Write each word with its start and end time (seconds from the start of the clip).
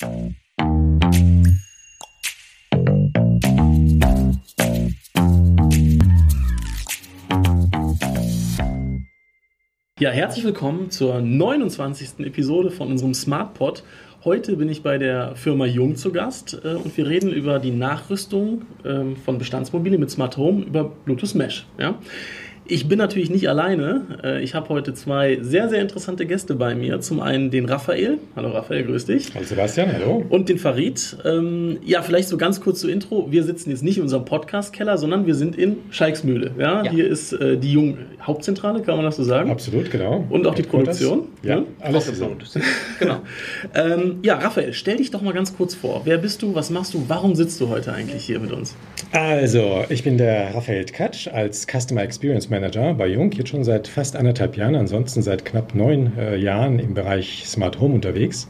Ja, 0.00 0.06
herzlich 10.10 10.44
willkommen 10.44 10.92
zur 10.92 11.20
29. 11.20 12.20
Episode 12.20 12.70
von 12.70 12.92
unserem 12.92 13.12
SmartPod. 13.12 13.82
Heute 14.22 14.56
bin 14.56 14.68
ich 14.68 14.84
bei 14.84 14.98
der 14.98 15.34
Firma 15.34 15.66
Jung 15.66 15.96
zu 15.96 16.12
Gast 16.12 16.60
äh, 16.64 16.74
und 16.74 16.96
wir 16.96 17.08
reden 17.08 17.32
über 17.32 17.58
die 17.58 17.72
Nachrüstung 17.72 18.66
ähm, 18.84 19.16
von 19.16 19.38
Bestandsmobilien 19.38 19.98
mit 19.98 20.12
Smart 20.12 20.36
Home 20.36 20.64
über 20.64 20.84
Bluetooth 20.84 21.34
Mesh. 21.34 21.66
Ja? 21.76 21.98
Ich 22.70 22.86
bin 22.86 22.98
natürlich 22.98 23.30
nicht 23.30 23.48
alleine. 23.48 24.18
Äh, 24.22 24.42
ich 24.42 24.54
habe 24.54 24.68
heute 24.68 24.92
zwei 24.92 25.38
sehr, 25.40 25.70
sehr 25.70 25.80
interessante 25.80 26.26
Gäste 26.26 26.54
bei 26.54 26.74
mir. 26.74 27.00
Zum 27.00 27.20
einen 27.20 27.50
den 27.50 27.64
Raphael. 27.64 28.18
Hallo 28.36 28.50
Raphael, 28.50 28.84
grüß 28.84 29.06
dich. 29.06 29.34
Hallo 29.34 29.46
Sebastian, 29.46 29.90
hallo. 29.90 30.22
Und 30.28 30.50
den 30.50 30.58
Farid. 30.58 31.16
Ähm, 31.24 31.78
ja, 31.82 32.02
vielleicht 32.02 32.28
so 32.28 32.36
ganz 32.36 32.60
kurz 32.60 32.80
zur 32.80 32.90
Intro. 32.90 33.28
Wir 33.30 33.42
sitzen 33.44 33.70
jetzt 33.70 33.82
nicht 33.82 33.96
in 33.96 34.02
unserem 34.02 34.26
Podcast-Keller, 34.26 34.98
sondern 34.98 35.24
wir 35.26 35.34
sind 35.34 35.56
in 35.56 35.78
Schalksmühle. 35.90 36.50
Ja, 36.58 36.84
ja. 36.84 36.90
Hier 36.90 37.08
ist 37.08 37.32
äh, 37.32 37.56
die 37.56 37.72
Jung 37.72 37.96
Hauptzentrale, 38.20 38.82
kann 38.82 38.96
man 38.96 39.06
das 39.06 39.16
so 39.16 39.24
sagen? 39.24 39.50
Absolut, 39.50 39.90
genau. 39.90 40.26
Und 40.28 40.46
auch 40.46 40.54
die 40.54 40.62
Produktion. 40.62 41.28
Ja, 41.42 41.60
ja, 41.60 41.64
alles 41.80 42.06
so. 42.06 42.36
genau. 42.98 43.22
ähm, 43.74 44.18
ja, 44.22 44.36
Raphael, 44.36 44.74
stell 44.74 44.98
dich 44.98 45.10
doch 45.10 45.22
mal 45.22 45.32
ganz 45.32 45.56
kurz 45.56 45.74
vor. 45.74 46.02
Wer 46.04 46.18
bist 46.18 46.42
du? 46.42 46.54
Was 46.54 46.68
machst 46.68 46.92
du? 46.92 47.06
Warum 47.08 47.34
sitzt 47.34 47.58
du 47.62 47.70
heute 47.70 47.94
eigentlich 47.94 48.26
hier 48.26 48.40
mit 48.40 48.52
uns? 48.52 48.76
Also, 49.12 49.84
ich 49.88 50.04
bin 50.04 50.18
der 50.18 50.54
Raphael 50.54 50.84
Katsch 50.84 51.28
als 51.28 51.66
Customer 51.66 52.02
Experience 52.02 52.50
Manager 52.50 52.57
bei 52.94 53.06
Jung, 53.06 53.32
jetzt 53.32 53.48
schon 53.48 53.64
seit 53.64 53.88
fast 53.88 54.16
anderthalb 54.16 54.56
Jahren, 54.56 54.74
ansonsten 54.74 55.22
seit 55.22 55.44
knapp 55.44 55.74
neun 55.74 56.12
äh, 56.18 56.36
Jahren 56.36 56.78
im 56.78 56.94
Bereich 56.94 57.44
Smart 57.46 57.80
Home 57.80 57.94
unterwegs. 57.94 58.48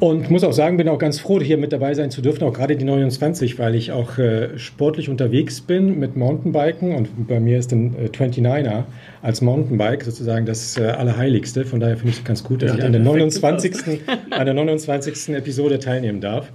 Und 0.00 0.30
muss 0.30 0.44
auch 0.44 0.52
sagen, 0.52 0.78
bin 0.78 0.88
auch 0.88 0.98
ganz 0.98 1.20
froh, 1.20 1.40
hier 1.40 1.58
mit 1.58 1.74
dabei 1.74 1.92
sein 1.92 2.10
zu 2.10 2.22
dürfen, 2.22 2.42
auch 2.44 2.54
gerade 2.54 2.74
die 2.74 2.86
29, 2.86 3.58
weil 3.58 3.74
ich 3.74 3.92
auch 3.92 4.16
äh, 4.16 4.58
sportlich 4.58 5.10
unterwegs 5.10 5.60
bin 5.60 5.98
mit 5.98 6.16
Mountainbiken 6.16 6.94
und 6.94 7.28
bei 7.28 7.38
mir 7.38 7.58
ist 7.58 7.70
ein 7.72 7.94
äh, 8.02 8.06
29er 8.06 8.84
als 9.20 9.42
Mountainbike 9.42 10.02
sozusagen 10.02 10.46
das 10.46 10.78
äh, 10.78 10.84
Allerheiligste. 10.84 11.66
Von 11.66 11.80
daher 11.80 11.98
finde 11.98 12.12
ich 12.12 12.18
es 12.18 12.24
ganz 12.24 12.42
gut, 12.42 12.62
dass 12.62 12.70
ja, 12.70 12.78
ich 12.78 12.84
an 12.84 12.92
der, 12.92 13.02
29. 13.02 14.00
an 14.30 14.46
der 14.46 14.54
29. 14.54 15.34
Episode 15.34 15.78
teilnehmen 15.78 16.22
darf 16.22 16.50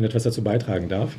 und 0.00 0.06
etwas 0.06 0.24
dazu 0.24 0.42
beitragen 0.42 0.88
darf. 0.88 1.14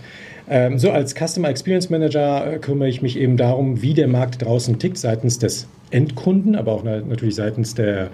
Ähm, 0.50 0.80
so 0.80 0.92
als 0.92 1.16
Customer 1.16 1.50
Experience 1.50 1.90
Manager 1.90 2.54
äh, 2.54 2.60
kümmere 2.60 2.90
ich 2.90 3.02
mich 3.02 3.18
eben 3.18 3.38
darum, 3.38 3.82
wie 3.82 3.94
der 3.94 4.08
Markt 4.08 4.44
draußen 4.44 4.80
tickt, 4.80 4.98
seitens 4.98 5.40
des 5.40 5.68
Endkunden, 5.92 6.56
aber 6.56 6.72
auch 6.72 6.84
natürlich 6.84 7.36
seitens 7.36 7.76
der, 7.76 8.10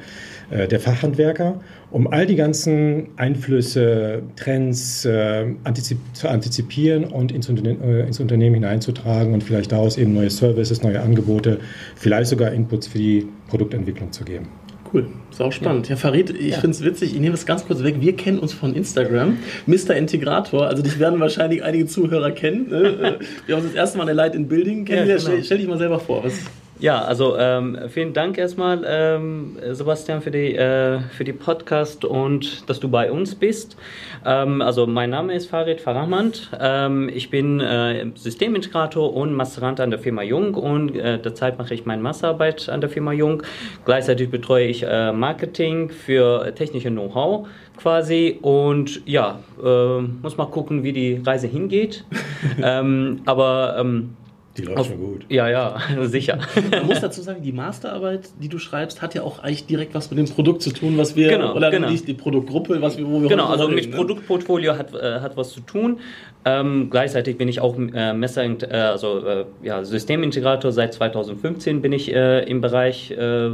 äh, 0.50 0.68
der 0.68 0.80
Fachhandwerker, 0.80 1.60
um 1.92 2.08
all 2.08 2.26
die 2.26 2.36
ganzen 2.36 3.08
Einflüsse, 3.16 4.24
Trends 4.36 5.06
äh, 5.06 5.46
antizip 5.64 5.98
zu 6.14 6.28
antizipieren 6.28 7.06
und 7.06 7.32
ins, 7.32 7.50
Unterne 7.50 7.78
äh, 7.84 8.08
ins 8.08 8.20
Unternehmen 8.20 8.56
hineinzutragen 8.56 9.34
und 9.34 9.44
vielleicht 9.44 9.72
daraus 9.72 9.98
eben 9.98 10.14
neue 10.14 10.30
Services, 10.30 10.84
neue 10.84 11.02
Angebote, 11.02 11.60
vielleicht 11.96 12.30
sogar 12.30 12.52
Inputs 12.52 12.88
für 12.88 12.98
die 12.98 13.28
Produktentwicklung 13.48 14.12
zu 14.12 14.26
geben. 14.26 14.48
Cool, 14.94 15.08
sau 15.32 15.52
spannend. 15.52 15.88
Ja, 15.88 15.96
ja 15.96 15.98
Farid, 15.98 16.30
ich 16.30 16.52
ja. 16.52 16.60
finde 16.60 16.76
es 16.76 16.84
witzig, 16.84 17.14
ich 17.14 17.20
nehme 17.20 17.34
es 17.34 17.46
ganz 17.46 17.66
kurz 17.66 17.84
weg. 17.84 17.96
Wir 18.00 18.16
kennen 18.16 18.40
uns 18.40 18.54
von 18.54 18.74
Instagram. 18.74 19.38
Mr. 19.66 19.96
Integrator, 19.96 20.68
also 20.68 20.82
dich 20.82 21.00
werden 21.00 21.20
wahrscheinlich 21.20 21.64
einige 21.64 21.88
Zuhörer 21.88 22.32
kennen. 22.32 22.70
Ne? 22.70 23.20
Wir 23.46 23.56
haben 23.56 23.64
uns 23.64 23.74
das 23.74 23.76
erste 23.76 23.98
Mal 23.98 24.04
in 24.04 24.08
der 24.08 24.16
Light 24.16 24.36
in 24.36 24.48
Building 24.48 24.86
kennengelernt. 24.86 25.24
Ja, 25.24 25.30
genau. 25.32 25.44
stell, 25.44 25.58
dich 25.58 25.68
mal 25.68 25.78
selber 25.78 26.00
vor. 26.00 26.24
Was 26.24 26.34
ja, 26.80 27.02
also 27.02 27.38
ähm, 27.38 27.78
vielen 27.90 28.14
Dank 28.14 28.38
erstmal, 28.38 28.84
ähm, 28.88 29.58
Sebastian, 29.72 30.22
für 30.22 30.32
die, 30.32 30.56
äh, 30.56 31.00
für 31.00 31.24
die 31.24 31.34
Podcast 31.34 32.06
und 32.06 32.70
dass 32.70 32.80
du 32.80 32.90
bei 32.90 33.12
uns 33.12 33.36
bist. 33.36 33.78
Ähm, 34.26 34.62
also 34.62 34.86
mein 34.86 35.10
Name 35.10 35.34
ist 35.34 35.50
Farid 35.50 35.82
Farahmand. 35.82 36.52
Ähm, 36.60 37.10
ich 37.14 37.30
bin 37.30 37.60
äh, 37.60 38.06
Systemintegrator 38.16 39.14
und 39.14 39.34
Masterand 39.34 39.80
an 39.80 39.90
der 39.90 40.00
Firma 40.00 40.22
Jung 40.22 40.54
und 40.54 40.96
äh, 40.96 41.20
derzeit 41.20 41.58
mache 41.58 41.74
ich 41.74 41.86
meine 41.86 42.02
Masterarbeit 42.02 42.70
an 42.70 42.82
der 42.82 42.90
Firma 42.90 43.12
Jung. 43.12 43.44
Gleichzeitig 43.86 44.30
betreue 44.30 44.68
ich 44.68 44.84
äh, 44.84 45.12
Marketing 45.12 45.90
für 45.90 46.54
technische 46.56 46.90
Know-how 46.90 47.48
quasi 47.78 48.40
und 48.42 49.02
ja, 49.06 49.40
äh, 49.64 50.02
muss 50.02 50.38
mal 50.38 50.48
gucken, 50.48 50.84
wie 50.84 50.94
die 50.94 51.22
Reise 51.26 51.48
hingeht. 51.48 52.06
ähm, 52.62 53.22
aber 53.26 53.78
ähm, 53.80 54.16
die 54.58 54.64
läuft 54.64 54.80
Auf, 54.80 54.88
schon 54.88 55.00
gut. 55.00 55.26
Ja, 55.30 55.48
ja, 55.50 55.78
sicher. 56.04 56.40
Man 56.72 56.88
muss 56.88 57.00
dazu 57.00 57.22
sagen, 57.22 57.42
die 57.42 57.52
Masterarbeit, 57.52 58.30
die 58.42 58.50
du 58.50 58.58
schreibst, 58.58 59.02
hat 59.02 59.14
ja 59.14 59.22
auch 59.22 59.40
eigentlich 59.40 59.66
direkt 59.66 59.94
was 59.94 60.10
mit 60.10 60.20
dem 60.20 60.28
Produkt 60.28 60.62
zu 60.62 60.72
tun, 60.72 60.98
was 60.98 61.16
wir, 61.16 61.30
genau, 61.30 61.56
oder 61.56 61.70
genau. 61.70 61.90
die, 61.90 62.04
die 62.04 62.14
Produktgruppe, 62.14 62.82
was 62.82 62.98
wir, 62.98 63.08
wo 63.08 63.22
wir 63.22 63.30
Genau, 63.30 63.48
also 63.48 63.68
mit 63.68 63.90
ne? 63.90 63.96
Produktportfolio 63.96 64.78
hat, 64.78 64.94
äh, 64.94 65.20
hat 65.20 65.38
was 65.38 65.52
zu 65.52 65.62
tun. 65.62 66.00
Ähm, 66.46 66.90
gleichzeitig 66.90 67.38
bin 67.38 67.48
ich 67.48 67.60
auch 67.60 67.78
äh, 67.78 68.14
Messer, 68.14 68.44
äh, 68.44 68.76
also 68.76 69.26
äh, 69.26 69.46
ja, 69.64 69.84
Systemintegrator. 69.84 70.72
Seit 70.72 70.94
2015 70.94 71.82
bin 71.82 71.92
ich 71.92 72.14
äh, 72.14 72.44
im 72.50 72.62
Bereich 72.62 73.12
äh, 73.12 73.52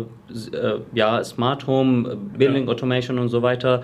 ja, 0.93 1.23
Smart 1.23 1.67
Home, 1.67 2.17
Building 2.37 2.65
ja. 2.65 2.71
Automation 2.71 3.19
und 3.19 3.29
so 3.29 3.41
weiter 3.41 3.83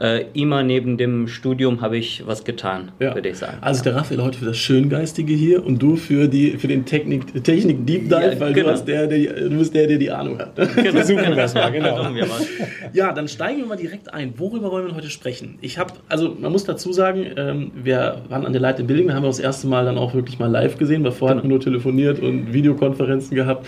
äh, 0.00 0.24
immer 0.32 0.62
neben 0.62 0.96
dem 0.96 1.28
Studium 1.28 1.82
habe 1.82 1.98
ich 1.98 2.26
was 2.26 2.44
getan, 2.44 2.92
ja. 2.98 3.14
würde 3.14 3.28
ich 3.28 3.36
sagen. 3.36 3.58
Also 3.60 3.84
der 3.84 3.96
Raphael 3.96 4.22
heute 4.22 4.38
für 4.38 4.46
das 4.46 4.56
Schöngeistige 4.56 5.34
hier 5.34 5.64
und 5.64 5.80
du 5.80 5.96
für, 5.96 6.26
die, 6.26 6.52
für 6.60 6.68
den 6.68 6.84
Technik, 6.84 7.42
Technik 7.42 7.86
Deep 7.86 8.04
Dive, 8.04 8.32
ja, 8.32 8.40
weil 8.40 8.52
genau. 8.52 8.74
du, 8.74 8.84
der, 8.84 9.06
der, 9.06 9.48
du 9.48 9.58
bist 9.58 9.74
der, 9.74 9.86
der 9.86 9.98
die 9.98 10.10
Ahnung 10.10 10.38
hat. 10.38 10.54
Genau. 10.56 10.92
Versuchen 10.92 11.22
wir 11.28 11.34
das 11.34 11.54
mal, 11.54 11.70
genau. 11.72 12.06
ja, 12.92 13.12
dann 13.12 13.28
steigen 13.28 13.58
wir 13.58 13.66
mal 13.66 13.76
direkt 13.76 14.12
ein. 14.12 14.34
Worüber 14.38 14.70
wollen 14.70 14.86
wir 14.86 14.94
heute 14.94 15.10
sprechen? 15.10 15.58
Ich 15.60 15.78
habe, 15.78 15.94
also 16.08 16.36
man 16.38 16.52
muss 16.52 16.64
dazu 16.64 16.92
sagen, 16.92 17.26
ähm, 17.36 17.72
wir 17.74 18.22
waren 18.28 18.46
an 18.46 18.52
der 18.52 18.60
Light 18.60 18.78
in 18.78 18.86
Building, 18.86 19.08
da 19.08 19.14
haben 19.14 19.22
wir 19.22 19.28
das 19.28 19.40
erste 19.40 19.66
Mal 19.66 19.84
dann 19.84 19.98
auch 19.98 20.14
wirklich 20.14 20.38
mal 20.38 20.50
live 20.50 20.78
gesehen, 20.78 21.02
weil 21.04 21.12
vorher 21.12 21.34
genau. 21.34 21.40
hatten 21.40 21.48
wir 21.48 21.56
nur 21.56 21.64
telefoniert 21.64 22.20
und 22.20 22.52
Videokonferenzen 22.52 23.34
gehabt. 23.34 23.66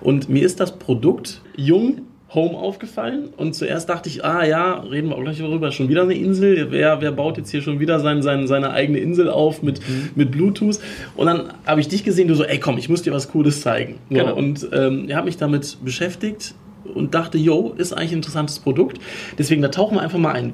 Und 0.00 0.28
mir 0.28 0.44
ist 0.44 0.60
das 0.60 0.78
Produkt 0.78 1.40
jung 1.56 2.02
Home 2.34 2.56
aufgefallen 2.56 3.28
und 3.36 3.54
zuerst 3.54 3.88
dachte 3.88 4.08
ich, 4.08 4.24
ah 4.24 4.44
ja, 4.44 4.80
reden 4.80 5.08
wir 5.08 5.16
auch 5.16 5.22
gleich 5.22 5.38
darüber, 5.38 5.70
schon 5.70 5.88
wieder 5.88 6.02
eine 6.02 6.14
Insel. 6.14 6.68
Wer, 6.70 7.00
wer 7.00 7.12
baut 7.12 7.38
jetzt 7.38 7.50
hier 7.50 7.62
schon 7.62 7.80
wieder 7.80 8.00
sein, 8.00 8.22
sein, 8.22 8.46
seine 8.46 8.70
eigene 8.70 8.98
Insel 8.98 9.30
auf 9.30 9.62
mit, 9.62 9.80
mhm. 9.88 10.10
mit 10.14 10.30
Bluetooth? 10.30 10.80
Und 11.16 11.26
dann 11.26 11.52
habe 11.64 11.80
ich 11.80 11.88
dich 11.88 12.02
gesehen, 12.02 12.28
du 12.28 12.34
so, 12.34 12.44
ey 12.44 12.58
komm, 12.58 12.78
ich 12.78 12.88
muss 12.88 13.02
dir 13.02 13.12
was 13.12 13.28
Cooles 13.30 13.60
zeigen. 13.60 13.98
So, 14.10 14.16
genau. 14.16 14.34
Und 14.34 14.68
ähm, 14.72 15.04
ich 15.08 15.14
habe 15.14 15.26
mich 15.26 15.36
damit 15.36 15.78
beschäftigt 15.84 16.54
und 16.92 17.14
dachte, 17.14 17.38
yo, 17.38 17.74
ist 17.76 17.92
eigentlich 17.92 18.12
ein 18.12 18.16
interessantes 18.16 18.58
Produkt. 18.58 18.98
Deswegen, 19.38 19.62
da 19.62 19.68
tauchen 19.68 19.96
wir 19.96 20.02
einfach 20.02 20.18
mal 20.18 20.32
ein. 20.32 20.52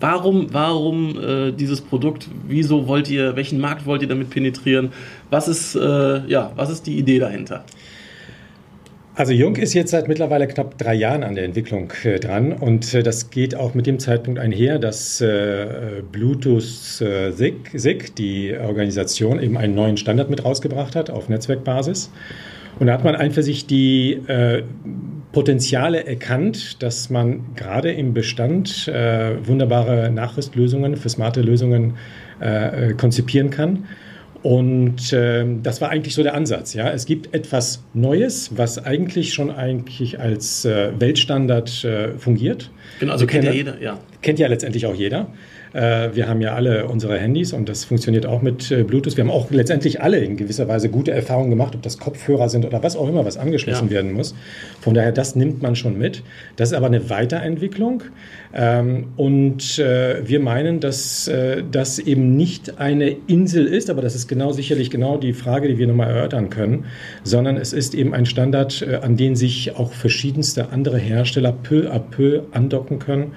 Warum, 0.00 0.46
warum 0.52 1.18
äh, 1.18 1.52
dieses 1.52 1.80
Produkt? 1.80 2.28
Wieso 2.46 2.86
wollt 2.86 3.10
ihr, 3.10 3.36
welchen 3.36 3.60
Markt 3.60 3.84
wollt 3.86 4.02
ihr 4.02 4.08
damit 4.08 4.30
penetrieren? 4.30 4.92
Was 5.30 5.48
ist, 5.48 5.74
äh, 5.74 6.26
ja, 6.26 6.52
was 6.56 6.70
ist 6.70 6.86
die 6.86 6.98
Idee 6.98 7.18
dahinter? 7.18 7.64
Also 9.18 9.32
Jung 9.32 9.56
ist 9.56 9.74
jetzt 9.74 9.90
seit 9.90 10.06
mittlerweile 10.06 10.46
knapp 10.46 10.78
drei 10.78 10.94
Jahren 10.94 11.24
an 11.24 11.34
der 11.34 11.42
Entwicklung 11.42 11.92
äh, 12.04 12.20
dran 12.20 12.52
und 12.52 12.94
äh, 12.94 13.02
das 13.02 13.30
geht 13.30 13.56
auch 13.56 13.74
mit 13.74 13.84
dem 13.88 13.98
Zeitpunkt 13.98 14.38
einher, 14.38 14.78
dass 14.78 15.20
äh, 15.20 16.02
Bluetooth 16.12 17.00
äh, 17.00 17.32
SIG, 17.32 17.68
SIG, 17.74 18.14
die 18.14 18.56
Organisation, 18.56 19.42
eben 19.42 19.56
einen 19.56 19.74
neuen 19.74 19.96
Standard 19.96 20.30
mit 20.30 20.44
rausgebracht 20.44 20.94
hat 20.94 21.10
auf 21.10 21.28
Netzwerkbasis. 21.28 22.12
Und 22.78 22.86
da 22.86 22.92
hat 22.92 23.02
man 23.02 23.16
einfach 23.16 23.42
sich 23.42 23.66
die 23.66 24.12
äh, 24.28 24.62
Potenziale 25.32 26.06
erkannt, 26.06 26.80
dass 26.84 27.10
man 27.10 27.56
gerade 27.56 27.90
im 27.90 28.14
Bestand 28.14 28.86
äh, 28.86 29.44
wunderbare 29.44 30.12
Nachrüstlösungen 30.12 30.96
für 30.96 31.08
smarte 31.08 31.42
Lösungen 31.42 31.94
konzipieren 32.96 33.50
kann 33.50 33.88
und 34.42 35.12
äh, 35.12 35.44
das 35.62 35.80
war 35.80 35.90
eigentlich 35.90 36.14
so 36.14 36.22
der 36.22 36.34
Ansatz. 36.34 36.74
Ja, 36.74 36.90
es 36.90 37.06
gibt 37.06 37.34
etwas 37.34 37.82
Neues, 37.92 38.56
was 38.56 38.78
eigentlich 38.84 39.34
schon 39.34 39.50
eigentlich 39.50 40.20
als 40.20 40.64
äh, 40.64 40.92
Weltstandard 40.98 41.84
äh, 41.84 42.10
fungiert. 42.18 42.70
Genau, 43.00 43.12
also 43.12 43.26
kennt 43.26 43.44
ja 43.44 43.52
jeder, 43.52 43.80
ja. 43.80 43.98
Kennt 44.22 44.38
ja 44.38 44.46
letztendlich 44.46 44.86
auch 44.86 44.94
jeder. 44.94 45.28
Äh, 45.72 46.10
wir 46.14 46.28
haben 46.28 46.40
ja 46.40 46.54
alle 46.54 46.86
unsere 46.86 47.18
Handys 47.18 47.52
und 47.52 47.68
das 47.68 47.84
funktioniert 47.84 48.26
auch 48.26 48.42
mit 48.42 48.70
äh, 48.70 48.82
Bluetooth. 48.82 49.16
Wir 49.16 49.24
haben 49.24 49.30
auch 49.30 49.50
letztendlich 49.50 50.00
alle 50.00 50.18
in 50.18 50.36
gewisser 50.36 50.68
Weise 50.68 50.88
gute 50.88 51.10
Erfahrungen 51.10 51.50
gemacht, 51.50 51.74
ob 51.74 51.82
das 51.82 51.98
Kopfhörer 51.98 52.48
sind 52.48 52.64
oder 52.64 52.82
was 52.82 52.96
auch 52.96 53.08
immer, 53.08 53.24
was 53.24 53.36
angeschlossen 53.36 53.86
ja. 53.88 53.94
werden 53.94 54.12
muss. 54.12 54.34
Von 54.80 54.94
daher, 54.94 55.12
das 55.12 55.36
nimmt 55.36 55.62
man 55.62 55.76
schon 55.76 55.98
mit. 55.98 56.22
Das 56.56 56.70
ist 56.70 56.74
aber 56.74 56.86
eine 56.86 57.10
Weiterentwicklung. 57.10 58.02
Ähm, 58.54 59.08
und 59.16 59.78
äh, 59.78 60.26
wir 60.26 60.40
meinen, 60.40 60.80
dass 60.80 61.30
das 61.70 61.98
eben 61.98 62.36
nicht 62.36 62.78
eine 62.78 63.10
Insel 63.26 63.66
ist, 63.66 63.90
aber 63.90 64.02
das 64.02 64.14
ist 64.14 64.28
genau 64.28 64.52
sicherlich 64.52 64.90
genau 64.90 65.18
die 65.18 65.32
Frage, 65.32 65.68
die 65.68 65.78
wir 65.78 65.86
nochmal 65.86 66.10
erörtern 66.10 66.50
können, 66.50 66.86
sondern 67.24 67.56
es 67.56 67.72
ist 67.72 67.94
eben 67.94 68.14
ein 68.14 68.26
Standard, 68.26 68.86
an 69.02 69.16
den 69.16 69.36
sich 69.36 69.76
auch 69.76 69.92
verschiedenste 69.92 70.70
andere 70.70 70.98
Hersteller 70.98 71.52
peu 71.52 71.90
à 71.90 71.98
peu 71.98 72.42
andocken 72.52 72.98
können 72.98 73.32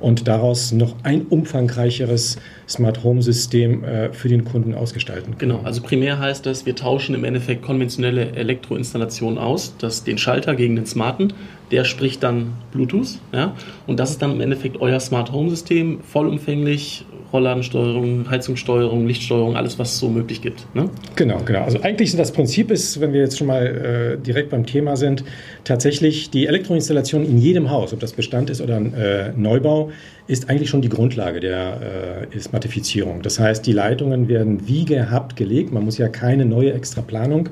und 0.00 0.28
daraus 0.28 0.72
noch 0.72 0.94
ein 1.02 1.22
umfangreicheres 1.22 2.38
Smart 2.68 3.02
Home 3.04 3.22
System 3.22 3.84
äh, 3.84 4.12
für 4.12 4.28
den 4.28 4.44
Kunden 4.44 4.74
ausgestalten 4.74 5.38
können. 5.38 5.52
Genau, 5.52 5.60
also 5.64 5.82
primär 5.82 6.18
heißt 6.18 6.44
das, 6.46 6.66
wir 6.66 6.76
tauschen 6.76 7.14
im 7.14 7.24
Endeffekt 7.24 7.62
konventionelle 7.62 8.32
Elektroinstallationen 8.32 9.38
aus, 9.38 9.74
das 9.78 10.04
den 10.04 10.18
Schalter 10.18 10.54
gegen 10.54 10.76
den 10.76 10.86
smarten, 10.86 11.32
der 11.70 11.84
spricht 11.84 12.22
dann 12.22 12.52
Bluetooth, 12.72 13.18
ja, 13.32 13.54
und 13.86 13.98
das 13.98 14.10
ist 14.10 14.22
dann 14.22 14.32
im 14.32 14.40
Endeffekt 14.40 14.80
euer 14.80 15.00
Smart 15.00 15.32
Home 15.32 15.50
System, 15.50 16.00
vollumfänglich 16.00 17.04
Rollladensteuerung, 17.32 18.30
Heizungssteuerung, 18.30 19.06
Lichtsteuerung, 19.06 19.56
alles, 19.56 19.78
was 19.78 19.92
es 19.92 19.98
so 19.98 20.08
möglich 20.08 20.42
gibt. 20.42 20.66
Ne? 20.74 20.88
Genau, 21.16 21.38
genau. 21.44 21.62
Also 21.62 21.80
eigentlich 21.80 22.14
das 22.16 22.32
Prinzip 22.32 22.70
ist, 22.70 23.00
wenn 23.00 23.12
wir 23.12 23.20
jetzt 23.20 23.38
schon 23.38 23.46
mal 23.46 23.66
äh, 23.66 24.22
direkt 24.22 24.50
beim 24.50 24.66
Thema 24.66 24.96
sind, 24.96 25.24
tatsächlich 25.64 26.30
die 26.30 26.46
Elektroinstallation 26.46 27.24
in 27.24 27.38
jedem 27.38 27.70
Haus, 27.70 27.92
ob 27.92 28.00
das 28.00 28.12
Bestand 28.12 28.50
ist 28.50 28.60
oder 28.60 28.76
ein 28.76 28.94
äh, 28.94 29.32
Neubau, 29.36 29.90
ist 30.28 30.50
eigentlich 30.50 30.70
schon 30.70 30.82
die 30.82 30.88
Grundlage 30.88 31.40
der 31.40 32.26
äh, 32.32 32.38
Smartifizierung. 32.38 33.22
Das 33.22 33.38
heißt, 33.38 33.66
die 33.66 33.72
Leitungen 33.72 34.28
werden 34.28 34.66
wie 34.66 34.84
gehabt 34.84 35.36
gelegt. 35.36 35.72
Man 35.72 35.84
muss 35.84 35.98
ja 35.98 36.08
keine 36.08 36.44
neue 36.44 36.72
Extraplanung 36.72 37.50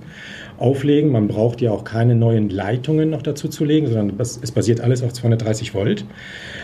auflegen. 0.59 1.11
Man 1.13 1.29
braucht 1.29 1.61
ja 1.61 1.71
auch 1.71 1.85
keine 1.85 2.15
neuen 2.15 2.51
Leitungen 2.51 3.11
noch 3.11 3.23
dazu 3.23 3.49
zu 3.49 3.65
legen, 3.65 3.87
sondern 3.87 4.19
es 4.19 4.53
basiert 4.53 4.81
alles 4.81 5.03
auf 5.03 5.13
230 5.13 5.75
Volt. 5.75 6.05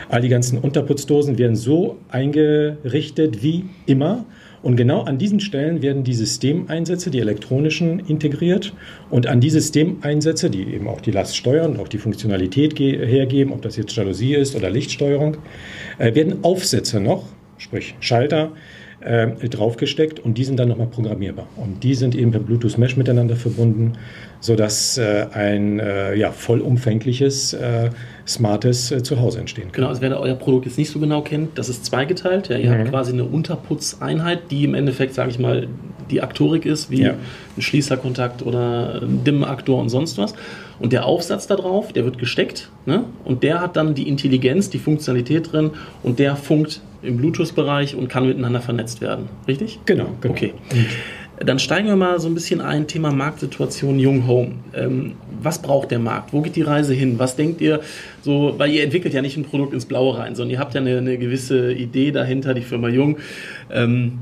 All 0.08 0.20
die 0.20 0.28
ganzen 0.28 0.58
Unterputzdosen 0.58 1.38
werden 1.38 1.56
so 1.56 1.96
eingerichtet 2.08 3.42
wie 3.42 3.64
immer. 3.86 4.24
Und 4.62 4.76
genau 4.76 5.02
an 5.02 5.16
diesen 5.16 5.40
Stellen 5.40 5.80
werden 5.80 6.04
die 6.04 6.12
Systemeinsätze, 6.12 7.10
die 7.10 7.20
elektronischen, 7.20 8.00
integriert. 8.00 8.74
Und 9.08 9.26
an 9.26 9.40
die 9.40 9.50
Systemeinsätze, 9.50 10.50
die 10.50 10.64
eben 10.64 10.86
auch 10.86 11.00
die 11.00 11.12
Last 11.12 11.36
steuern, 11.36 11.78
auch 11.78 11.88
die 11.88 11.98
Funktionalität 11.98 12.78
hergeben, 12.78 13.52
ob 13.52 13.62
das 13.62 13.76
jetzt 13.76 13.96
Jalousie 13.96 14.34
ist 14.34 14.54
oder 14.54 14.68
Lichtsteuerung, 14.68 15.38
äh, 15.98 16.14
werden 16.14 16.44
Aufsätze 16.44 17.00
noch, 17.00 17.24
sprich 17.56 17.94
Schalter, 18.00 18.52
äh, 19.00 19.48
draufgesteckt 19.48 20.20
und 20.20 20.36
die 20.36 20.44
sind 20.44 20.58
dann 20.58 20.68
nochmal 20.68 20.86
programmierbar. 20.86 21.46
Und 21.56 21.82
die 21.82 21.94
sind 21.94 22.14
eben 22.14 22.30
per 22.30 22.40
Bluetooth 22.40 22.76
Mesh 22.76 22.96
miteinander 22.96 23.36
verbunden, 23.36 23.94
sodass 24.40 24.98
äh, 24.98 25.26
ein 25.32 25.80
äh, 25.80 26.14
ja, 26.16 26.32
vollumfängliches, 26.32 27.54
äh, 27.54 27.90
smartes 28.26 28.90
äh, 28.90 29.02
Zuhause 29.02 29.40
entstehen 29.40 29.64
kann. 29.64 29.72
Genau, 29.72 29.88
also 29.88 30.02
wer 30.02 30.20
euer 30.20 30.34
Produkt 30.34 30.66
jetzt 30.66 30.78
nicht 30.78 30.90
so 30.90 30.98
genau 30.98 31.22
kennt, 31.22 31.58
das 31.58 31.68
ist 31.68 31.86
zweigeteilt. 31.86 32.48
Ja, 32.48 32.58
ihr 32.58 32.70
mhm. 32.70 32.78
habt 32.78 32.90
quasi 32.90 33.12
eine 33.12 33.24
Unterputzeinheit, 33.24 34.50
die 34.50 34.64
im 34.64 34.74
Endeffekt, 34.74 35.14
sage 35.14 35.30
ich 35.30 35.38
mal, 35.38 35.68
die 36.10 36.22
Aktorik 36.22 36.66
ist, 36.66 36.90
wie 36.90 37.02
ja. 37.02 37.14
ein 37.56 37.62
Schließerkontakt 37.62 38.42
oder 38.42 39.00
ein 39.02 39.24
Dimmaktor 39.24 39.80
und 39.80 39.88
sonst 39.88 40.18
was. 40.18 40.34
Und 40.78 40.92
der 40.92 41.06
Aufsatz 41.06 41.46
da 41.46 41.56
drauf, 41.56 41.92
der 41.92 42.04
wird 42.04 42.18
gesteckt 42.18 42.70
ne? 42.86 43.04
und 43.24 43.42
der 43.42 43.60
hat 43.60 43.76
dann 43.76 43.94
die 43.94 44.08
Intelligenz, 44.08 44.70
die 44.70 44.78
Funktionalität 44.78 45.52
drin 45.52 45.70
und 46.02 46.18
der 46.18 46.36
funkt 46.36 46.80
im 47.02 47.16
Bluetooth-Bereich 47.16 47.94
und 47.94 48.08
kann 48.08 48.26
miteinander 48.26 48.60
vernetzt 48.60 49.00
werden. 49.00 49.28
Richtig? 49.48 49.80
Genau. 49.86 50.08
genau. 50.20 50.34
Okay. 50.34 50.54
Dann 51.38 51.58
steigen 51.58 51.88
wir 51.88 51.96
mal 51.96 52.20
so 52.20 52.28
ein 52.28 52.34
bisschen 52.34 52.60
ein, 52.60 52.86
Thema 52.86 53.10
Marktsituation 53.12 53.98
Jung 53.98 54.26
Home. 54.26 54.56
Ähm, 54.74 55.12
was 55.42 55.62
braucht 55.62 55.90
der 55.90 55.98
Markt? 55.98 56.34
Wo 56.34 56.42
geht 56.42 56.54
die 56.54 56.62
Reise 56.62 56.92
hin? 56.92 57.18
Was 57.18 57.34
denkt 57.34 57.62
ihr 57.62 57.80
so, 58.20 58.54
weil 58.58 58.70
ihr 58.70 58.84
entwickelt 58.84 59.14
ja 59.14 59.22
nicht 59.22 59.38
ein 59.38 59.44
Produkt 59.44 59.72
ins 59.72 59.86
Blaue 59.86 60.18
rein, 60.18 60.34
sondern 60.34 60.50
ihr 60.50 60.58
habt 60.58 60.74
ja 60.74 60.82
eine, 60.82 60.98
eine 60.98 61.16
gewisse 61.16 61.72
Idee 61.72 62.12
dahinter, 62.12 62.52
die 62.52 62.60
Firma 62.60 62.88
Jung. 62.88 63.16
Ähm, 63.70 64.18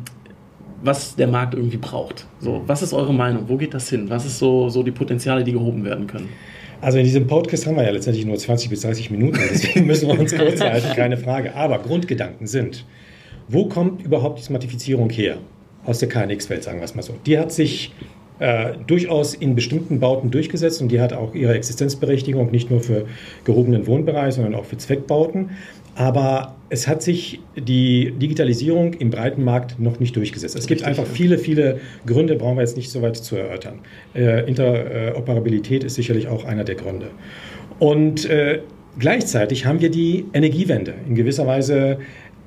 was 0.80 1.16
der 1.16 1.26
Markt 1.26 1.54
irgendwie 1.54 1.76
braucht. 1.76 2.26
So, 2.38 2.62
was 2.66 2.82
ist 2.82 2.92
eure 2.92 3.12
Meinung? 3.12 3.48
Wo 3.48 3.56
geht 3.56 3.74
das 3.74 3.88
hin? 3.88 4.08
Was 4.10 4.24
ist 4.24 4.38
so, 4.38 4.68
so 4.68 4.84
die 4.84 4.92
Potenziale, 4.92 5.42
die 5.42 5.52
gehoben 5.52 5.84
werden 5.84 6.06
können? 6.06 6.28
Also 6.80 6.98
in 6.98 7.04
diesem 7.04 7.26
Podcast 7.26 7.66
haben 7.66 7.76
wir 7.76 7.84
ja 7.84 7.90
letztendlich 7.90 8.24
nur 8.24 8.36
20 8.36 8.70
bis 8.70 8.82
30 8.82 9.10
Minuten, 9.10 9.38
deswegen 9.50 9.86
müssen 9.86 10.08
wir 10.08 10.18
uns 10.18 10.34
kurz 10.34 10.60
halten, 10.60 10.94
keine 10.94 11.16
Frage. 11.16 11.54
Aber 11.54 11.78
Grundgedanken 11.80 12.46
sind, 12.46 12.84
wo 13.48 13.66
kommt 13.66 14.02
überhaupt 14.04 14.38
die 14.38 14.44
Smartifizierung 14.44 15.10
her? 15.10 15.38
Aus 15.84 16.00
der 16.00 16.08
KNX-Welt, 16.08 16.62
sagen 16.62 16.78
wir 16.78 16.84
es 16.84 16.94
mal 16.94 17.02
so. 17.02 17.14
Die 17.24 17.38
hat 17.38 17.50
sich 17.50 17.92
äh, 18.40 18.74
durchaus 18.86 19.34
in 19.34 19.54
bestimmten 19.54 19.98
Bauten 20.00 20.30
durchgesetzt 20.30 20.80
und 20.80 20.88
die 20.88 21.00
hat 21.00 21.12
auch 21.12 21.34
ihre 21.34 21.54
Existenzberechtigung 21.54 22.50
nicht 22.50 22.70
nur 22.70 22.80
für 22.80 23.06
gehobenen 23.44 23.86
Wohnbereich, 23.86 24.34
sondern 24.34 24.54
auch 24.54 24.64
für 24.64 24.76
Zweckbauten. 24.76 25.50
Aber 25.98 26.54
es 26.68 26.86
hat 26.86 27.02
sich 27.02 27.40
die 27.56 28.12
Digitalisierung 28.12 28.94
im 28.94 29.10
breiten 29.10 29.42
Markt 29.42 29.80
noch 29.80 29.98
nicht 29.98 30.14
durchgesetzt. 30.14 30.56
Es 30.56 30.68
gibt 30.68 30.84
einfach 30.84 31.04
viele, 31.04 31.38
viele 31.38 31.80
Gründe, 32.06 32.36
brauchen 32.36 32.56
wir 32.56 32.62
jetzt 32.62 32.76
nicht 32.76 32.90
so 32.90 33.02
weit 33.02 33.16
zu 33.16 33.34
erörtern. 33.34 33.80
Äh, 34.14 34.48
Interoperabilität 34.48 35.82
ist 35.82 35.96
sicherlich 35.96 36.28
auch 36.28 36.44
einer 36.44 36.62
der 36.62 36.76
Gründe. 36.76 37.10
Und 37.80 38.30
äh, 38.30 38.60
gleichzeitig 38.96 39.66
haben 39.66 39.80
wir 39.80 39.90
die 39.90 40.26
Energiewende. 40.32 40.94
In 41.08 41.16
gewisser 41.16 41.48
Weise 41.48 41.98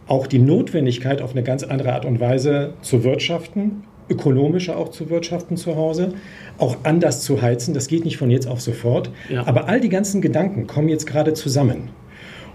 auch 0.07 0.27
die 0.27 0.39
Notwendigkeit, 0.39 1.21
auf 1.21 1.31
eine 1.31 1.44
ganz 1.44 1.63
andere 1.63 1.92
Art 1.92 2.06
und 2.06 2.21
Weise 2.21 2.75
zu 2.81 3.04
wirtschaften, 3.04 3.83
ökonomischer 4.09 4.77
auch 4.77 4.89
zu 4.89 5.09
wirtschaften 5.09 5.57
zu 5.57 5.75
Hause, 5.75 6.13
auch 6.57 6.77
anders 6.83 7.21
zu 7.21 7.42
heizen. 7.42 7.74
Das 7.74 7.88
geht 7.88 8.06
nicht 8.06 8.15
von 8.15 8.31
jetzt 8.31 8.47
auf 8.47 8.62
sofort. 8.62 9.12
Ja. 9.30 9.45
Aber 9.45 9.68
all 9.68 9.81
die 9.81 9.89
ganzen 9.89 10.21
Gedanken 10.21 10.68
kommen 10.68 10.88
jetzt 10.88 11.06
gerade 11.06 11.33
zusammen. 11.33 11.89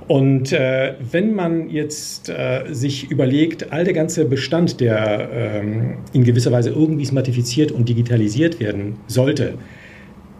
Und 0.08 0.52
äh, 0.52 0.94
wenn 1.10 1.34
man 1.34 1.68
jetzt 1.68 2.28
äh, 2.28 2.64
sich 2.70 3.10
überlegt, 3.10 3.72
all 3.72 3.84
der 3.84 3.92
ganze 3.92 4.24
Bestand, 4.24 4.80
der 4.80 5.28
ähm, 5.32 5.94
in 6.12 6.22
gewisser 6.22 6.52
Weise 6.52 6.70
irgendwie 6.70 7.04
smartifiziert 7.04 7.72
und 7.72 7.88
digitalisiert 7.88 8.60
werden 8.60 8.96
sollte, 9.08 9.54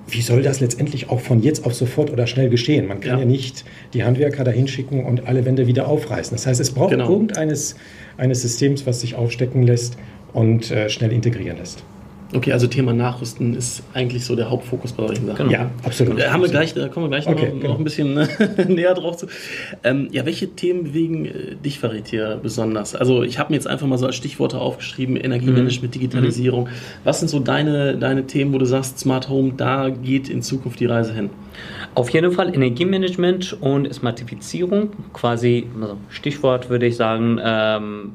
wie 0.08 0.22
soll 0.22 0.42
das 0.42 0.60
letztendlich 0.60 1.10
auch 1.10 1.18
von 1.18 1.42
jetzt 1.42 1.66
auf 1.66 1.74
sofort 1.74 2.12
oder 2.12 2.28
schnell 2.28 2.48
geschehen? 2.48 2.86
Man 2.86 3.00
kann 3.00 3.14
ja, 3.14 3.18
ja 3.20 3.24
nicht 3.24 3.64
die 3.92 4.04
Handwerker 4.04 4.44
dahin 4.44 4.68
schicken 4.68 5.04
und 5.04 5.26
alle 5.26 5.44
Wände 5.44 5.66
wieder 5.66 5.88
aufreißen. 5.88 6.36
Das 6.36 6.46
heißt, 6.46 6.60
es 6.60 6.70
braucht 6.70 6.90
genau. 6.90 7.10
irgendeines 7.10 7.74
eines 8.16 8.42
Systems, 8.42 8.86
was 8.86 9.00
sich 9.00 9.16
aufstecken 9.16 9.64
lässt 9.64 9.96
und 10.32 10.70
äh, 10.70 10.88
schnell 10.88 11.12
integrieren 11.12 11.58
lässt. 11.58 11.82
Okay, 12.34 12.52
also 12.52 12.66
Thema 12.66 12.92
Nachrüsten 12.92 13.54
ist 13.54 13.82
eigentlich 13.94 14.24
so 14.24 14.34
der 14.34 14.50
Hauptfokus 14.50 14.92
bei 14.92 15.06
Sachen. 15.06 15.34
Genau. 15.36 15.50
Ja, 15.50 15.70
absolut. 15.84 16.18
Da, 16.18 16.32
haben 16.32 16.42
wir 16.42 16.48
gleich, 16.48 16.74
da 16.74 16.88
kommen 16.88 17.06
wir 17.06 17.10
gleich 17.10 17.26
okay, 17.28 17.46
noch, 17.46 17.54
genau. 17.54 17.68
noch, 17.68 17.78
ein 17.78 17.84
bisschen 17.84 18.14
näher 18.68 18.94
drauf 18.94 19.16
zu. 19.16 19.26
Ähm, 19.84 20.08
ja, 20.10 20.26
welche 20.26 20.48
Themen 20.48 20.84
bewegen 20.84 21.26
äh, 21.26 21.54
dich, 21.54 21.78
Farid, 21.78 22.08
hier 22.08 22.40
besonders? 22.42 22.96
Also 22.96 23.22
ich 23.22 23.38
habe 23.38 23.52
mir 23.52 23.56
jetzt 23.56 23.68
einfach 23.68 23.86
mal 23.86 23.96
so 23.96 24.06
als 24.06 24.16
Stichworte 24.16 24.58
aufgeschrieben, 24.58 25.16
Energiemanagement, 25.16 25.94
mhm. 25.94 26.00
Digitalisierung. 26.00 26.64
Mhm. 26.64 26.70
Was 27.04 27.20
sind 27.20 27.28
so 27.28 27.38
deine, 27.38 27.96
deine 27.96 28.26
Themen, 28.26 28.52
wo 28.52 28.58
du 28.58 28.66
sagst, 28.66 28.98
Smart 28.98 29.28
Home, 29.28 29.52
da 29.56 29.90
geht 29.90 30.28
in 30.28 30.42
Zukunft 30.42 30.80
die 30.80 30.86
Reise 30.86 31.14
hin? 31.14 31.30
Auf 31.94 32.10
jeden 32.10 32.32
Fall 32.32 32.54
Energiemanagement 32.54 33.56
und 33.60 33.92
Smartifizierung, 33.94 34.90
quasi, 35.12 35.66
also 35.80 35.96
Stichwort 36.10 36.68
würde 36.68 36.86
ich 36.86 36.96
sagen, 36.96 37.40
ähm, 37.42 38.12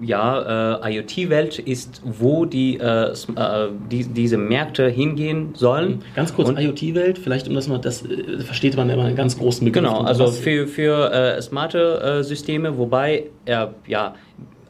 ja, 0.00 0.78
äh, 0.82 0.96
IoT-Welt 0.96 1.58
ist, 1.58 2.02
wo 2.04 2.44
die, 2.44 2.78
äh, 2.78 3.12
äh, 3.12 3.14
die, 3.90 4.04
diese 4.04 4.38
Märkte 4.38 4.88
hingehen 4.88 5.50
sollen. 5.54 6.02
Ganz 6.16 6.34
kurz, 6.34 6.48
IoT-Welt, 6.48 7.18
vielleicht 7.18 7.48
um 7.48 7.54
das 7.54 7.68
mal, 7.68 7.78
das 7.78 8.04
äh, 8.04 8.40
versteht 8.40 8.76
man 8.76 8.88
immer 8.90 9.04
einen 9.04 9.16
ganz 9.16 9.38
großen 9.38 9.64
Begriff. 9.64 9.82
Genau, 9.82 10.00
also 10.00 10.28
für, 10.28 10.66
für 10.66 11.12
äh, 11.12 11.42
smarte 11.42 12.00
äh, 12.20 12.24
Systeme, 12.24 12.78
wobei, 12.78 13.24
ja, 13.46 14.14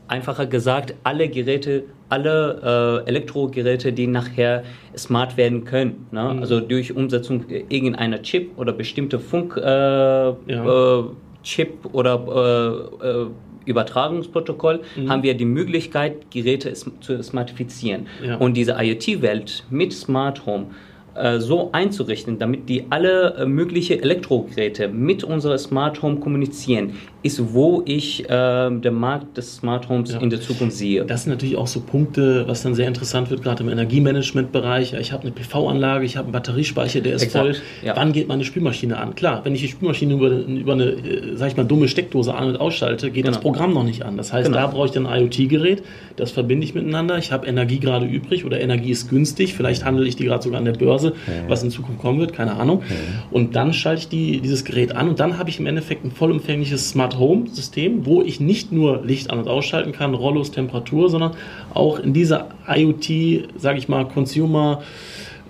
einfacher 0.09 0.47
gesagt, 0.47 0.95
alle 1.05 1.29
Geräte, 1.29 1.85
alle 2.09 3.05
Elektrogeräte, 3.07 3.93
die 3.93 4.09
nachher 4.09 4.65
smart 4.97 5.37
werden 5.37 5.65
können. 5.65 6.07
Ne? 6.11 6.23
Mhm. 6.35 6.41
Also 6.41 6.61
durch 6.61 6.97
Umsetzung 6.97 7.45
irgendeiner 7.49 8.21
Chip 8.23 8.59
oder 8.59 8.73
bestimmte 8.73 9.21
Funk 9.21 9.57
ja. 9.57 11.05
Chip 11.45 11.73
oder 11.93 13.31
Übertragungsprotokoll 13.71 14.81
mhm. 14.97 15.09
haben 15.09 15.23
wir 15.23 15.35
die 15.35 15.45
Möglichkeit, 15.45 16.31
Geräte 16.31 16.73
zu 16.73 17.23
smartifizieren. 17.23 18.07
Ja. 18.25 18.37
Und 18.37 18.57
diese 18.57 18.77
IoT-Welt 18.79 19.65
mit 19.71 19.93
Smart 19.93 20.47
Home 20.47 20.67
äh, 21.15 21.41
so 21.41 21.71
einzurichten, 21.73 22.39
damit 22.39 22.69
die 22.69 22.85
alle 22.91 23.35
äh, 23.35 23.47
mögliche 23.47 24.01
Elektrogeräte 24.01 24.89
mit 24.89 25.25
unserer 25.25 25.59
Smart 25.59 26.03
Home 26.03 26.21
kommunizieren, 26.21 26.95
ist, 27.23 27.53
wo 27.53 27.83
ich 27.85 28.29
äh, 28.31 28.71
den 28.71 28.95
Markt 28.95 29.37
des 29.37 29.57
Smart 29.57 29.89
Homes 29.89 30.13
ja. 30.13 30.21
in 30.21 30.31
der 30.31 30.41
Zukunft 30.41 30.77
sehe. 30.77 31.05
Das 31.05 31.25
sind 31.25 31.33
natürlich 31.33 31.57
auch 31.57 31.67
so 31.67 31.81
Punkte, 31.81 32.49
was 32.49 32.63
dann 32.63 32.75
sehr 32.75 32.89
interessant 32.89 33.31
wird, 33.31 33.43
gerade 33.43 33.63
im 33.63 33.69
Energiemanagement-Bereich. 33.69 34.95
Ich 34.95 35.13
habe 35.13 35.25
eine 35.25 35.33
PV-Anlage, 35.33 36.05
ich 36.05 36.17
habe 36.17 36.27
einen 36.27 36.33
Batteriespeicher, 36.33 37.01
der 37.01 37.15
ist 37.15 37.23
Exakt. 37.23 37.45
voll. 37.45 37.57
Ja. 37.85 37.95
Wann 37.97 38.13
geht 38.13 38.27
meine 38.27 38.45
Spülmaschine 38.45 38.97
an? 38.97 39.15
Klar, 39.15 39.45
wenn 39.45 39.55
ich 39.55 39.61
die 39.61 39.69
Spülmaschine 39.69 40.15
über, 40.15 40.31
über 40.31 40.73
eine, 40.73 40.85
äh, 40.85 41.37
sag 41.37 41.49
ich 41.49 41.57
mal, 41.57 41.65
dumme 41.65 41.89
Steckdose 41.89 42.35
an- 42.35 42.49
und 42.49 42.57
ausschalte, 42.57 43.11
geht 43.11 43.25
genau. 43.25 43.35
das 43.35 43.43
Programm 43.43 43.75
noch 43.75 43.85
nicht 43.85 44.03
an. 44.03 44.17
Das 44.17 44.33
heißt, 44.33 44.47
genau. 44.47 44.59
da 44.59 44.67
brauche 44.69 44.87
ich 44.87 44.93
dann 44.93 45.07
ein 45.07 45.25
IoT-Gerät, 45.25 45.83
das 46.17 46.31
verbinde 46.31 46.65
ich 46.65 46.75
miteinander. 46.75 47.19
Ich 47.19 47.33
habe 47.33 47.47
Energie 47.47 47.81
gerade 47.81 48.07
übrig 48.07 48.47
oder 48.47 48.61
Energie 48.61 48.91
ist 48.91 49.11
günstig. 49.11 49.55
Vielleicht 49.55 49.85
handle 49.85 50.07
ich 50.07 50.17
die 50.17 50.25
gerade 50.25 50.43
sogar 50.43 50.59
an 50.59 50.65
der 50.65 50.73
Börse, 50.73 51.11
mhm. 51.11 51.49
was 51.49 51.63
in 51.63 51.71
Zukunft 51.71 52.01
kommen 52.01 52.19
wird, 52.19 52.33
keine 52.33 52.55
Ahnung. 52.55 52.83
Und 53.31 53.57
dann 53.57 53.75
schalte 53.75 54.01
ich 54.01 54.09
die, 54.09 54.41
dieses 54.41 54.65
Gerät 54.65 54.97
an 54.97 55.09
und 55.09 55.21
dann 55.21 55.39
habe 55.39 55.51
ich 55.51 55.59
im 55.59 55.67
Endeffekt 55.67 56.05
ein 56.05 56.11
vollumfängliches 56.11 56.89
Smart 56.89 57.10
Smart 57.11 57.19
Home 57.19 57.49
System, 57.49 58.07
wo 58.07 58.23
ich 58.23 58.41
nicht 58.41 58.73
nur 58.73 59.03
Licht 59.05 59.31
an- 59.31 59.39
und 59.41 59.49
ausschalten 59.49 59.93
kann, 59.93 60.15
Rollos, 60.15 60.51
Temperatur, 60.53 61.09
sondern 61.11 61.33
auch 61.75 61.99
in 61.99 62.13
dieser 62.13 62.49
IoT, 62.69 63.49
sage 63.57 63.79
ich 63.79 63.89
mal, 63.89 64.07
Consumer 64.07 64.83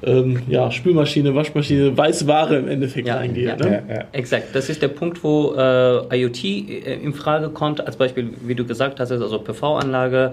ähm, 0.02 0.40
ja, 0.48 0.70
Spülmaschine, 0.70 1.34
Waschmaschine, 1.34 1.94
Weißware 1.94 2.56
im 2.56 2.68
Endeffekt 2.68 3.06
Ja, 3.06 3.16
reingehe. 3.16 3.48
ja. 3.48 3.56
Ne? 3.56 3.82
Ja, 3.86 3.94
ja. 3.96 4.04
Exakt, 4.12 4.54
das 4.54 4.70
ist 4.70 4.80
der 4.80 4.88
Punkt, 4.88 5.22
wo 5.22 5.52
äh, 5.54 6.16
IoT 6.22 6.42
äh, 6.44 6.94
in 7.02 7.12
Frage 7.12 7.50
kommt, 7.50 7.86
als 7.86 7.96
Beispiel, 7.96 8.30
wie 8.46 8.54
du 8.54 8.64
gesagt 8.64 8.98
hast, 8.98 9.12
also 9.12 9.38
PV-Anlage, 9.38 10.32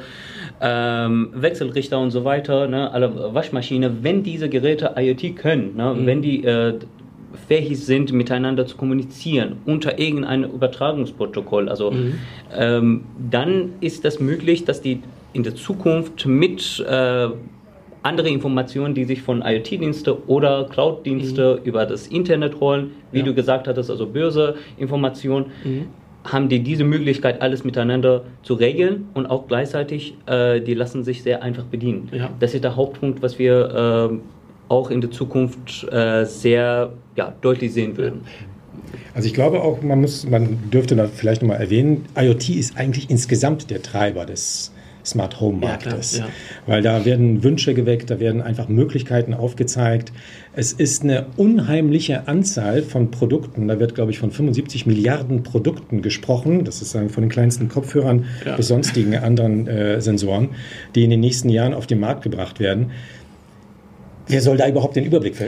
ähm, 0.62 1.30
Wechselrichter 1.34 2.00
und 2.00 2.12
so 2.12 2.24
weiter, 2.24 2.68
ne, 2.68 2.90
alle 2.94 3.34
Waschmaschine, 3.34 4.04
wenn 4.04 4.24
diese 4.24 4.48
Geräte 4.48 4.94
IoT 4.96 5.36
können, 5.36 5.76
ne, 5.76 5.94
wenn 6.00 6.22
die 6.22 6.46
äh, 6.46 6.76
fähig 7.48 7.80
sind, 7.84 8.12
miteinander 8.14 8.66
zu 8.66 8.78
kommunizieren 8.78 9.58
unter 9.66 10.00
irgendeinem 10.00 10.50
Übertragungsprotokoll, 10.52 11.70
also 11.70 11.94
ähm, 12.56 13.04
dann 13.32 13.74
ist 13.82 14.06
das 14.06 14.20
möglich, 14.20 14.66
dass 14.66 14.82
die 14.82 15.02
in 15.34 15.44
der 15.44 15.56
Zukunft 15.56 16.26
mit 16.26 16.80
äh, 16.90 17.28
andere 18.04 18.30
Informationen, 18.30 18.94
die 18.96 19.04
sich 19.04 19.22
von 19.22 19.42
IoT-Dienste 19.46 20.28
oder 20.28 20.66
Cloud-Dienste 20.70 21.60
über 21.64 21.86
das 21.86 22.08
Internet 22.08 22.60
holen, 22.60 22.92
wie 23.12 23.20
Ja. 23.20 23.26
du 23.26 23.34
gesagt 23.34 23.68
hattest, 23.68 23.92
also 23.92 24.06
Börse-Informationen, 24.08 25.48
haben 26.24 26.50
die 26.50 26.60
diese 26.60 26.84
Möglichkeit, 26.84 27.42
alles 27.42 27.64
miteinander 27.64 28.24
zu 28.44 28.54
regeln 28.56 29.08
und 29.14 29.26
auch 29.28 29.48
gleichzeitig, 29.48 30.16
äh, 30.26 30.60
die 30.62 30.74
lassen 30.74 31.04
sich 31.04 31.24
sehr 31.24 31.42
einfach 31.42 31.64
bedienen. 31.64 32.10
Ja. 32.12 32.30
Das 32.40 32.54
ist 32.54 32.64
der 32.64 32.76
Hauptpunkt, 32.76 33.22
was 33.22 33.40
wir 33.40 34.10
ähm, 34.12 34.22
auch 34.70 34.92
in 34.92 35.02
der 35.02 35.12
Zukunft 35.12 35.88
äh, 35.92 36.26
sehr 36.26 36.94
ja, 37.16 37.34
deutlich 37.42 37.74
sehen 37.74 37.98
würden. 37.98 38.22
Also 39.14 39.28
ich 39.28 39.34
glaube 39.34 39.62
auch, 39.62 39.82
man 39.82 40.02
muss, 40.02 40.28
man 40.28 40.70
dürfte 40.72 40.96
da 40.96 41.08
vielleicht 41.08 41.42
nochmal 41.42 41.60
erwähnen, 41.60 42.06
IoT 42.16 42.50
ist 42.50 42.78
eigentlich 42.78 43.10
insgesamt 43.10 43.70
der 43.70 43.82
Treiber 43.82 44.26
des 44.26 44.72
Smart 45.08 45.40
Home 45.40 45.60
Marktes. 45.60 46.18
Ja, 46.18 46.26
klar, 46.26 46.34
Weil 46.66 46.82
da 46.82 47.06
werden 47.06 47.44
Wünsche 47.44 47.74
geweckt, 47.74 48.10
da 48.10 48.20
werden 48.20 48.42
einfach 48.42 48.68
Möglichkeiten 48.68 49.34
aufgezeigt. 49.34 50.12
Es 50.54 50.74
ist 50.74 51.04
eine 51.04 51.28
unheimliche 51.38 52.28
Anzahl 52.28 52.82
von 52.84 53.10
Produkten. 53.10 53.68
Da 53.70 53.80
wird, 53.80 53.96
glaube 53.96 54.12
ich, 54.12 54.20
von 54.20 54.32
75 54.32 54.86
Milliarden 54.86 55.44
Produkten 55.44 56.02
gesprochen. 56.02 56.66
Das 56.66 56.82
ist 56.82 56.92
sagen, 56.92 57.10
von 57.10 57.24
den 57.24 57.30
kleinsten 57.30 57.70
Kopfhörern 57.70 58.26
Ja. 58.46 58.58
bis 58.58 58.68
sonstigen 58.68 59.16
anderen 59.16 59.68
äh, 59.68 60.02
Sensoren, 60.02 60.50
die 60.94 61.06
in 61.06 61.10
den 61.10 61.22
nächsten 61.22 61.50
Jahren 61.50 61.74
auf 61.74 61.88
den 61.88 62.00
Markt 62.02 62.24
gebracht 62.24 62.60
werden. 62.60 62.92
Wer 64.28 64.42
soll 64.42 64.58
da 64.58 64.68
überhaupt 64.68 64.96
den 64.96 65.06
Überblick 65.06 65.40
äh, 65.40 65.46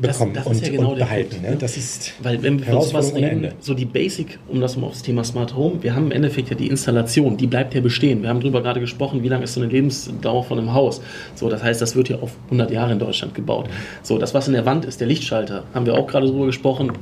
Das- 0.00 0.18
bekommen 0.18 0.34
das 0.34 0.44
ist 0.46 0.50
und, 0.50 0.66
ja 0.66 0.72
genau 0.72 0.90
und 0.90 0.98
der 0.98 1.04
behalten? 1.04 1.30
Punkt, 1.30 1.44
ne? 1.44 1.50
ne? 1.52 1.56
Das 1.58 1.76
ist 1.76 2.12
Weil 2.22 2.42
wenn 2.42 2.64
wir 2.66 2.80
sowas 2.80 3.14
reden, 3.14 3.48
so 3.60 3.74
die 3.74 3.84
Basic, 3.84 4.38
um 4.48 4.60
das 4.60 4.76
mal 4.76 4.86
aufs 4.88 5.02
Thema 5.02 5.24
Smart 5.24 5.56
Home, 5.56 5.82
wir 5.82 5.94
haben 5.94 6.06
im 6.06 6.12
Endeffekt 6.12 6.50
ja 6.50 6.56
die 6.56 6.68
Installation, 6.68 7.36
die 7.36 7.46
bleibt 7.46 7.74
ja 7.74 7.80
bestehen. 7.80 8.22
Wir 8.22 8.28
haben 8.28 8.40
darüber 8.40 8.62
gerade 8.62 8.80
gesprochen, 8.80 9.22
wie 9.22 9.28
lange 9.28 9.44
ist 9.44 9.54
so 9.54 9.60
eine 9.60 9.70
Lebensdauer 9.70 10.44
von 10.44 10.58
einem 10.58 10.74
Haus. 10.74 11.00
So, 11.34 11.48
das 11.48 11.62
heißt, 11.62 11.80
das 11.80 11.96
wird 11.96 12.08
ja 12.08 12.16
auf 12.18 12.32
100 12.46 12.70
Jahre 12.70 12.92
in 12.92 12.98
Deutschland 12.98 13.34
gebaut. 13.34 13.68
So, 14.02 14.18
das, 14.18 14.34
was 14.34 14.46
in 14.48 14.54
der 14.54 14.66
Wand 14.66 14.84
ist, 14.84 15.00
der 15.00 15.06
Lichtschalter, 15.06 15.64
haben 15.74 15.86
wir 15.86 15.94
auch 15.94 16.06
gerade 16.06 16.26
drüber 16.26 16.46
gesprochen. 16.46 16.92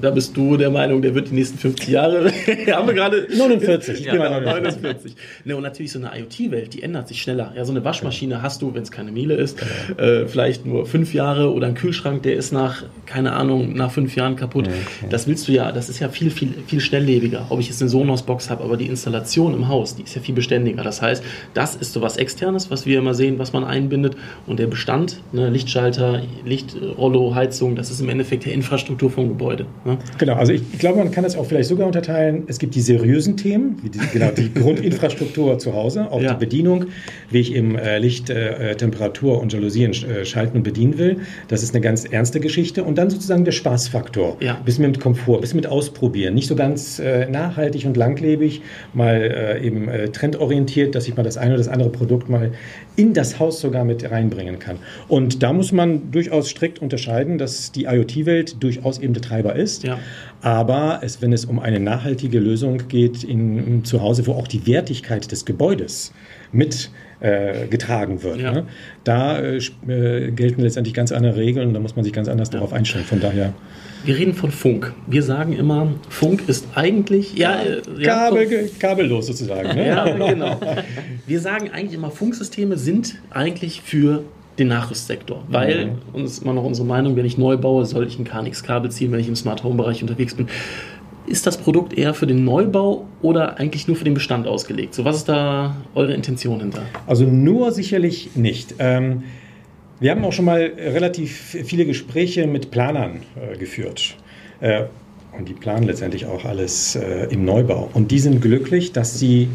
Da 0.00 0.10
bist 0.10 0.36
du 0.36 0.56
der 0.56 0.70
Meinung, 0.70 1.02
der 1.02 1.12
wird 1.14 1.30
die 1.30 1.34
nächsten 1.34 1.58
50 1.58 1.88
Jahre. 1.88 2.30
haben 2.72 2.86
wir 2.86 2.94
gerade 2.94 3.26
49, 3.36 3.98
ich 4.00 4.06
ja, 4.06 4.12
bin 4.12 4.20
bei 4.20 4.28
49. 4.28 4.82
49. 4.82 5.16
Ne, 5.44 5.56
und 5.56 5.62
natürlich 5.64 5.90
so 5.90 5.98
eine 5.98 6.10
IoT-Welt, 6.16 6.74
die 6.74 6.82
ändert 6.84 7.08
sich 7.08 7.20
schneller. 7.20 7.52
Ja, 7.56 7.64
so 7.64 7.72
eine 7.72 7.84
Waschmaschine 7.84 8.40
hast 8.42 8.62
du, 8.62 8.72
wenn 8.74 8.82
es 8.82 8.92
keine 8.92 9.10
Miele 9.10 9.34
ist, 9.34 9.58
äh, 9.96 10.26
vielleicht 10.26 10.66
nur 10.68 10.86
fünf 10.86 11.14
Jahre 11.14 11.52
oder 11.52 11.66
ein 11.66 11.74
Kühlschrank, 11.74 12.22
der 12.22 12.34
ist 12.36 12.52
nach, 12.52 12.84
keine 13.06 13.32
Ahnung, 13.32 13.74
nach 13.74 13.90
fünf 13.90 14.14
Jahren 14.16 14.36
kaputt. 14.36 14.68
Das 15.10 15.26
willst 15.26 15.48
du 15.48 15.52
ja, 15.52 15.72
das 15.72 15.88
ist 15.88 15.98
ja 15.98 16.08
viel, 16.08 16.30
viel, 16.30 16.52
viel 16.66 16.80
schnelllebiger. 16.80 17.46
Ob 17.48 17.60
ich 17.60 17.68
jetzt 17.68 17.80
eine 17.82 17.88
Sonos-Box 17.88 18.50
habe, 18.50 18.62
aber 18.64 18.76
die 18.76 18.86
Installation 18.86 19.54
im 19.54 19.68
Haus, 19.68 19.96
die 19.96 20.02
ist 20.02 20.14
ja 20.14 20.20
viel 20.22 20.34
beständiger. 20.34 20.82
Das 20.82 21.02
heißt, 21.02 21.22
das 21.54 21.74
ist 21.74 21.92
so 21.92 22.02
was 22.02 22.16
Externes, 22.16 22.70
was 22.70 22.86
wir 22.86 22.98
immer 22.98 23.14
sehen, 23.14 23.38
was 23.38 23.52
man 23.52 23.64
einbindet. 23.64 24.16
Und 24.46 24.58
der 24.58 24.66
Bestand, 24.66 25.20
ne, 25.32 25.48
Lichtschalter, 25.50 26.22
Lichtrollo, 26.44 27.34
Heizung, 27.34 27.76
das 27.76 27.90
ist 27.90 28.00
im 28.00 28.08
Endeffekt 28.08 28.44
die 28.44 28.50
Infrastruktur 28.50 29.10
vom 29.10 29.28
Gebäude. 29.28 29.66
Ne? 29.84 29.98
Genau, 30.18 30.34
also 30.34 30.52
ich, 30.52 30.62
ich 30.72 30.78
glaube, 30.78 30.98
man 30.98 31.10
kann 31.10 31.24
das 31.24 31.36
auch 31.36 31.46
vielleicht 31.46 31.68
sogar 31.68 31.86
unterteilen. 31.86 32.44
Es 32.46 32.58
gibt 32.58 32.74
die 32.74 32.80
seriösen 32.80 33.36
Themen, 33.36 33.78
wie 33.82 33.88
die, 33.90 34.00
genau, 34.12 34.30
die 34.30 34.52
Grundinfrastruktur 34.92 35.58
zu 35.58 35.72
Hause, 35.74 36.10
auch 36.10 36.20
Ja. 36.20 36.34
die 36.34 36.40
Bedienung, 36.44 36.86
wie 37.30 37.38
ich 37.40 37.54
eben 37.54 37.76
äh, 37.76 37.98
Licht, 37.98 38.30
äh, 38.30 38.74
Temperatur 38.76 39.40
und 39.40 39.52
Jalousien 39.52 39.92
äh, 39.92 40.24
schalten 40.24 40.57
und 40.58 40.62
bedienen 40.62 40.98
will. 40.98 41.18
Das 41.48 41.62
ist 41.62 41.74
eine 41.74 41.80
ganz 41.80 42.04
ernste 42.04 42.40
Geschichte. 42.40 42.84
Und 42.84 42.98
dann 42.98 43.10
sozusagen 43.10 43.44
der 43.44 43.52
Spaßfaktor. 43.52 44.36
Ja. 44.40 44.54
Bisschen 44.64 44.86
mit 44.86 45.00
Komfort, 45.00 45.40
bisschen 45.40 45.56
mit 45.56 45.66
Ausprobieren. 45.66 46.34
Nicht 46.34 46.48
so 46.48 46.56
ganz 46.56 46.98
äh, 46.98 47.28
nachhaltig 47.28 47.86
und 47.86 47.96
langlebig, 47.96 48.62
mal 48.92 49.16
äh, 49.16 49.66
eben 49.66 49.88
äh, 49.88 50.08
trendorientiert, 50.10 50.94
dass 50.94 51.08
ich 51.08 51.16
mal 51.16 51.22
das 51.22 51.36
eine 51.36 51.50
oder 51.50 51.58
das 51.58 51.68
andere 51.68 51.90
Produkt 51.90 52.28
mal 52.28 52.52
in 52.96 53.14
das 53.14 53.38
Haus 53.38 53.60
sogar 53.60 53.84
mit 53.84 54.10
reinbringen 54.10 54.58
kann. 54.58 54.78
Und 55.08 55.42
da 55.42 55.52
muss 55.52 55.72
man 55.72 56.10
durchaus 56.10 56.48
strikt 56.48 56.80
unterscheiden, 56.80 57.38
dass 57.38 57.72
die 57.72 57.84
IoT-Welt 57.84 58.56
durchaus 58.60 58.98
eben 58.98 59.14
der 59.14 59.22
Treiber 59.22 59.54
ist. 59.56 59.84
Ja. 59.84 59.98
Aber 60.40 61.00
es, 61.02 61.22
wenn 61.22 61.32
es 61.32 61.44
um 61.44 61.58
eine 61.58 61.80
nachhaltige 61.80 62.38
Lösung 62.38 62.88
geht 62.88 63.24
in, 63.24 63.58
im 63.58 63.84
Zuhause, 63.84 64.26
wo 64.26 64.32
auch 64.32 64.48
die 64.48 64.66
Wertigkeit 64.66 65.30
des 65.30 65.44
Gebäudes 65.44 66.12
mit 66.52 66.90
äh, 67.20 67.66
getragen 67.66 68.22
wird, 68.22 68.40
Ja. 68.40 68.52
ne? 68.52 68.64
da 69.04 69.38
äh, 69.38 69.56
äh, 69.88 70.30
gelten 70.30 70.62
letztendlich 70.62 70.94
ganz 70.94 71.10
andere 71.12 71.36
Regeln 71.36 71.68
und 71.68 71.74
da 71.74 71.80
muss 71.80 71.96
man 71.96 72.04
sich 72.04 72.12
ganz 72.12 72.28
anders 72.28 72.50
darauf 72.50 72.72
einstellen. 72.72 73.04
Von 73.04 73.20
daher 73.20 73.52
Wir 74.04 74.16
reden 74.16 74.34
von 74.34 74.50
Funk. 74.52 74.92
Wir 75.08 75.24
sagen 75.24 75.52
immer, 75.54 75.88
Funk 76.08 76.44
ist 76.48 76.66
eigentlich. 76.76 77.36
Ja, 77.36 77.60
äh, 77.62 77.80
ja, 77.98 78.28
Kabel, 78.28 78.70
kabellos 78.78 79.26
sozusagen. 79.26 79.74
Ne? 79.74 79.86
Ja, 79.88 80.04
genau. 80.08 80.60
Wir 81.26 81.40
sagen 81.40 81.70
eigentlich 81.72 81.94
immer, 81.94 82.10
Funksysteme 82.12 82.76
sind 82.76 83.16
eigentlich 83.30 83.80
für 83.82 84.22
den 84.60 84.68
Nachrüstsektor, 84.68 85.44
weil, 85.48 85.86
Mhm. 85.86 85.92
und 86.12 86.22
das 86.24 86.32
ist 86.32 86.42
immer 86.44 86.54
noch 86.54 86.64
unsere 86.64 86.86
Meinung, 86.86 87.16
wenn 87.16 87.24
ich 87.24 87.38
neu 87.38 87.56
baue, 87.56 87.84
soll 87.86 88.06
ich 88.06 88.18
ein 88.18 88.24
KNX-Kabel 88.24 88.90
ziehen, 88.90 89.10
wenn 89.12 89.20
ich 89.20 89.28
im 89.28 89.36
Smart 89.36 89.62
Home-Bereich 89.64 90.02
unterwegs 90.02 90.34
bin. 90.34 90.46
Ist 91.28 91.46
das 91.46 91.58
Produkt 91.58 91.92
eher 91.92 92.14
für 92.14 92.26
den 92.26 92.44
Neubau 92.44 93.06
oder 93.20 93.58
eigentlich 93.58 93.86
nur 93.86 93.96
für 93.96 94.04
den 94.04 94.14
Bestand 94.14 94.46
ausgelegt? 94.46 94.94
So, 94.94 95.04
was 95.04 95.16
ist 95.16 95.28
da 95.28 95.76
eure 95.94 96.14
Intention 96.14 96.60
hinter? 96.60 96.82
Also 97.06 97.24
nur 97.24 97.70
sicherlich 97.72 98.34
nicht. 98.34 98.76
Ähm, 98.78 99.24
wir 100.00 100.10
haben 100.12 100.24
auch 100.24 100.32
schon 100.32 100.46
mal 100.46 100.72
relativ 100.76 101.56
viele 101.64 101.84
Gespräche 101.84 102.46
mit 102.46 102.70
Planern 102.70 103.20
äh, 103.36 103.58
geführt. 103.58 104.16
Äh, 104.60 104.84
und 105.36 105.48
die 105.48 105.52
planen 105.52 105.84
letztendlich 105.84 106.24
auch 106.24 106.46
alles 106.46 106.96
äh, 106.96 107.26
im 107.30 107.44
Neubau. 107.44 107.90
Und 107.92 108.10
die 108.10 108.18
sind 108.18 108.40
glücklich, 108.40 108.92
dass 108.92 109.18
sie 109.18 109.48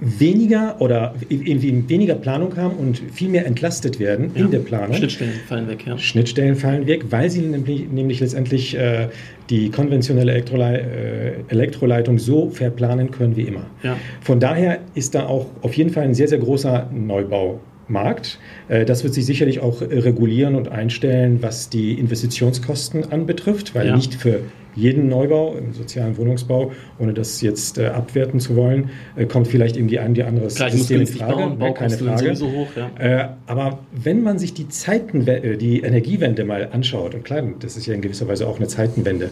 weniger 0.00 0.76
oder 0.80 1.14
irgendwie 1.28 1.84
weniger 1.88 2.14
Planung 2.14 2.56
haben 2.56 2.76
und 2.76 3.02
viel 3.12 3.28
mehr 3.28 3.46
entlastet 3.46 3.98
werden 4.00 4.30
in 4.34 4.50
der 4.50 4.60
Planung. 4.60 4.94
Schnittstellen 4.96 5.32
fallen 5.46 5.68
weg, 5.68 5.86
ja. 5.86 5.98
Schnittstellen 5.98 6.56
fallen 6.56 6.86
weg, 6.86 7.04
weil 7.10 7.28
sie 7.28 7.40
nämlich, 7.42 7.90
nämlich 7.90 8.20
letztendlich 8.20 8.76
äh, 8.76 9.08
die 9.50 9.70
konventionelle 9.70 10.32
Elektrolei 10.32 10.76
äh, 10.76 11.32
Elektroleitung 11.48 12.18
so 12.18 12.48
verplanen 12.48 13.10
können 13.10 13.36
wie 13.36 13.42
immer. 13.42 13.66
Ja. 13.82 13.96
Von 14.22 14.40
daher 14.40 14.78
ist 14.94 15.14
da 15.14 15.26
auch 15.26 15.46
auf 15.60 15.74
jeden 15.74 15.90
Fall 15.90 16.04
ein 16.04 16.14
sehr, 16.14 16.28
sehr 16.28 16.38
großer 16.38 16.88
Neubaumarkt. 16.94 18.38
Äh, 18.68 18.86
das 18.86 19.04
wird 19.04 19.12
sich 19.12 19.26
sicherlich 19.26 19.60
auch 19.60 19.82
regulieren 19.82 20.54
und 20.54 20.68
einstellen, 20.68 21.38
was 21.42 21.68
die 21.68 21.92
Investitionskosten 21.94 23.12
anbetrifft, 23.12 23.74
weil 23.74 23.88
Ja. 23.88 23.96
nicht 23.96 24.14
für 24.14 24.40
jeden 24.74 25.08
Neubau 25.08 25.54
im 25.56 25.72
sozialen 25.72 26.16
Wohnungsbau, 26.16 26.72
ohne 26.98 27.12
das 27.12 27.40
jetzt 27.40 27.78
äh, 27.78 27.86
abwerten 27.86 28.40
zu 28.40 28.56
wollen, 28.56 28.90
äh, 29.16 29.26
kommt 29.26 29.48
vielleicht 29.48 29.76
irgendwie 29.76 29.98
ein 29.98 30.14
die 30.14 30.22
andere 30.22 30.48
Klar, 30.48 30.68
ich 30.68 30.74
muss 30.74 30.88
System 30.88 31.00
in 31.00 31.06
Frage, 31.06 31.32
bauen, 31.32 31.58
ne, 31.58 31.74
keine 31.74 31.96
Frage. 31.96 32.18
sowieso 32.18 32.52
hoch, 32.52 32.68
ja. 32.76 32.90
Äh, 32.98 33.28
aber 33.46 33.80
wenn 33.92 34.22
man 34.22 34.38
sich 34.38 34.54
die 34.54 34.68
Zeitenwe 34.68 35.42
äh, 35.42 35.56
die 35.56 35.80
Energiewende 35.80 36.44
mal 36.44 36.68
anschaut, 36.72 37.14
und 37.14 37.24
klar, 37.24 37.42
das 37.58 37.76
ist 37.76 37.86
ja 37.86 37.94
in 37.94 38.00
gewisser 38.00 38.28
Weise 38.28 38.46
auch 38.46 38.58
eine 38.58 38.68
Zeitenwende, 38.68 39.30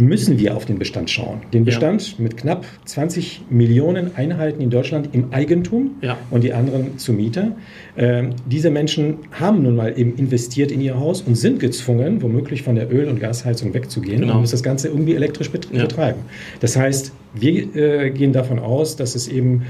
müssen 0.00 0.38
wir 0.38 0.56
auf 0.56 0.64
den 0.64 0.78
Bestand 0.78 1.10
schauen. 1.10 1.40
Den 1.52 1.64
Bestand 1.64 2.18
mit 2.18 2.36
knapp 2.36 2.64
20 2.86 3.42
Millionen 3.50 4.16
Einheiten 4.16 4.60
in 4.60 4.70
Deutschland 4.70 5.10
im 5.12 5.32
Eigentum 5.32 5.92
Ja. 6.02 6.16
und 6.30 6.42
die 6.44 6.52
anderen 6.52 6.98
zu 6.98 7.12
Mieter. 7.12 7.52
Ähm, 7.96 8.30
diese 8.46 8.70
Menschen 8.70 9.18
haben 9.32 9.62
nun 9.62 9.76
mal 9.76 9.98
eben 9.98 10.16
investiert 10.16 10.72
in 10.72 10.80
ihr 10.80 10.98
Haus 10.98 11.22
und 11.22 11.34
sind 11.36 11.60
gezwungen, 11.60 12.22
womöglich 12.22 12.62
von 12.62 12.74
der 12.74 12.92
Öl- 12.92 13.08
und 13.08 13.20
Gasheizung 13.20 13.74
wegzugehen 13.74 14.20
Genau. 14.22 14.34
und 14.34 14.40
müssen 14.40 14.52
das 14.52 14.62
Ganze 14.62 14.88
irgendwie 14.88 15.14
elektrisch 15.14 15.50
bet 15.50 15.68
Ja. 15.72 15.82
betreiben. 15.82 16.20
Das 16.60 16.76
heißt, 16.76 17.12
wir 17.34 17.76
äh, 17.76 18.10
gehen 18.10 18.32
davon 18.32 18.58
aus, 18.58 18.96
dass 18.96 19.14
es 19.14 19.28
eben 19.28 19.62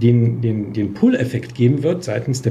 den, 0.00 0.40
den, 0.40 0.72
den 0.72 0.94
Pull-Effekt 0.94 1.54
geben 1.56 1.82
wird 1.82 2.04
seitens 2.04 2.42
der 2.42 2.50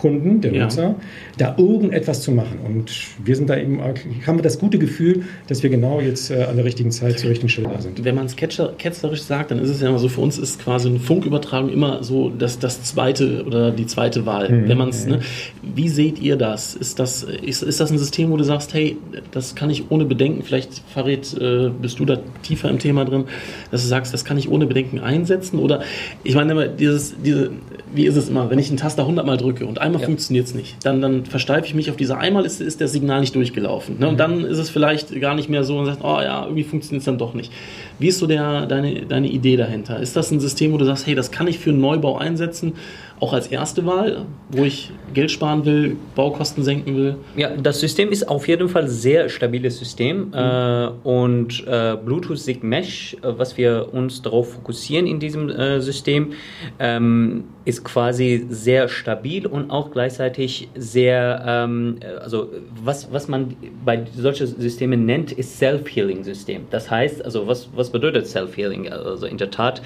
Bestandskunden, 0.00 0.40
der 0.40 0.52
Ja. 0.54 0.64
Nutzer, 0.64 0.94
da 1.38 1.54
irgendetwas 1.58 2.22
zu 2.22 2.32
machen. 2.32 2.58
Und 2.64 2.90
wir 3.24 3.36
sind 3.36 3.48
da 3.50 3.56
eben, 3.56 3.80
haben 3.80 4.38
wir 4.38 4.42
das 4.42 4.58
gute 4.58 4.78
Gefühl, 4.78 5.22
dass 5.48 5.62
wir 5.62 5.70
genau 5.70 6.00
jetzt 6.00 6.30
äh, 6.30 6.44
an 6.44 6.56
der 6.56 6.64
richtigen 6.64 6.90
Zeit 6.90 7.18
zur 7.18 7.30
richtigen 7.30 7.48
Stelle 7.48 7.68
da 7.72 7.80
sind. 7.80 8.02
Wenn 8.04 8.14
man 8.14 8.26
es 8.26 8.36
ketzer- 8.36 8.72
ketzerisch 8.76 9.22
sagt, 9.22 9.50
dann 9.50 9.58
ist 9.58 9.70
es 9.70 9.80
ja 9.80 9.88
immer 9.88 9.98
so, 9.98 10.08
für 10.08 10.20
uns 10.20 10.38
ist 10.38 10.62
quasi 10.62 10.88
eine 10.88 10.98
Funkübertragung 10.98 11.70
immer 11.70 12.02
so 12.02 12.30
das, 12.30 12.58
das 12.58 12.82
zweite 12.82 13.44
oder 13.44 13.70
die 13.70 13.86
zweite 13.86 14.26
Wahl. 14.26 14.48
Mhm. 14.50 14.68
Wenn 14.68 14.78
man's, 14.78 15.06
ne, 15.06 15.20
wie 15.62 15.88
seht 15.88 16.18
ihr 16.20 16.36
das? 16.36 16.74
Ist, 16.74 16.98
das 16.98 17.22
ist, 17.22 17.62
ist 17.62 17.80
das 17.80 17.90
ein 17.90 17.98
System, 17.98 18.30
wo 18.30 18.36
du 18.36 18.44
sagst, 18.44 18.74
hey, 18.74 18.96
das 19.30 19.54
kann 19.54 19.70
ich 19.70 19.90
ohne 19.90 20.04
Bedenken, 20.04 20.42
vielleicht 20.42 20.82
Farid, 20.92 21.36
äh, 21.40 21.70
bist 21.80 21.98
du 21.98 22.04
da 22.04 22.18
tiefer 22.42 22.70
im 22.70 22.78
Thema 22.78 23.04
drin, 23.04 23.24
dass 23.70 23.82
du 23.82 23.88
sagst, 23.88 24.12
das 24.14 24.24
kann 24.24 24.38
ich 24.38 24.48
ohne 24.50 24.66
Bedenken 24.66 24.98
einsetzen? 25.00 25.58
Oder 25.58 25.82
ich 26.24 26.34
meine 26.34 26.52
immer, 26.52 26.66
dieses, 26.66 27.14
diese, 27.22 27.50
wie 27.94 28.06
ist 28.06 28.16
es 28.16 28.28
immer, 28.28 28.50
wenn 28.50 28.58
ich 28.58 28.68
einen 28.68 28.76
Taster 28.76 29.02
100 29.02 29.26
Mal 29.26 29.36
drücke 29.36 29.66
und 29.66 29.78
einmal 29.80 29.89
einmal 29.90 30.02
ja. 30.02 30.06
funktioniert 30.06 30.46
es 30.46 30.54
nicht. 30.54 30.76
Dann, 30.84 31.00
dann 31.00 31.24
versteife 31.24 31.66
ich 31.66 31.74
mich 31.74 31.90
auf 31.90 31.96
diese 31.96 32.16
einmal 32.16 32.44
ist, 32.44 32.60
ist 32.60 32.80
das 32.80 32.92
Signal 32.92 33.20
nicht 33.20 33.34
durchgelaufen. 33.34 33.98
Ne? 33.98 34.08
Und 34.08 34.14
mhm. 34.14 34.18
dann 34.18 34.44
ist 34.44 34.58
es 34.58 34.70
vielleicht 34.70 35.18
gar 35.20 35.34
nicht 35.34 35.48
mehr 35.48 35.64
so 35.64 35.78
und 35.78 35.86
sagt, 35.86 36.02
oh 36.02 36.20
ja, 36.20 36.44
irgendwie 36.44 36.64
funktioniert 36.64 37.00
es 37.00 37.06
dann 37.06 37.18
doch 37.18 37.34
nicht. 37.34 37.52
Wie 37.98 38.08
ist 38.08 38.18
so 38.18 38.26
der, 38.26 38.66
deine, 38.66 39.06
deine 39.06 39.28
Idee 39.28 39.56
dahinter? 39.56 40.00
Ist 40.00 40.16
das 40.16 40.30
ein 40.30 40.40
System, 40.40 40.72
wo 40.72 40.78
du 40.78 40.84
sagst, 40.84 41.06
hey, 41.06 41.14
das 41.14 41.30
kann 41.30 41.46
ich 41.46 41.58
für 41.58 41.70
einen 41.70 41.80
Neubau 41.80 42.16
einsetzen? 42.16 42.74
auch 43.20 43.34
als 43.34 43.48
erste 43.48 43.84
Wahl, 43.84 44.24
wo 44.48 44.64
ich 44.64 44.90
Geld 45.12 45.30
sparen 45.30 45.66
will, 45.66 45.96
Baukosten 46.14 46.64
senken 46.64 46.96
will? 46.96 47.16
Ja, 47.36 47.50
das 47.50 47.78
System 47.80 48.10
ist 48.10 48.28
auf 48.28 48.48
jeden 48.48 48.68
Fall 48.68 48.84
ein 48.84 48.88
sehr 48.88 49.28
stabiles 49.28 49.78
System 49.78 50.28
mhm. 50.28 50.34
äh, 50.34 50.88
und 51.04 51.64
äh, 51.66 51.96
Bluetooth 52.02 52.38
SIG 52.38 52.64
Mesh, 52.64 53.16
äh, 53.22 53.32
was 53.36 53.58
wir 53.58 53.92
uns 53.92 54.22
darauf 54.22 54.54
fokussieren 54.54 55.06
in 55.06 55.20
diesem 55.20 55.50
äh, 55.50 55.80
System, 55.80 56.32
ähm, 56.78 57.44
ist 57.64 57.84
quasi 57.84 58.46
sehr 58.48 58.88
stabil 58.88 59.46
und 59.46 59.70
auch 59.70 59.90
gleichzeitig 59.90 60.68
sehr, 60.74 61.42
ähm, 61.46 61.96
also 62.20 62.48
was, 62.82 63.12
was 63.12 63.28
man 63.28 63.54
bei 63.84 64.06
solchen 64.16 64.46
Systemen 64.46 65.04
nennt, 65.04 65.32
ist 65.32 65.58
Self-Healing-System. 65.58 66.62
Das 66.70 66.90
heißt, 66.90 67.22
also 67.22 67.46
was, 67.46 67.68
was 67.74 67.90
bedeutet 67.90 68.26
Self-Healing? 68.26 68.88
Also 68.88 69.26
in 69.26 69.36
der 69.36 69.50
Tat, 69.50 69.82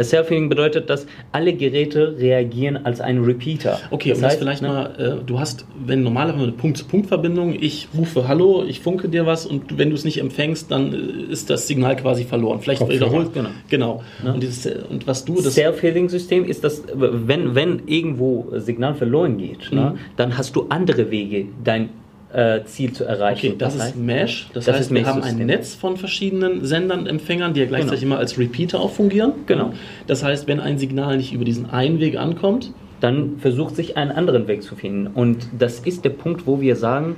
Self-Healing 0.00 0.48
bedeutet, 0.48 0.88
dass 0.88 1.06
alle 1.32 1.52
Geräte 1.52 2.16
reagieren 2.18 2.78
als 2.86 3.00
ein 3.02 3.22
Repeater. 3.22 3.78
Okay, 3.90 4.10
das 4.10 4.18
und 4.18 4.24
heißt, 4.24 4.34
das 4.36 4.42
vielleicht 4.42 4.62
ne? 4.62 4.68
mal, 4.68 5.18
äh, 5.20 5.24
du 5.24 5.38
hast, 5.38 5.66
wenn 5.84 6.02
normalerweise 6.02 6.44
eine 6.44 6.52
Punkt-zu-Punkt-Verbindung, 6.52 7.54
ich 7.60 7.88
rufe 7.96 8.26
Hallo, 8.26 8.64
ich 8.66 8.80
funke 8.80 9.10
dir 9.10 9.26
was 9.26 9.44
und 9.44 9.76
wenn 9.76 9.90
du 9.90 9.96
es 9.96 10.04
nicht 10.04 10.18
empfängst, 10.18 10.70
dann 10.70 10.94
äh, 10.94 11.32
ist 11.32 11.50
das 11.50 11.66
Signal 11.66 11.96
quasi 11.96 12.24
verloren. 12.24 12.60
Vielleicht 12.60 12.88
wiederholt. 12.88 13.34
Genau. 13.34 13.50
genau. 13.68 14.02
Ne? 14.24 14.32
Und, 14.32 14.42
dieses, 14.42 14.64
äh, 14.64 14.78
und 14.88 15.06
was 15.06 15.26
du 15.26 15.34
das. 15.42 15.54
Self-Healing-System 15.54 16.44
ist 16.46 16.64
das, 16.64 16.82
wenn, 17.26 17.54
wenn 17.54 17.82
irgendwo 17.86 18.48
Signal 18.56 18.94
verloren 18.94 19.38
geht, 19.38 19.72
ne, 19.72 19.80
mhm. 19.80 19.86
ne, 19.86 19.94
dann 20.16 20.38
hast 20.38 20.54
du 20.54 20.66
andere 20.68 21.10
Wege, 21.10 21.46
dein 21.64 21.88
äh, 22.32 22.64
Ziel 22.64 22.92
zu 22.92 23.04
erreichen. 23.04 23.48
Okay, 23.48 23.56
das, 23.58 23.74
das 23.74 23.82
ist 23.82 23.88
heißt, 23.88 23.96
Mesh. 23.96 24.50
Das, 24.52 24.64
das 24.66 24.76
heißt, 24.76 24.94
wir 24.94 25.06
haben 25.06 25.22
ein 25.22 25.38
Netz 25.38 25.74
von 25.74 25.96
verschiedenen 25.96 26.64
Sendern, 26.64 27.06
Empfängern, 27.06 27.54
die 27.54 27.60
ja 27.60 27.66
gleichzeitig 27.66 28.00
genau. 28.00 28.14
immer 28.14 28.20
als 28.20 28.38
Repeater 28.38 28.80
auch 28.80 28.90
fungieren. 28.90 29.32
Genau. 29.46 29.72
Das 30.06 30.22
heißt, 30.22 30.46
wenn 30.46 30.60
ein 30.60 30.78
Signal 30.78 31.16
nicht 31.16 31.32
über 31.32 31.44
diesen 31.44 31.70
einen 31.70 32.00
Weg 32.00 32.18
ankommt, 32.18 32.72
dann 33.00 33.38
versucht 33.38 33.76
sich 33.76 33.96
einen 33.96 34.10
anderen 34.10 34.48
Weg 34.48 34.62
zu 34.62 34.74
finden. 34.74 35.06
Und 35.06 35.48
das 35.58 35.80
ist 35.80 36.04
der 36.04 36.10
Punkt, 36.10 36.46
wo 36.46 36.60
wir 36.60 36.76
sagen, 36.76 37.16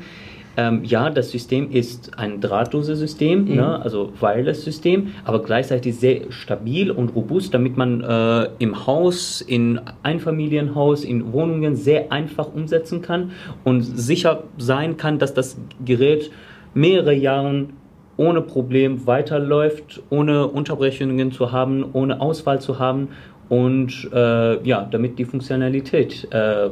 ähm, 0.56 0.82
ja, 0.84 1.10
das 1.10 1.30
System 1.30 1.70
ist 1.70 2.18
ein 2.18 2.40
drahtloses 2.40 2.98
System, 2.98 3.44
mhm. 3.44 3.54
ne, 3.56 3.82
also 3.82 4.12
Wireless-System, 4.20 5.08
aber 5.24 5.42
gleichzeitig 5.42 5.96
sehr 5.96 6.30
stabil 6.30 6.90
und 6.90 7.14
robust, 7.14 7.54
damit 7.54 7.76
man 7.76 8.02
äh, 8.02 8.48
im 8.58 8.86
Haus, 8.86 9.40
in 9.40 9.80
Einfamilienhaus, 10.02 11.04
in 11.04 11.32
Wohnungen 11.32 11.76
sehr 11.76 12.10
einfach 12.12 12.52
umsetzen 12.52 13.00
kann 13.00 13.32
und 13.64 13.82
sicher 13.82 14.44
sein 14.58 14.96
kann, 14.96 15.18
dass 15.18 15.34
das 15.34 15.56
Gerät 15.84 16.30
mehrere 16.74 17.14
Jahre 17.14 17.66
ohne 18.16 18.42
Problem 18.42 19.06
weiterläuft, 19.06 20.02
ohne 20.10 20.46
Unterbrechungen 20.46 21.32
zu 21.32 21.52
haben, 21.52 21.86
ohne 21.92 22.20
Ausfall 22.20 22.60
zu 22.60 22.78
haben 22.78 23.08
und 23.48 24.10
äh, 24.12 24.62
ja, 24.62 24.86
damit 24.90 25.18
die 25.18 25.24
Funktionalität 25.24 26.28
äh, 26.30 26.68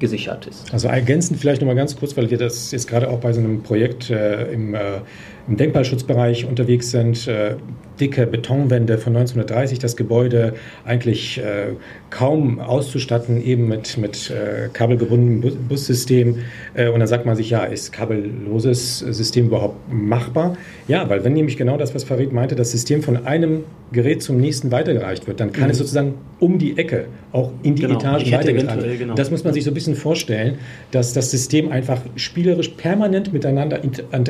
gesichert 0.00 0.46
ist. 0.46 0.72
Also 0.72 0.88
ergänzend 0.88 1.38
vielleicht 1.38 1.60
nochmal 1.60 1.76
ganz 1.76 1.94
kurz, 1.96 2.16
weil 2.16 2.30
wir 2.30 2.38
das 2.38 2.72
jetzt 2.72 2.88
gerade 2.88 3.08
auch 3.08 3.20
bei 3.20 3.32
so 3.32 3.40
einem 3.40 3.62
Projekt 3.62 4.10
äh, 4.10 4.52
im, 4.52 4.74
äh, 4.74 5.00
im 5.48 5.56
Denkmalschutzbereich 5.56 6.46
unterwegs 6.46 6.90
sind. 6.90 7.26
Äh, 7.28 7.56
dicke 8.00 8.26
Betonwände 8.26 8.98
von 8.98 9.14
1930, 9.14 9.78
das 9.78 9.96
Gebäude 9.96 10.54
eigentlich 10.84 11.38
äh, 11.38 11.74
kaum 12.08 12.58
auszustatten, 12.58 13.44
eben 13.44 13.68
mit, 13.68 13.98
mit 13.98 14.30
äh, 14.30 14.68
kabelgebundenem 14.72 15.40
Bus 15.40 15.54
Bussystem. 15.68 16.38
Äh, 16.74 16.88
und 16.88 17.00
dann 17.00 17.08
sagt 17.08 17.26
man 17.26 17.36
sich, 17.36 17.50
ja, 17.50 17.64
ist 17.64 17.92
kabelloses 17.92 18.98
System 19.00 19.46
überhaupt 19.46 19.92
machbar? 19.92 20.56
Ja, 20.88 21.08
weil 21.08 21.24
wenn 21.24 21.34
nämlich 21.34 21.56
genau 21.56 21.76
das, 21.76 21.94
was 21.94 22.04
Farid 22.04 22.32
meinte, 22.32 22.56
das 22.56 22.70
System 22.70 23.02
von 23.02 23.26
einem 23.26 23.64
Gerät 23.92 24.22
zum 24.22 24.38
nächsten 24.38 24.70
weitergereicht 24.70 25.26
wird, 25.26 25.40
dann 25.40 25.52
kann 25.52 25.64
mhm. 25.64 25.70
es 25.70 25.78
sozusagen 25.78 26.14
um 26.38 26.58
die 26.58 26.78
Ecke, 26.78 27.06
auch 27.32 27.52
in 27.62 27.74
die 27.74 27.82
genau. 27.82 27.96
Etagen 27.96 28.32
weitergetragen 28.32 28.82
werden. 28.82 28.98
Genau. 28.98 29.14
Das 29.14 29.30
muss 29.30 29.44
man 29.44 29.52
sich 29.52 29.64
so 29.64 29.70
ein 29.70 29.74
bisschen 29.74 29.94
vorstellen, 29.94 30.58
dass 30.90 31.12
das 31.12 31.30
System 31.30 31.70
einfach 31.70 32.00
spielerisch 32.16 32.68
permanent 32.70 33.32
miteinander 33.32 33.80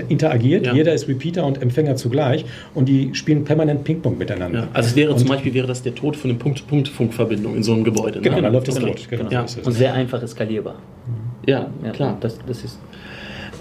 interagiert. 0.08 0.66
Ja. 0.66 0.74
Jeder 0.74 0.92
ist 1.02 1.08
Repeater 1.08 1.44
und 1.44 1.60
Empfänger 1.60 1.96
zugleich 1.96 2.44
und 2.74 2.88
die 2.88 3.14
spielen 3.14 3.44
permanent 3.44 3.84
Ping-Pong 3.84 4.18
miteinander. 4.18 4.60
Ja. 4.60 4.68
Also 4.72 4.90
es 4.90 4.96
wäre 4.96 5.12
und 5.12 5.18
zum 5.18 5.28
Beispiel 5.28 5.54
wäre 5.54 5.66
das 5.66 5.82
der 5.82 5.94
Tod 5.94 6.16
von 6.16 6.30
einer 6.30 6.38
Punkt-to-Punkt-Funkverbindung 6.38 7.56
in 7.56 7.62
so 7.62 7.72
einem 7.72 7.84
Gebäude. 7.84 8.18
Ne? 8.18 8.24
Genau, 8.24 8.36
ne? 8.36 8.42
dann 8.42 8.52
läuft 8.52 8.68
das 8.68 8.76
okay. 8.76 8.86
tot. 8.86 9.08
Genau. 9.08 9.30
Ja. 9.30 9.46
Und 9.64 9.72
sehr 9.72 9.94
einfach 9.94 10.26
skalierbar. 10.26 10.76
Ja, 11.46 11.70
ja 11.84 11.90
klar. 11.90 12.16
Das, 12.20 12.38
das 12.46 12.64
ist 12.64 12.78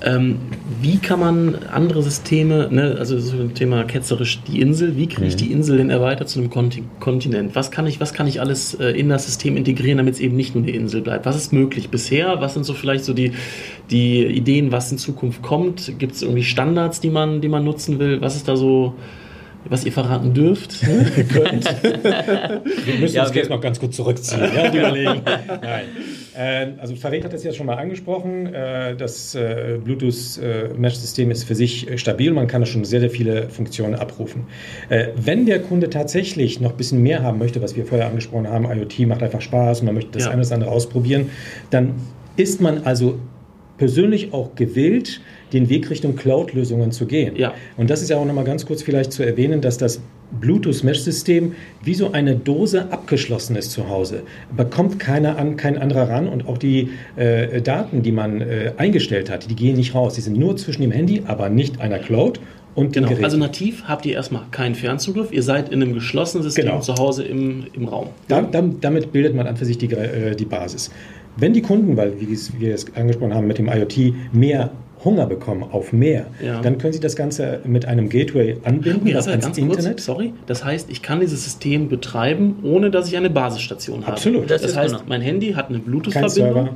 ähm, 0.02 0.40
wie 0.82 0.98
kann 0.98 1.20
man 1.20 1.56
andere 1.72 2.02
Systeme, 2.04 2.70
ne, 2.72 2.96
also 2.98 3.20
so 3.20 3.36
ein 3.38 3.54
Thema 3.54 3.84
ketzerisch 3.84 4.42
die 4.44 4.62
Insel, 4.62 4.96
wie 4.96 5.08
kriege 5.08 5.28
ich 5.28 5.34
mhm. 5.34 5.38
die 5.38 5.52
Insel 5.52 5.78
denn 5.78 5.90
erweitert 5.90 6.30
zu 6.30 6.40
einem 6.40 6.50
Kontinent? 7.00 7.56
Was 7.56 7.72
kann 7.72 7.86
ich, 7.86 8.00
was 8.00 8.14
kann 8.14 8.28
ich 8.28 8.40
alles 8.40 8.76
äh, 8.76 8.92
in 8.92 9.10
das 9.10 9.26
System 9.26 9.58
integrieren, 9.58 9.98
damit 9.98 10.16
es 10.16 10.20
eben 10.20 10.36
nicht 10.36 10.56
nur 10.56 10.64
eine 10.64 10.72
Insel 10.72 11.02
bleibt? 11.02 11.26
Was 11.26 11.36
ist 11.36 11.52
möglich 11.52 11.90
bisher? 11.90 12.40
Was 12.40 12.54
sind 12.54 12.64
so 12.64 12.74
vielleicht 12.74 13.04
so 13.04 13.14
die, 13.14 13.34
die 13.92 14.24
Ideen, 14.26 14.72
was 14.72 14.92
in 14.92 14.98
Zukunft 14.98 15.42
kommt? 15.42 16.00
Gibt 16.00 16.14
es 16.14 16.22
irgendwie 16.22 16.44
Standards, 16.44 17.02
die 17.02 17.10
man, 17.10 17.42
die 17.42 17.50
man 17.50 17.64
nutzen 17.64 18.00
will? 18.00 18.22
Was 18.22 18.36
ist 18.36 18.48
da 18.48 18.56
so 18.56 18.96
was 19.66 19.86
ihr 19.86 19.92
verraten 19.92 20.34
dürft, 20.34 20.82
könnt. 21.30 21.66
wir 21.66 23.00
müssen 23.00 23.16
ja, 23.16 23.26
uns 23.26 23.36
jetzt 23.36 23.50
noch 23.50 23.62
ganz 23.62 23.80
kurz 23.80 23.96
zurückziehen, 23.96 24.42
ja, 24.56 24.74
überlegen. 24.74 25.22
Nein. 25.26 25.86
Äh, 26.40 26.68
also 26.78 26.96
Farid 26.96 27.26
hat 27.26 27.34
das 27.34 27.44
ja 27.44 27.52
schon 27.52 27.66
mal 27.66 27.76
angesprochen. 27.76 28.54
Äh, 28.54 28.96
das 28.96 29.36
äh, 29.36 29.78
Bluetooth-Mesh-System 29.84 31.32
ist 31.32 31.44
für 31.44 31.56
sich 31.56 31.88
stabil. 32.00 32.32
Man 32.32 32.48
kann 32.48 32.62
da 32.62 32.66
schon 32.66 32.86
sehr, 32.86 33.02
sehr 33.02 33.10
viele 33.10 33.50
Funktionen 33.50 33.96
abrufen. 33.96 34.48
Wenn 35.16 35.46
der 35.46 35.60
Kunde 35.60 35.90
tatsächlich 35.90 36.62
noch 36.62 36.72
ein 36.72 36.78
bisschen 36.78 37.02
mehr 37.02 37.24
haben 37.24 37.40
möchte, 37.40 37.62
was 37.62 37.76
wir 37.76 37.86
vorher 37.86 38.08
angesprochen 38.08 38.48
haben, 38.48 38.66
IoT 38.66 39.00
macht 39.08 39.24
einfach 39.24 39.42
Spaß 39.42 39.82
und 39.82 39.88
man 39.88 39.96
möchte 39.96 40.12
das 40.12 40.26
ja. 40.26 40.32
eine 40.32 40.42
oder 40.42 40.54
andere 40.54 40.72
ausprobieren, 40.72 41.30
dann 41.70 41.96
ist 42.38 42.62
man 42.62 42.84
also 42.86 43.20
persönlich 43.78 44.34
auch 44.34 44.56
gewillt, 44.56 45.22
den 45.54 45.70
Weg 45.70 45.90
Richtung 45.90 46.16
Cloud-Lösungen 46.16 46.92
zu 46.92 47.06
gehen. 47.06 47.36
Ja. 47.36 47.54
Und 47.78 47.90
das 47.90 48.02
ist 48.02 48.10
ja 48.10 48.18
auch 48.18 48.26
nochmal 48.26 48.46
ganz 48.46 48.66
kurz 48.66 48.84
vielleicht 48.84 49.12
zu 49.12 49.24
erwähnen, 49.24 49.62
dass 49.62 49.78
das 49.78 50.02
Bluetooth-Mesh-System 50.40 51.54
wie 51.84 51.94
so 51.96 52.12
eine 52.12 52.36
Dose 52.36 52.92
abgeschlossen 52.92 53.56
ist 53.56 53.72
zu 53.72 53.90
Hause. 53.90 54.24
Bekommt 54.56 55.00
keiner 55.00 55.38
an, 55.38 55.58
kein 55.58 55.78
anderer 55.78 56.10
ran 56.10 56.28
und 56.28 56.48
auch 56.48 56.58
die 56.58 56.90
äh, 57.16 57.62
Daten, 57.62 58.04
die 58.04 58.12
man 58.12 58.42
äh, 58.42 58.74
eingestellt 58.78 59.30
hat, 59.30 59.50
die 59.50 59.56
gehen 59.56 59.76
nicht 59.76 59.96
raus. 59.96 60.14
Die 60.14 60.22
sind 60.22 60.38
nur 60.38 60.56
zwischen 60.58 60.84
dem 60.84 60.92
Handy, 60.92 61.24
aber 61.26 61.50
nicht 61.50 61.82
einer 61.82 62.00
Cloud 62.00 62.40
und 62.76 62.94
genau. 62.94 63.10
Also 63.22 63.38
nativ 63.38 63.84
habt 63.88 64.06
ihr 64.06 64.14
erstmal 64.14 64.44
keinen 64.52 64.76
Fernzugriff. 64.76 65.32
Ihr 65.32 65.44
seid 65.44 65.70
in 65.70 65.82
einem 65.82 65.94
geschlossenen 65.94 66.44
System 66.44 66.66
genau. 66.66 66.80
zu 66.80 66.96
Hause 66.96 67.24
im, 67.24 67.66
im 67.74 67.88
Raum. 67.88 68.08
Da, 68.28 68.42
damit 68.42 69.12
bildet 69.12 69.36
man 69.36 69.48
an 69.48 69.58
für 69.58 69.66
sich 69.66 69.78
die, 69.78 69.92
äh, 69.92 70.36
die 70.36 70.46
Basis. 70.46 70.92
Wenn 71.36 71.54
die 71.54 71.62
Kunden, 71.62 71.98
weil 71.98 72.20
wie 72.20 72.38
wir 72.60 72.74
es 72.74 72.86
angesprochen 72.96 73.34
haben 73.34 73.48
mit 73.48 73.58
dem 73.58 73.68
IoT, 73.68 74.14
mehr 74.34 74.72
Hunger 75.04 75.26
bekommen 75.26 75.64
auf 75.64 75.94
mehr, 75.94 76.28
ja. 76.44 76.62
dann 76.62 76.78
können 76.78 76.94
Sie 76.94 77.00
das 77.00 77.16
Ganze 77.16 77.62
mit 77.64 77.86
einem 77.86 78.10
Gateway 78.10 78.58
anbinden, 78.64 79.04
okay, 79.04 79.14
das 79.14 79.28
ans 79.28 79.46
ganz 79.46 79.58
Internet. 79.58 79.92
Kurz, 79.94 80.06
sorry, 80.06 80.34
das 80.46 80.66
heißt, 80.66 80.90
ich 80.90 81.02
kann 81.02 81.22
dieses 81.22 81.44
System 81.44 81.88
betreiben, 81.88 82.58
ohne 82.64 82.92
dass 82.92 83.08
ich 83.08 83.16
eine 83.16 83.30
Basisstation 83.30 84.02
habe. 84.02 84.14
Absolut. 84.14 84.50
Das, 84.50 84.62
das 84.62 84.76
heißt, 84.76 84.96
genau. 84.96 85.06
mein 85.08 85.22
Handy 85.22 85.54
hat 85.54 85.70
eine 85.70 85.80
Bluetooth-Verbindung. 85.80 86.70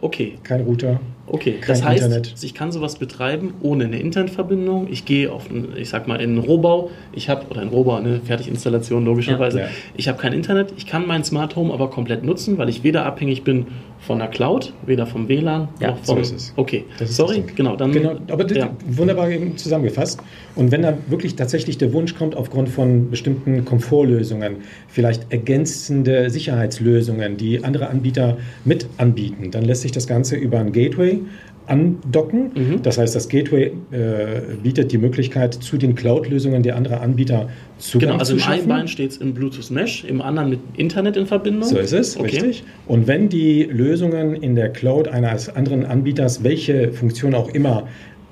Okay. 0.00 0.38
Kein 0.42 0.62
Router. 0.62 1.00
Okay, 1.28 1.52
Kein 1.52 1.68
das 1.68 1.84
heißt, 1.84 2.04
Internet. 2.04 2.34
ich 2.42 2.54
kann 2.54 2.72
sowas 2.72 2.96
betreiben 2.96 3.54
ohne 3.62 3.84
eine 3.84 4.00
Internetverbindung. 4.00 4.88
Ich 4.90 5.04
gehe 5.04 5.30
auf, 5.30 5.48
einen, 5.48 5.76
ich 5.76 5.88
sag 5.88 6.08
mal, 6.08 6.16
in 6.16 6.30
einen 6.30 6.38
Rohbau. 6.38 6.90
Ich 7.12 7.28
habe, 7.28 7.46
oder 7.48 7.60
ein 7.60 7.68
Rohbau, 7.68 7.94
eine 7.94 8.20
Fertiginstallation 8.20 9.04
logischerweise. 9.04 9.60
Ja, 9.60 9.64
ja. 9.66 9.70
Ich 9.96 10.08
habe 10.08 10.18
kein 10.18 10.32
Internet. 10.32 10.74
Ich 10.76 10.86
kann 10.86 11.06
mein 11.06 11.22
Smart 11.22 11.54
Home 11.54 11.72
aber 11.72 11.88
komplett 11.88 12.24
nutzen, 12.24 12.58
weil 12.58 12.68
ich 12.68 12.82
weder 12.82 13.06
abhängig 13.06 13.44
bin 13.44 13.68
von 14.02 14.18
der 14.18 14.28
Cloud, 14.28 14.72
weder 14.84 15.06
vom 15.06 15.28
WLAN 15.28 15.68
ja, 15.80 15.92
noch 15.92 15.98
vom. 15.98 16.16
So 16.16 16.20
ist 16.20 16.34
es. 16.34 16.52
Okay, 16.56 16.84
sorry, 17.04 17.44
genau. 17.54 17.76
Dann, 17.76 17.92
genau, 17.92 18.16
aber 18.30 18.52
ja. 18.52 18.70
wunderbar 18.86 19.28
zusammengefasst. 19.56 20.20
Und 20.56 20.72
wenn 20.72 20.82
dann 20.82 20.98
wirklich 21.06 21.36
tatsächlich 21.36 21.78
der 21.78 21.92
Wunsch 21.92 22.14
kommt, 22.16 22.36
aufgrund 22.36 22.68
von 22.68 23.10
bestimmten 23.10 23.64
Komfortlösungen, 23.64 24.56
vielleicht 24.88 25.32
ergänzende 25.32 26.30
Sicherheitslösungen, 26.30 27.36
die 27.36 27.62
andere 27.62 27.88
Anbieter 27.88 28.38
mit 28.64 28.86
anbieten, 28.98 29.52
dann 29.52 29.64
lässt 29.64 29.82
sich 29.82 29.92
das 29.92 30.06
Ganze 30.06 30.36
über 30.36 30.58
ein 30.58 30.72
Gateway 30.72 31.20
andocken. 31.66 32.50
Mhm. 32.54 32.82
Das 32.82 32.98
heißt, 32.98 33.14
das 33.14 33.28
Gateway 33.28 33.72
äh, 33.90 34.56
bietet 34.62 34.92
die 34.92 34.98
Möglichkeit, 34.98 35.54
zu 35.54 35.76
den 35.76 35.94
Cloud-Lösungen 35.94 36.62
der 36.62 36.76
anderen 36.76 36.98
Anbieter 36.98 37.48
Zugang 37.78 38.08
genau, 38.08 38.18
also 38.20 38.34
zu 38.34 38.40
schaffen. 38.40 38.54
im 38.54 38.60
einen 38.60 38.68
Bein 38.68 38.88
steht 38.88 39.10
es 39.12 39.16
im 39.18 39.34
Bluetooth 39.34 39.70
Mesh, 39.70 40.04
im 40.04 40.20
anderen 40.22 40.50
mit 40.50 40.60
Internet 40.76 41.16
in 41.16 41.26
Verbindung. 41.26 41.68
So 41.68 41.78
ist 41.78 41.92
es, 41.92 42.16
okay. 42.16 42.40
richtig. 42.40 42.64
Und 42.86 43.06
wenn 43.06 43.28
die 43.28 43.64
Lösungen 43.64 44.34
in 44.34 44.54
der 44.54 44.70
Cloud 44.70 45.08
eines 45.08 45.48
anderen 45.48 45.84
Anbieters, 45.84 46.44
welche 46.44 46.92
Funktion 46.92 47.34
auch 47.34 47.48
immer 47.48 47.88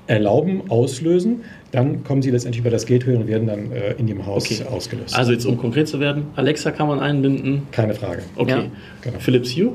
erlauben, 0.07 0.63
auslösen, 0.69 1.41
dann 1.71 2.03
kommen 2.03 2.21
sie 2.21 2.31
letztendlich 2.31 2.59
über 2.61 2.69
das 2.69 2.85
Gateway 2.85 3.15
und 3.15 3.27
werden 3.27 3.47
dann 3.47 3.71
äh, 3.71 3.93
in 3.97 4.07
dem 4.07 4.25
Haus 4.25 4.45
okay. 4.45 4.63
ausgelöst. 4.69 5.15
Also 5.15 5.31
jetzt 5.31 5.45
um 5.45 5.57
konkret 5.57 5.87
zu 5.87 5.99
werden, 5.99 6.25
Alexa 6.35 6.71
kann 6.71 6.87
man 6.87 6.99
einbinden. 6.99 7.63
Keine 7.71 7.93
Frage. 7.93 8.23
Okay. 8.35 8.51
Ja. 8.51 8.63
Genau. 9.01 9.19
Philips 9.19 9.55
Hue? 9.55 9.71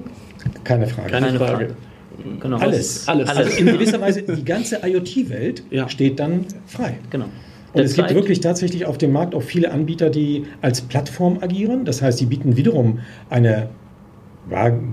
Keine 0.64 0.86
Frage. 0.86 1.10
Keine, 1.10 1.26
Keine 1.26 1.38
Frage. 1.38 1.52
Frage. 1.52 1.76
Genau. 2.40 2.56
Alles. 2.58 3.08
Alles. 3.08 3.28
Also 3.28 3.50
in 3.58 3.66
gewisser 3.66 4.00
Weise, 4.00 4.22
die 4.22 4.44
ganze 4.44 4.80
IoT-Welt 4.82 5.62
Ja. 5.70 5.88
steht 5.88 6.18
dann 6.18 6.46
frei. 6.66 6.98
Genau. 7.10 7.26
Und 7.72 7.82
es 7.82 7.94
gibt 7.94 8.14
wirklich 8.14 8.40
tatsächlich 8.40 8.86
auf 8.86 8.96
dem 8.96 9.12
Markt 9.12 9.34
auch 9.34 9.42
viele 9.42 9.70
Anbieter, 9.70 10.08
die 10.08 10.44
als 10.62 10.80
Plattform 10.80 11.38
agieren. 11.42 11.84
Das 11.84 12.00
heißt, 12.00 12.18
die 12.20 12.26
bieten 12.26 12.56
wiederum 12.56 13.00
eine 13.28 13.68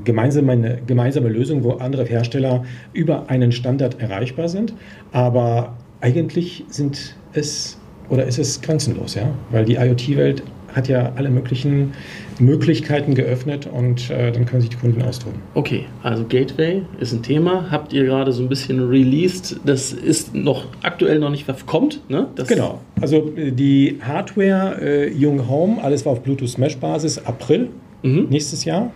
gemeinsame, 0.03 0.51
eine 0.51 0.79
gemeinsame 0.85 1.29
Lösung, 1.29 1.63
wo 1.63 1.73
andere 1.73 2.03
Hersteller 2.05 2.65
über 2.91 3.29
einen 3.29 3.51
Standard 3.51 4.01
erreichbar 4.01 4.49
sind. 4.49 4.73
Aber 5.11 5.77
eigentlich 6.01 6.65
sind 6.69 7.15
es 7.33 7.77
oder 8.09 8.25
ist 8.25 8.37
es 8.37 8.61
grenzenlos, 8.61 9.15
ja? 9.15 9.31
Weil 9.51 9.63
die 9.63 9.75
IoT-Welt 9.75 10.43
hat 10.73 10.87
ja 10.87 11.13
alle 11.15 11.29
möglichen 11.29 11.93
Möglichkeiten 12.39 13.15
geöffnet 13.15 13.67
und 13.71 14.09
äh, 14.09 14.31
dann 14.31 14.45
können 14.45 14.61
sich 14.61 14.69
die 14.71 14.77
Kunden 14.77 15.01
austoben. 15.01 15.39
Okay, 15.53 15.85
also 16.01 16.25
Gateway 16.27 16.81
ist 16.99 17.13
ein 17.13 17.23
Thema. 17.23 17.69
Habt 17.71 17.93
ihr 17.93 18.03
gerade 18.05 18.31
so 18.31 18.43
ein 18.43 18.49
bisschen 18.49 18.87
released? 18.89 19.59
Das 19.65 19.91
ist 19.93 20.33
noch 20.33 20.65
aktuell 20.81 21.19
noch 21.19 21.29
nicht 21.29 21.45
kommt, 21.65 22.01
ne? 22.09 22.27
Das 22.35 22.47
Genau. 22.47 22.81
Also 22.99 23.31
äh, 23.35 23.51
die 23.51 23.99
Hardware 24.01 24.77
äh, 24.81 25.11
Young 25.15 25.47
Home, 25.47 25.81
alles 25.83 26.05
war 26.05 26.13
auf 26.13 26.21
Bluetooth 26.23 26.57
Mesh 26.57 26.77
Basis, 26.77 27.17
April 27.25 27.69
Mhm. 28.03 28.27
nächstes 28.29 28.65
Jahr. 28.65 28.91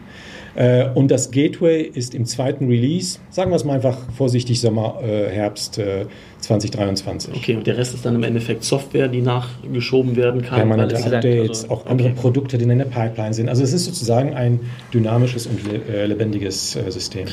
Äh, 0.58 0.90
und 0.96 1.12
das 1.12 1.30
Gateway 1.30 1.84
ist 1.84 2.16
im 2.16 2.26
zweiten 2.26 2.68
Release, 2.68 3.20
sagen 3.30 3.52
wir 3.52 3.56
es 3.58 3.64
mal 3.64 3.76
einfach 3.76 3.96
vorsichtig, 4.18 4.60
Sommer, 4.60 5.00
äh, 5.04 5.30
Herbst 5.30 5.78
äh, 5.78 6.08
2023. 6.40 7.36
Okay, 7.36 7.56
und 7.56 7.68
der 7.68 7.78
Rest 7.78 7.94
ist 7.94 8.04
dann 8.04 8.16
im 8.16 8.24
Endeffekt 8.24 8.64
Software, 8.64 9.08
die 9.08 9.22
nachgeschoben 9.22 10.16
werden 10.16 10.42
kann. 10.42 10.58
Permanente 10.58 10.98
Updates, 10.98 11.64
also- 11.64 11.74
auch 11.76 11.86
andere 11.86 12.10
okay. 12.10 12.18
Produkte, 12.20 12.58
die 12.58 12.64
in 12.64 12.80
der 12.80 12.86
Pipeline 12.86 13.36
sind. 13.36 13.50
Also 13.50 13.64
es 13.64 13.72
ist 13.72 13.86
sozusagen 13.86 14.34
ein 14.34 14.60
dynamisches 14.92 15.46
und 15.46 15.64
le 15.64 15.80
äh, 15.94 16.06
lebendiges 16.08 16.76
äh, 16.76 16.90
System. 16.90 17.28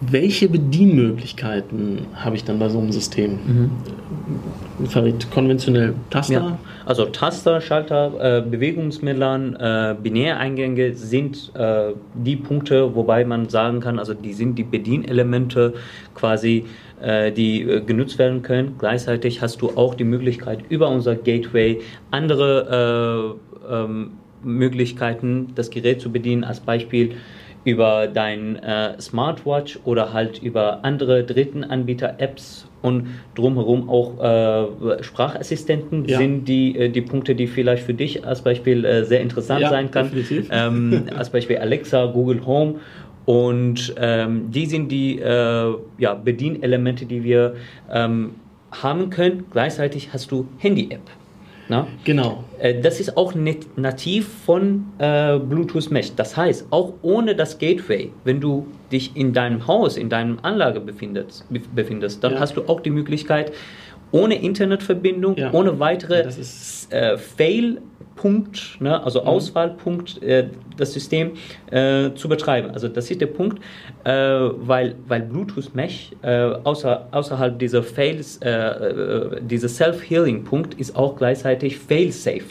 Welche 0.00 0.48
Bedienmöglichkeiten 0.48 2.06
habe 2.14 2.36
ich 2.36 2.44
dann 2.44 2.58
bei 2.58 2.68
so 2.68 2.78
einem 2.78 2.92
System? 2.92 3.38
Farid, 4.88 5.30
konventionell 5.30 5.94
Taster? 6.10 6.34
Ja. 6.34 6.58
Also 6.84 7.06
Taster, 7.06 7.60
Schalter, 7.60 8.38
äh, 8.38 8.42
Bewegungsmelern, 8.42 9.56
äh, 9.56 9.96
Binäreingänge 10.00 10.94
sind 10.94 11.50
äh, 11.54 11.92
die 12.14 12.36
Punkte, 12.36 12.94
wobei 12.94 13.24
man 13.24 13.48
sagen 13.48 13.80
kann, 13.80 13.98
also 13.98 14.12
die 14.12 14.34
sind 14.34 14.56
die 14.56 14.64
Bedienelemente 14.64 15.72
quasi, 16.14 16.66
äh, 17.00 17.32
die 17.32 17.62
äh, 17.62 17.80
genutzt 17.80 18.18
werden 18.18 18.42
können. 18.42 18.74
Gleichzeitig 18.78 19.40
hast 19.40 19.62
du 19.62 19.70
auch 19.76 19.94
die 19.94 20.04
Möglichkeit 20.04 20.60
über 20.68 20.88
unser 20.90 21.14
Gateway 21.14 21.80
andere 22.10 23.36
äh, 23.68 23.74
ähm, 23.74 24.10
Möglichkeiten, 24.42 25.52
das 25.54 25.70
Gerät 25.70 26.00
zu 26.00 26.12
bedienen. 26.12 26.44
Als 26.44 26.60
Beispiel 26.60 27.16
über 27.66 28.06
dein 28.06 28.56
äh, 28.62 28.98
Smartwatch 29.00 29.80
oder 29.84 30.12
halt 30.12 30.40
über 30.40 30.84
andere 30.84 31.24
dritten 31.24 31.64
Anbieter 31.64 32.14
Apps 32.18 32.68
und 32.80 33.08
drumherum 33.34 33.90
auch 33.90 34.22
äh, 34.22 35.02
Sprachassistenten 35.02 36.04
Ja. 36.04 36.18
sind 36.18 36.44
die, 36.46 36.78
äh, 36.78 36.88
die 36.88 37.00
Punkte, 37.00 37.34
die 37.34 37.48
vielleicht 37.48 37.82
für 37.82 37.92
dich 37.92 38.24
als 38.24 38.42
Beispiel 38.42 38.84
äh, 38.84 39.04
sehr 39.04 39.20
interessant 39.20 39.62
Ja, 39.62 39.70
sein 39.70 39.90
kann. 39.90 40.12
Ähm, 40.50 41.06
als 41.16 41.30
Beispiel 41.30 41.58
Alexa, 41.58 42.06
Google 42.06 42.46
Home. 42.46 42.76
Und 43.24 43.92
ähm, 43.98 44.52
die 44.52 44.66
sind 44.66 44.92
die 44.92 45.18
äh, 45.18 45.74
ja, 45.98 46.14
Bedienelemente, 46.14 47.04
die 47.04 47.24
wir 47.24 47.56
ähm, 47.92 48.36
haben 48.70 49.10
können. 49.10 49.44
Gleichzeitig 49.50 50.10
hast 50.12 50.30
du 50.30 50.46
Handy-App. 50.58 51.00
Na? 51.68 51.86
Genau. 52.04 52.44
Äh, 52.58 52.80
Das 52.80 53.00
ist 53.00 53.16
auch 53.16 53.34
nativ 53.34 54.28
von 54.44 54.86
äh, 54.98 55.38
Bluetooth 55.38 55.90
Mesh. 55.90 56.14
Das 56.14 56.36
heißt, 56.36 56.66
auch 56.70 56.92
ohne 57.02 57.34
das 57.34 57.58
Gateway, 57.58 58.12
wenn 58.24 58.40
du 58.40 58.66
dich 58.92 59.16
in 59.16 59.32
deinem 59.32 59.66
Haus, 59.66 59.96
in 59.96 60.08
deinem 60.08 60.38
Anlage 60.42 60.78
befindest, 60.80 61.44
bef- 61.52 61.62
befindest 61.74 62.22
dann 62.22 62.34
Ja. 62.34 62.40
hast 62.40 62.56
du 62.56 62.62
auch 62.68 62.80
die 62.80 62.90
Möglichkeit, 62.90 63.52
ohne 64.16 64.34
Internetverbindung, 64.42 65.36
Ja. 65.36 65.52
ohne 65.52 65.78
weitere 65.78 66.22
ist- 66.26 66.92
äh, 66.92 67.16
Fail-Punkt, 67.18 68.76
ne, 68.80 69.02
also 69.04 69.20
Mhm. 69.22 69.26
Auswahlpunkt, 69.28 70.22
äh, 70.22 70.48
das 70.76 70.92
System 70.92 71.32
äh, 71.70 72.10
zu 72.14 72.28
betreiben. 72.28 72.70
Also 72.70 72.88
das 72.88 73.10
ist 73.10 73.20
der 73.20 73.26
Punkt, 73.26 73.58
äh, 74.04 74.10
weil, 74.12 74.94
weil 75.08 75.22
Bluetooth 75.22 75.74
Mesh 75.74 76.10
äh, 76.22 76.50
außer, 76.64 77.08
außerhalb 77.10 77.58
dieser 77.58 77.82
Fails, 77.82 78.38
äh, 78.38 79.40
dieser 79.42 79.68
Self-Healing-Punkt 79.68 80.74
ist 80.74 80.96
auch 80.96 81.16
gleichzeitig 81.16 81.78
fail-safe. 81.78 82.44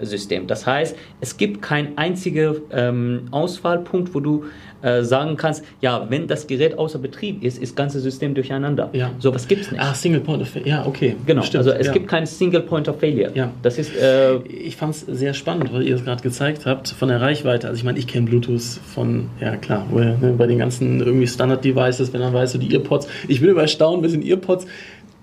System. 0.00 0.46
Das 0.46 0.66
heißt, 0.66 0.96
es 1.20 1.36
gibt 1.36 1.62
keinen 1.62 1.96
einzigen 1.98 2.56
ähm, 2.70 3.28
Auswahlpunkt, 3.30 4.14
wo 4.14 4.20
du 4.20 4.44
äh, 4.82 5.02
sagen 5.02 5.36
kannst, 5.36 5.64
ja, 5.80 6.06
wenn 6.10 6.26
das 6.26 6.46
Gerät 6.46 6.78
außer 6.78 6.98
Betrieb 6.98 7.42
ist, 7.42 7.58
ist 7.58 7.72
das 7.72 7.74
ganze 7.74 7.98
System 7.98 8.34
durcheinander. 8.34 8.90
Ja. 8.92 9.10
Sowas 9.18 9.48
gibt 9.48 9.62
es 9.62 9.72
nicht. 9.72 9.82
Ah, 9.82 9.94
Single 9.94 10.20
Point 10.20 10.42
of 10.42 10.48
Failure. 10.48 10.68
Ja, 10.68 10.86
okay. 10.86 11.16
genau, 11.24 11.42
Stimmt, 11.42 11.66
also 11.66 11.70
es 11.70 11.86
ja. 11.86 11.92
gibt 11.92 12.08
keinen 12.08 12.26
Single 12.26 12.60
Point 12.60 12.88
of 12.88 13.00
Failure. 13.00 13.32
Ja. 13.34 13.50
Das 13.62 13.78
ist 13.78 13.96
äh, 13.96 14.36
Ich 14.46 14.76
fand 14.76 14.94
es 14.94 15.00
sehr 15.00 15.34
spannend, 15.34 15.72
weil 15.72 15.82
ihr 15.82 15.96
es 15.96 16.04
gerade 16.04 16.22
gezeigt 16.22 16.66
habt, 16.66 16.88
von 16.88 17.08
der 17.08 17.20
Reichweite. 17.20 17.68
Also 17.68 17.78
ich 17.78 17.84
meine, 17.84 17.98
ich 17.98 18.06
kenne 18.06 18.26
Bluetooth 18.26 18.62
von, 18.62 19.30
ja 19.40 19.56
klar, 19.56 19.86
ne, 19.92 20.34
bei 20.36 20.46
den 20.46 20.58
ganzen 20.58 21.00
irgendwie 21.00 21.26
Standard-Devices, 21.26 22.12
wenn 22.12 22.20
dann 22.20 22.34
weißt 22.34 22.54
du, 22.54 22.58
die 22.58 22.72
Earpods. 22.74 23.08
Ich 23.28 23.40
bin 23.40 23.50
immer 23.50 23.62
erstaunt, 23.62 24.02
wir 24.02 24.10
sind 24.10 24.24
Earpods, 24.24 24.66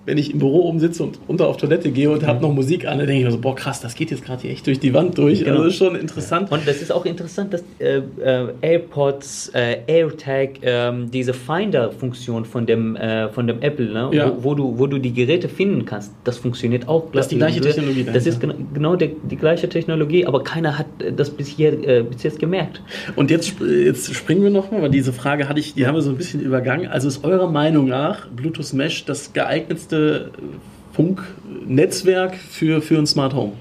wenn 0.05 0.17
ich 0.17 0.33
im 0.33 0.39
Büro 0.39 0.67
oben 0.67 0.79
sitze 0.79 1.03
und 1.03 1.19
unter 1.27 1.47
auf 1.47 1.57
Toilette 1.57 1.91
gehe 1.91 2.09
und 2.09 2.25
habe 2.27 2.41
noch 2.41 2.53
Musik 2.53 2.85
an, 2.85 2.97
dann 2.97 3.07
denke 3.07 3.19
ich 3.19 3.25
mir 3.25 3.31
so, 3.31 3.39
boah 3.39 3.55
krass, 3.55 3.79
das 3.79 3.95
geht 3.95 4.11
jetzt 4.11 4.25
gerade 4.25 4.41
hier 4.41 4.51
echt 4.51 4.67
durch 4.67 4.79
die 4.79 4.93
Wand 4.93 5.17
durch. 5.17 5.39
Genau. 5.39 5.51
Also 5.51 5.63
das 5.63 5.73
ist 5.73 5.79
schon 5.79 5.95
interessant. 5.95 6.51
Und 6.51 6.67
das 6.67 6.81
ist 6.81 6.91
auch 6.91 7.05
interessant, 7.05 7.53
dass 7.53 7.63
äh, 7.79 8.01
äh, 8.21 8.53
AirPods, 8.61 9.51
äh, 9.53 9.77
AirTag, 9.87 10.59
ähm, 10.61 11.09
diese 11.09 11.33
Finder-Funktion 11.33 12.43
von 12.43 12.65
dem, 12.65 12.95
äh, 12.97 13.29
von 13.29 13.47
dem 13.47 13.61
Apple, 13.61 13.93
ne? 13.93 14.09
Ja. 14.11 14.31
wo, 14.37 14.43
wo, 14.43 14.55
du, 14.55 14.79
wo 14.79 14.87
du 14.87 14.99
die 14.99 15.13
Geräte 15.13 15.47
finden 15.47 15.85
kannst, 15.85 16.11
das 16.25 16.37
funktioniert 16.37 16.87
auch. 16.89 17.09
Das 17.13 17.25
ist 17.25 17.31
die 17.31 17.37
gleiche 17.37 17.61
Technologie 17.61 18.03
Das 18.03 18.25
ist 18.25 18.41
genau, 18.41 18.55
genau 18.73 18.95
die, 18.95 19.15
die 19.29 19.37
gleiche 19.37 19.69
Technologie, 19.69 20.25
aber 20.25 20.43
keiner 20.43 20.77
hat 20.77 20.87
äh, 20.99 21.13
das 21.13 21.29
bis, 21.29 21.47
hier, 21.47 21.71
bis 22.03 22.23
jetzt 22.23 22.39
gemerkt. 22.39 22.81
Und 23.15 23.31
jetzt, 23.31 23.55
jetzt 23.61 24.13
springen 24.13 24.43
wir 24.43 24.49
nochmal, 24.49 24.81
weil 24.81 24.89
diese 24.89 25.13
Frage 25.13 25.47
hatte 25.47 25.59
ich, 25.59 25.75
die 25.75 25.87
haben 25.87 25.95
wir 25.95 26.01
so 26.01 26.09
ein 26.09 26.17
bisschen 26.17 26.41
übergangen. 26.41 26.87
Also 26.87 27.07
ist 27.07 27.23
eurer 27.23 27.49
Meinung 27.49 27.87
nach 27.87 28.27
Bluetooth 28.27 28.73
Mesh 28.73 29.05
das 29.05 29.33
geeignetste 29.33 29.92
Funknetzwerk 30.93 32.35
für, 32.35 32.81
für 32.81 32.97
ein 32.97 33.05
Smart 33.07 33.33
Home? 33.33 33.53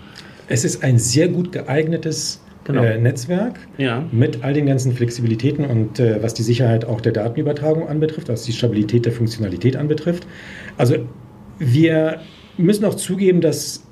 Es 0.49 0.65
ist 0.65 0.83
ein 0.83 0.99
sehr 0.99 1.29
gut 1.29 1.53
geeignetes 1.53 2.41
Genau. 2.65 2.85
äh, 2.85 2.97
Netzwerk 2.99 3.59
Ja. 3.77 4.05
mit 4.13 4.45
all 4.45 4.55
den 4.55 4.67
ganzen 4.67 4.93
Flexibilitäten 4.93 5.65
und 5.65 5.99
äh, 5.99 6.23
was 6.23 6.35
die 6.35 6.45
Sicherheit 6.45 6.85
auch 6.85 7.01
der 7.01 7.11
Datenübertragung 7.13 7.89
anbetrifft, 7.89 8.29
was 8.29 8.45
die 8.45 8.53
Stabilität 8.53 9.05
der 9.05 9.13
Funktionalität 9.13 9.77
anbetrifft. 9.77 10.27
Also 10.79 10.95
wir 11.59 12.21
müssen 12.59 12.85
auch 12.85 12.95
zugeben, 12.95 13.41
dass 13.41 13.83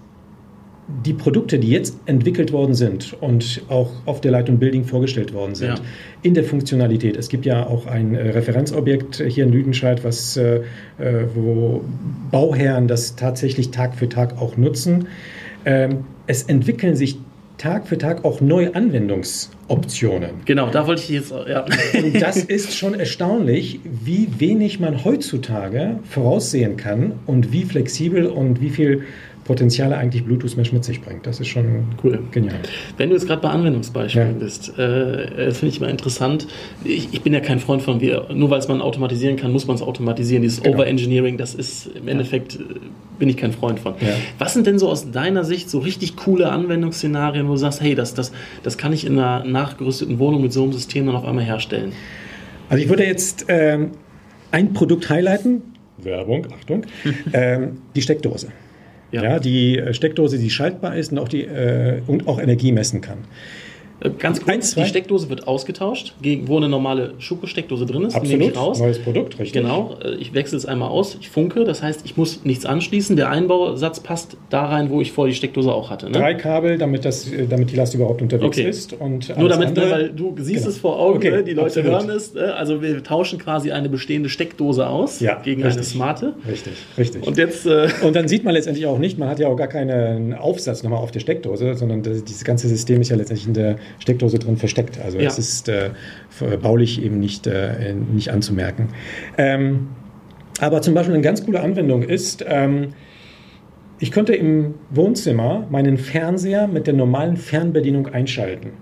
die 1.04 1.12
Produkte, 1.12 1.58
die 1.58 1.70
jetzt 1.70 1.96
entwickelt 2.06 2.52
worden 2.52 2.74
sind 2.74 3.16
und 3.20 3.62
auch 3.68 3.90
auf 4.06 4.20
der 4.20 4.32
Light 4.32 4.50
Building 4.58 4.84
vorgestellt 4.84 5.32
worden 5.32 5.54
sind, 5.54 5.68
Ja. 5.68 5.74
in 6.22 6.34
der 6.34 6.44
Funktionalität. 6.44 7.16
Es 7.16 7.28
gibt 7.28 7.46
ja 7.46 7.66
auch 7.66 7.86
ein 7.86 8.14
äh, 8.14 8.30
Referenzobjekt 8.30 9.22
hier 9.28 9.44
in 9.44 9.52
Lüdenscheid, 9.52 10.04
was, 10.04 10.36
äh, 10.36 10.56
äh, 10.98 11.26
wo 11.34 11.82
Bauherren 12.30 12.88
das 12.88 13.16
tatsächlich 13.16 13.70
Tag 13.70 13.94
für 13.94 14.08
Tag 14.08 14.40
auch 14.40 14.56
nutzen. 14.56 15.06
Ähm, 15.64 16.04
es 16.26 16.42
entwickeln 16.42 16.96
sich 16.96 17.18
Tag 17.58 17.86
für 17.86 17.98
Tag 17.98 18.24
auch 18.24 18.40
neue 18.40 18.74
Anwendungsoptionen. 18.74 20.30
Genau, 20.46 20.70
da 20.70 20.86
wollte 20.86 21.02
ich 21.02 21.10
jetzt, 21.10 21.30
ja. 21.30 21.66
Und 22.02 22.20
das 22.20 22.36
ist 22.44 22.74
schon 22.74 22.94
erstaunlich, 22.94 23.80
wie 23.84 24.28
wenig 24.38 24.80
man 24.80 25.04
heutzutage 25.04 25.98
voraussehen 26.08 26.78
kann 26.78 27.12
und 27.26 27.52
wie 27.52 27.64
flexibel 27.64 28.26
und 28.26 28.60
wie 28.62 28.70
viel 28.70 29.02
Potenziale 29.44 29.96
eigentlich 29.96 30.24
Bluetooth 30.24 30.56
Mesh 30.56 30.72
mit 30.72 30.84
sich 30.84 31.00
bringt. 31.00 31.26
Das 31.26 31.40
ist 31.40 31.48
schon 31.48 31.84
Cool. 32.04 32.20
genial. 32.30 32.56
Wenn 32.96 33.08
du 33.10 33.16
jetzt 33.16 33.26
gerade 33.26 33.42
bei 33.42 33.48
Anwendungsbeispielen 33.48 34.34
Ja. 34.34 34.44
bist, 34.44 34.78
äh, 34.78 35.46
das 35.46 35.58
finde 35.58 35.74
ich 35.74 35.80
mal 35.80 35.88
interessant. 35.90 36.46
Ich, 36.84 37.08
ich 37.12 37.22
bin 37.22 37.32
ja 37.32 37.40
kein 37.40 37.58
Freund 37.58 37.82
von, 37.82 38.00
wir, 38.00 38.26
nur 38.32 38.50
weil 38.50 38.58
es 38.60 38.68
man 38.68 38.80
automatisieren 38.80 39.36
kann, 39.36 39.50
muss 39.52 39.66
man 39.66 39.76
es 39.76 39.82
automatisieren. 39.82 40.42
Dieses 40.42 40.62
Genau. 40.62 40.76
Overengineering, 40.76 41.36
das 41.36 41.54
ist 41.54 41.86
im 41.96 42.06
Endeffekt, 42.08 42.56
äh, 42.56 42.58
bin 43.18 43.28
ich 43.28 43.36
kein 43.36 43.52
Freund 43.52 43.80
von. 43.80 43.94
Ja. 44.00 44.08
Was 44.38 44.54
sind 44.54 44.66
denn 44.66 44.78
so 44.78 44.88
aus 44.88 45.10
deiner 45.10 45.44
Sicht 45.44 45.68
so 45.70 45.78
richtig 45.80 46.16
coole 46.16 46.50
Anwendungsszenarien, 46.50 47.46
wo 47.48 47.52
du 47.52 47.56
sagst, 47.58 47.80
hey, 47.80 47.94
das, 47.94 48.14
das, 48.14 48.32
das 48.62 48.78
kann 48.78 48.92
ich 48.92 49.04
in 49.06 49.18
einer 49.18 49.44
nachgerüsteten 49.44 50.18
Wohnung 50.18 50.42
mit 50.42 50.52
so 50.52 50.62
einem 50.62 50.72
System 50.72 51.06
dann 51.06 51.16
auf 51.16 51.24
einmal 51.24 51.44
herstellen? 51.44 51.92
Also 52.68 52.82
ich 52.84 52.88
würde 52.88 53.04
jetzt 53.04 53.46
ähm, 53.48 53.90
ein 54.52 54.72
Produkt 54.72 55.10
highlighten. 55.10 55.62
Werbung, 55.98 56.46
Achtung. 56.58 56.82
ähm, 57.32 57.78
die 57.96 58.02
Steckdose. 58.02 58.48
Ja. 59.12 59.22
Ja. 59.22 59.38
die 59.38 59.78
äh, 59.78 59.94
Steckdose, 59.94 60.38
die 60.38 60.50
schaltbar 60.50 60.96
ist 60.96 61.12
und 61.12 61.18
auch, 61.18 61.28
die, 61.28 61.44
äh, 61.44 62.00
und 62.06 62.28
auch 62.28 62.40
Energie 62.40 62.72
messen 62.72 63.00
kann. 63.00 63.18
Ganz 64.18 64.40
kurz, 64.42 64.74
die 64.74 64.84
Steckdose 64.86 65.28
wird 65.28 65.46
ausgetauscht, 65.46 66.14
wo 66.46 66.56
eine 66.56 66.68
normale 66.70 67.12
Schuko-Steckdose 67.18 67.84
drin 67.84 68.04
ist. 68.04 68.14
Absolut, 68.14 68.38
nehme 68.38 68.50
ich 68.52 68.58
raus. 68.58 68.78
neues 68.80 68.98
Produkt, 68.98 69.38
richtig. 69.38 69.62
Genau, 69.62 69.96
äh, 70.02 70.14
ich 70.14 70.32
wechsle 70.32 70.56
es 70.56 70.64
einmal 70.64 70.88
aus, 70.88 71.16
ich 71.20 71.28
funke, 71.28 71.64
das 71.64 71.82
heißt, 71.82 72.00
ich 72.04 72.16
muss 72.16 72.44
nichts 72.44 72.64
anschließen. 72.64 73.16
Der 73.16 73.28
Einbausatz 73.28 74.00
passt 74.00 74.38
da 74.48 74.64
rein, 74.64 74.88
wo 74.90 75.00
ich 75.02 75.12
vor 75.12 75.26
die 75.26 75.34
Steckdose 75.34 75.70
auch 75.72 75.90
hatte. 75.90 76.06
Ne? 76.06 76.12
Drei 76.12 76.32
Kabel, 76.34 76.78
damit, 76.78 77.04
das, 77.04 77.30
äh, 77.30 77.46
damit 77.46 77.70
die 77.72 77.76
Last 77.76 77.94
überhaupt 77.94 78.22
unterwegs 78.22 78.56
Okay. 78.58 78.68
ist. 78.68 78.94
Und 78.94 79.36
Nur 79.38 79.48
damit, 79.50 79.68
andere, 79.68 79.90
weil 79.90 80.08
du 80.10 80.34
siehst 80.38 80.60
Genau. 80.60 80.68
es 80.70 80.78
vor 80.78 80.98
Augen, 80.98 81.16
Okay, 81.18 81.30
ne? 81.30 81.44
die 81.44 81.52
Leute 81.52 81.80
absolut. 81.80 81.90
hören 81.90 82.10
es. 82.10 82.32
ne? 82.34 82.54
Also 82.54 82.80
wir 82.82 83.02
tauschen 83.04 83.38
quasi 83.38 83.70
eine 83.70 83.88
bestehende 83.90 84.28
Steckdose 84.30 84.88
aus 84.88 85.20
Ja, 85.20 85.40
gegen 85.42 85.62
richtig. 85.62 85.76
eine 85.78 85.84
smarte. 85.86 86.34
Richtig, 86.48 86.72
richtig. 86.96 87.26
Und 87.26 87.36
jetzt, 87.36 87.66
äh, 87.66 87.88
Und 88.02 88.16
dann 88.16 88.28
sieht 88.28 88.44
man 88.44 88.54
letztendlich 88.54 88.86
auch 88.86 88.98
nicht, 88.98 89.18
man 89.18 89.28
hat 89.28 89.38
ja 89.40 89.48
auch 89.48 89.56
gar 89.56 89.68
keinen 89.68 90.32
Aufsatz 90.34 90.82
nochmal 90.82 91.00
auf 91.00 91.10
der 91.10 91.20
Steckdose, 91.20 91.74
sondern 91.74 92.02
das, 92.02 92.24
dieses 92.24 92.44
ganze 92.44 92.66
System 92.68 93.00
ist 93.02 93.10
ja 93.10 93.16
letztendlich 93.16 93.46
in 93.46 93.54
der 93.54 93.76
Steckdose 93.98 94.38
drin 94.38 94.56
versteckt. 94.56 95.00
Also 95.00 95.18
Ja. 95.18 95.28
es 95.28 95.38
ist 95.38 95.68
äh, 95.68 95.90
baulich 96.62 97.02
eben 97.02 97.18
nicht, 97.18 97.46
äh, 97.46 97.94
nicht 97.94 98.30
anzumerken. 98.30 98.88
Ähm, 99.36 99.88
aber 100.60 100.82
zum 100.82 100.94
Beispiel 100.94 101.14
eine 101.14 101.22
ganz 101.22 101.44
coole 101.44 101.60
Anwendung 101.60 102.02
ist, 102.02 102.44
ähm, 102.46 102.88
ich 103.98 104.10
könnte 104.10 104.34
im 104.34 104.74
Wohnzimmer 104.90 105.66
meinen 105.70 105.98
Fernseher 105.98 106.66
mit 106.66 106.86
der 106.86 106.94
normalen 106.94 107.36
Fernbedienung 107.36 108.06
einschalten. 108.08 108.72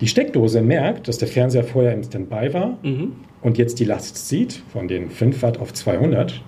Die 0.00 0.08
Steckdose 0.08 0.60
merkt, 0.60 1.08
dass 1.08 1.18
der 1.18 1.28
Fernseher 1.28 1.64
vorher 1.64 1.94
im 1.94 2.02
Standby 2.02 2.52
war 2.52 2.78
mhm. 2.82 3.12
und 3.42 3.58
jetzt 3.58 3.78
die 3.80 3.84
Last 3.84 4.28
zieht 4.28 4.62
von 4.72 4.88
den 4.88 5.08
5 5.08 5.42
Watt 5.42 5.58
auf 5.58 5.72
200. 5.72 6.42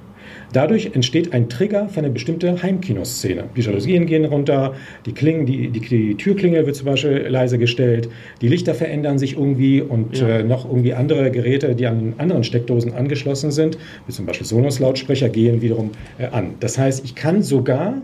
Dadurch 0.52 0.90
entsteht 0.94 1.32
ein 1.34 1.48
Trigger 1.48 1.88
für 1.88 2.00
eine 2.00 2.10
bestimmte 2.10 2.62
Heimkinoszene. 2.62 3.44
Die 3.56 3.60
Jalousien 3.60 4.06
gehen 4.06 4.24
runter, 4.24 4.74
die, 5.04 5.12
Klingen, 5.12 5.44
die, 5.46 5.68
die, 5.68 5.80
die 5.80 6.14
Türklingel 6.14 6.64
wird 6.66 6.76
zum 6.76 6.86
Beispiel 6.86 7.26
leise 7.28 7.58
gestellt, 7.58 8.08
die 8.40 8.48
Lichter 8.48 8.74
verändern 8.74 9.18
sich 9.18 9.34
irgendwie 9.36 9.82
und 9.82 10.18
Ja. 10.18 10.28
äh, 10.28 10.44
noch 10.44 10.64
irgendwie 10.64 10.94
andere 10.94 11.30
Geräte, 11.30 11.74
die 11.74 11.86
an 11.86 12.14
anderen 12.18 12.44
Steckdosen 12.44 12.92
angeschlossen 12.94 13.50
sind, 13.50 13.78
wie 14.06 14.12
zum 14.12 14.26
Beispiel 14.26 14.46
Sonos-Lautsprecher, 14.46 15.28
gehen 15.28 15.60
wiederum 15.60 15.90
äh, 16.18 16.26
an. 16.26 16.54
Das 16.60 16.78
heißt, 16.78 17.04
ich 17.04 17.14
kann 17.14 17.42
sogar 17.42 18.00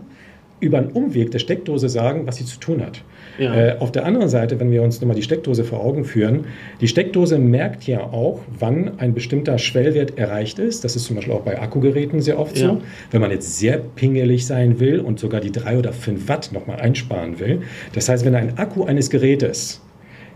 über 0.61 0.77
einen 0.77 0.91
Umweg 0.91 1.31
der 1.31 1.39
Steckdose 1.39 1.89
sagen, 1.89 2.21
was 2.25 2.37
sie 2.37 2.45
zu 2.45 2.59
tun 2.59 2.81
hat. 2.81 3.01
Ja. 3.37 3.53
Äh, 3.53 3.75
auf 3.79 3.91
der 3.91 4.05
anderen 4.05 4.29
Seite, 4.29 4.59
wenn 4.59 4.71
wir 4.71 4.81
uns 4.81 5.01
nochmal 5.01 5.15
die 5.17 5.21
Steckdose 5.21 5.65
vor 5.65 5.81
Augen 5.83 6.05
führen, 6.05 6.45
die 6.79 6.87
Steckdose 6.87 7.37
merkt 7.37 7.85
ja 7.85 7.99
auch, 7.99 8.39
wann 8.57 8.97
ein 8.99 9.13
bestimmter 9.13 9.57
Schwellwert 9.57 10.17
erreicht 10.17 10.57
ist. 10.57 10.85
Das 10.85 10.95
ist 10.95 11.05
zum 11.05 11.17
Beispiel 11.17 11.33
auch 11.33 11.41
bei 11.41 11.61
Akkugeräten 11.61 12.21
sehr 12.21 12.39
oft 12.39 12.57
Ja. 12.57 12.67
so. 12.69 12.81
Wenn 13.11 13.19
man 13.21 13.31
jetzt 13.31 13.59
sehr 13.59 13.77
pingelig 13.77 14.45
sein 14.47 14.79
will 14.79 15.01
und 15.01 15.19
sogar 15.19 15.41
die 15.41 15.51
3 15.51 15.77
oder 15.77 15.91
5 15.91 16.29
Watt 16.29 16.51
nochmal 16.53 16.79
einsparen 16.79 17.39
will. 17.39 17.63
Das 17.93 18.07
heißt, 18.07 18.23
wenn 18.23 18.35
ein 18.35 18.57
Akku 18.57 18.85
eines 18.85 19.09
Gerätes 19.09 19.81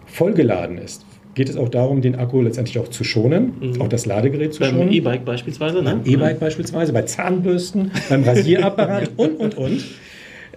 vollgeladen 0.06 0.78
ist, 0.78 1.06
geht 1.36 1.48
es 1.50 1.56
auch 1.56 1.70
darum, 1.70 2.02
den 2.02 2.16
Akku 2.16 2.42
letztendlich 2.42 2.80
auch 2.80 2.88
zu 2.90 3.04
schonen, 3.04 3.54
Mhm. 3.62 3.82
auch 3.82 3.88
das 3.88 4.06
Ladegerät 4.06 4.54
zu 4.54 4.60
beim 4.60 4.72
schonen. 4.72 4.92
E-Bike 4.92 5.24
beispielsweise. 5.24 5.78
Ne? 5.82 5.84
Beim 5.84 6.02
E-Bike 6.14 6.40
beispielsweise, 6.40 6.92
bei 6.92 7.04
Zahnbürsten, 7.04 7.92
beim 8.10 8.24
Rasierapparat 8.24 9.12
und, 9.18 9.40
und, 9.40 9.56
und. 9.58 9.84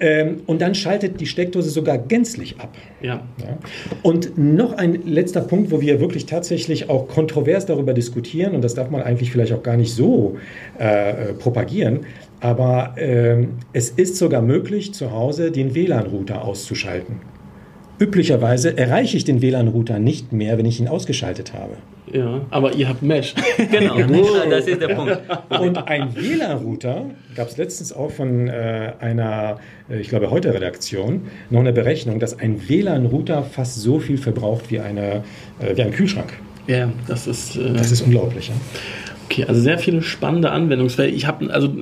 Ähm, 0.00 0.40
und 0.46 0.60
dann 0.60 0.74
schaltet 0.74 1.20
die 1.20 1.26
Steckdose 1.26 1.70
sogar 1.70 1.98
gänzlich 1.98 2.58
ab. 2.58 2.76
Ja. 3.00 3.22
Ja. 3.38 3.58
Und 4.02 4.36
noch 4.38 4.72
ein 4.72 5.02
letzter 5.04 5.40
Punkt, 5.40 5.70
wo 5.70 5.80
wir 5.80 6.00
wirklich 6.00 6.26
tatsächlich 6.26 6.88
auch 6.88 7.08
kontrovers 7.08 7.66
darüber 7.66 7.94
diskutieren, 7.94 8.54
und 8.54 8.62
das 8.62 8.74
darf 8.74 8.90
man 8.90 9.02
eigentlich 9.02 9.30
vielleicht 9.30 9.52
auch 9.52 9.62
gar 9.62 9.76
nicht 9.76 9.94
so 9.94 10.36
äh, 10.78 11.10
äh, 11.30 11.32
propagieren, 11.34 12.00
aber 12.40 12.94
ähm, 12.96 13.58
es 13.72 13.90
ist 13.90 14.16
sogar 14.16 14.42
möglich, 14.42 14.94
zu 14.94 15.12
Hause 15.12 15.50
den 15.52 15.74
WLAN-Router 15.74 16.44
auszuschalten. 16.44 17.31
Üblicherweise 18.02 18.76
erreiche 18.76 19.16
ich 19.16 19.24
den 19.24 19.40
WLAN-Router 19.42 20.00
nicht 20.00 20.32
mehr, 20.32 20.58
wenn 20.58 20.66
ich 20.66 20.80
ihn 20.80 20.88
ausgeschaltet 20.88 21.52
habe. 21.54 21.74
ja, 22.12 22.40
aber 22.50 22.74
ihr 22.74 22.88
habt 22.88 23.00
Mesh. 23.02 23.32
Genau, 23.70 23.96
das 24.50 24.66
ist 24.66 24.80
der 24.80 24.88
Punkt. 24.88 25.18
Und 25.50 25.78
ein 25.86 26.14
WLAN-Router 26.16 27.06
gab 27.36 27.48
es 27.48 27.56
letztens 27.58 27.92
auch 27.92 28.10
von 28.10 28.48
äh, 28.48 28.92
einer, 28.98 29.58
äh, 29.88 30.00
ich 30.00 30.08
glaube, 30.08 30.30
heute 30.32 30.52
Redaktion, 30.52 31.22
noch 31.50 31.60
eine 31.60 31.72
Berechnung, 31.72 32.18
dass 32.18 32.36
ein 32.38 32.68
WLAN-Router 32.68 33.44
fast 33.44 33.76
so 33.80 34.00
viel 34.00 34.18
verbraucht 34.18 34.70
wie, 34.70 34.80
eine, 34.80 35.22
äh, 35.60 35.76
wie 35.76 35.82
ein 35.82 35.92
Kühlschrank. 35.92 36.32
ja, 36.66 36.90
das 37.06 37.28
ist. 37.28 37.56
Äh, 37.56 37.72
Das 37.74 37.92
ist 37.92 38.02
unglaublich. 38.02 38.48
Ja? 38.48 38.54
Okay, 39.32 39.44
also 39.48 39.60
sehr 39.62 39.78
viele 39.78 40.02
spannende 40.02 40.50
Anwendungsfälle. 40.50 41.08
Ich 41.08 41.26
habe, 41.26 41.52
also 41.52 41.72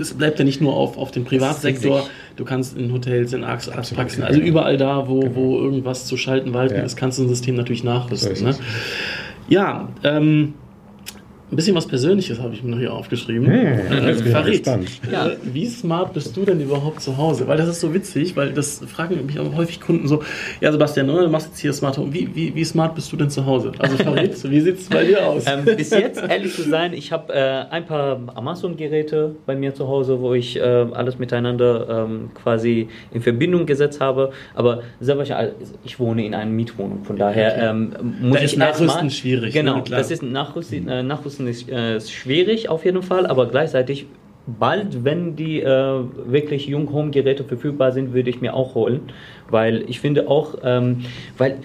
es 0.00 0.14
bleibt 0.14 0.40
ja 0.40 0.44
nicht 0.44 0.60
nur 0.60 0.74
auf, 0.74 0.96
auf 0.98 1.12
dem 1.12 1.24
Privatsektor. 1.24 2.08
Du 2.36 2.44
kannst 2.44 2.76
in 2.76 2.92
Hotels, 2.92 3.32
in 3.32 3.44
Arzt- 3.44 3.72
Arztpraxen, 3.72 4.22
ja, 4.22 4.26
also 4.26 4.40
genau. 4.40 4.50
überall 4.50 4.76
da, 4.76 5.08
wo, 5.08 5.30
wo 5.34 5.58
irgendwas 5.58 6.06
zu 6.06 6.16
schalten, 6.16 6.54
walten 6.54 6.74
Ja. 6.74 6.82
ist, 6.82 6.96
kannst 6.96 7.18
du 7.18 7.22
ein 7.22 7.28
System 7.28 7.54
natürlich 7.54 7.84
nachrüsten. 7.84 8.34
So 8.34 8.44
ne? 8.46 8.56
Ja, 9.48 9.88
ähm, 10.02 10.54
ein 11.50 11.56
bisschen 11.56 11.74
was 11.74 11.86
Persönliches 11.86 12.40
habe 12.40 12.52
ich 12.54 12.62
mir 12.62 12.70
noch 12.72 12.78
hier 12.78 12.92
aufgeschrieben. 12.92 13.46
Hm, 13.46 13.54
Äh, 13.56 14.12
bin 14.12 14.26
ich 14.26 14.32
Farid, 14.32 14.64
gespannt. 14.64 14.88
Ja. 15.10 15.28
äh, 15.28 15.36
wie 15.44 15.66
smart 15.66 16.12
bist 16.12 16.36
du 16.36 16.44
denn 16.44 16.60
überhaupt 16.60 17.00
zu 17.00 17.16
Hause? 17.16 17.48
Weil 17.48 17.56
das 17.56 17.68
ist 17.68 17.80
so 17.80 17.92
witzig, 17.94 18.36
weil 18.36 18.52
das 18.52 18.80
fragen 18.86 19.24
mich 19.26 19.38
auch 19.40 19.54
häufig 19.56 19.80
Kunden 19.80 20.06
so, 20.08 20.22
ja 20.60 20.70
Sebastian, 20.70 21.06
ne, 21.06 21.22
du 21.22 21.28
machst 21.28 21.48
jetzt 21.48 21.60
hier 21.60 21.72
Smart 21.72 21.96
Home, 21.96 22.12
wie, 22.12 22.28
wie, 22.34 22.54
wie 22.54 22.64
smart 22.64 22.94
bist 22.94 23.10
du 23.12 23.16
denn 23.16 23.30
zu 23.30 23.46
Hause? 23.46 23.72
Also 23.78 23.96
Farid, 23.96 24.36
wie 24.50 24.60
sieht 24.60 24.78
es 24.78 24.88
bei 24.88 25.04
dir 25.04 25.26
aus? 25.26 25.44
Ähm, 25.46 25.64
bis 25.64 25.90
jetzt, 25.90 26.22
ehrlich 26.22 26.54
zu 26.54 26.62
sein, 26.62 26.92
ich 26.92 27.12
habe 27.12 27.32
äh, 27.32 27.64
ein 27.70 27.86
paar 27.86 28.20
Amazon-Geräte 28.34 29.36
bei 29.46 29.56
mir 29.56 29.74
zu 29.74 29.88
Hause, 29.88 30.20
wo 30.20 30.34
ich 30.34 30.56
äh, 30.56 30.60
alles 30.60 31.18
miteinander 31.18 32.04
ähm, 32.06 32.30
quasi 32.34 32.88
in 33.12 33.22
Verbindung 33.22 33.66
gesetzt 33.66 34.00
habe. 34.00 34.32
Aber 34.54 34.82
also 35.00 35.14
ich 35.84 35.98
wohne 35.98 36.26
in 36.26 36.34
einer 36.34 36.50
Mietwohnung, 36.50 37.04
von 37.04 37.16
daher 37.16 37.70
ähm, 37.70 37.92
muss 38.20 38.38
Da 38.38 38.44
ich 38.44 38.52
ist 38.52 38.58
Nachrüsten 38.58 39.10
schwierig, 39.10 39.54
Genau, 39.54 39.76
ne, 39.78 39.84
das 39.88 40.10
ist 40.10 40.22
Nachrüsten, 40.22 40.88
äh, 40.88 41.02
Nachrüsten 41.02 41.37
ist, 41.46 41.68
äh, 41.70 41.96
ist 41.96 42.10
schwierig 42.12 42.68
auf 42.68 42.84
jeden 42.84 43.02
Fall, 43.02 43.26
aber 43.26 43.46
gleichzeitig 43.46 44.06
bald, 44.58 45.04
wenn 45.04 45.36
die 45.36 45.60
äh, 45.60 46.00
wirklich 46.26 46.66
Jung 46.66 46.90
Home 46.92 47.10
Geräte 47.10 47.44
verfügbar 47.44 47.92
sind, 47.92 48.14
würde 48.14 48.30
ich 48.30 48.40
mir 48.40 48.54
auch 48.54 48.74
holen, 48.74 49.00
weil 49.50 49.84
ich 49.88 50.00
finde 50.00 50.28
auch, 50.28 50.54
ähm, 50.62 51.04
weil 51.36 51.58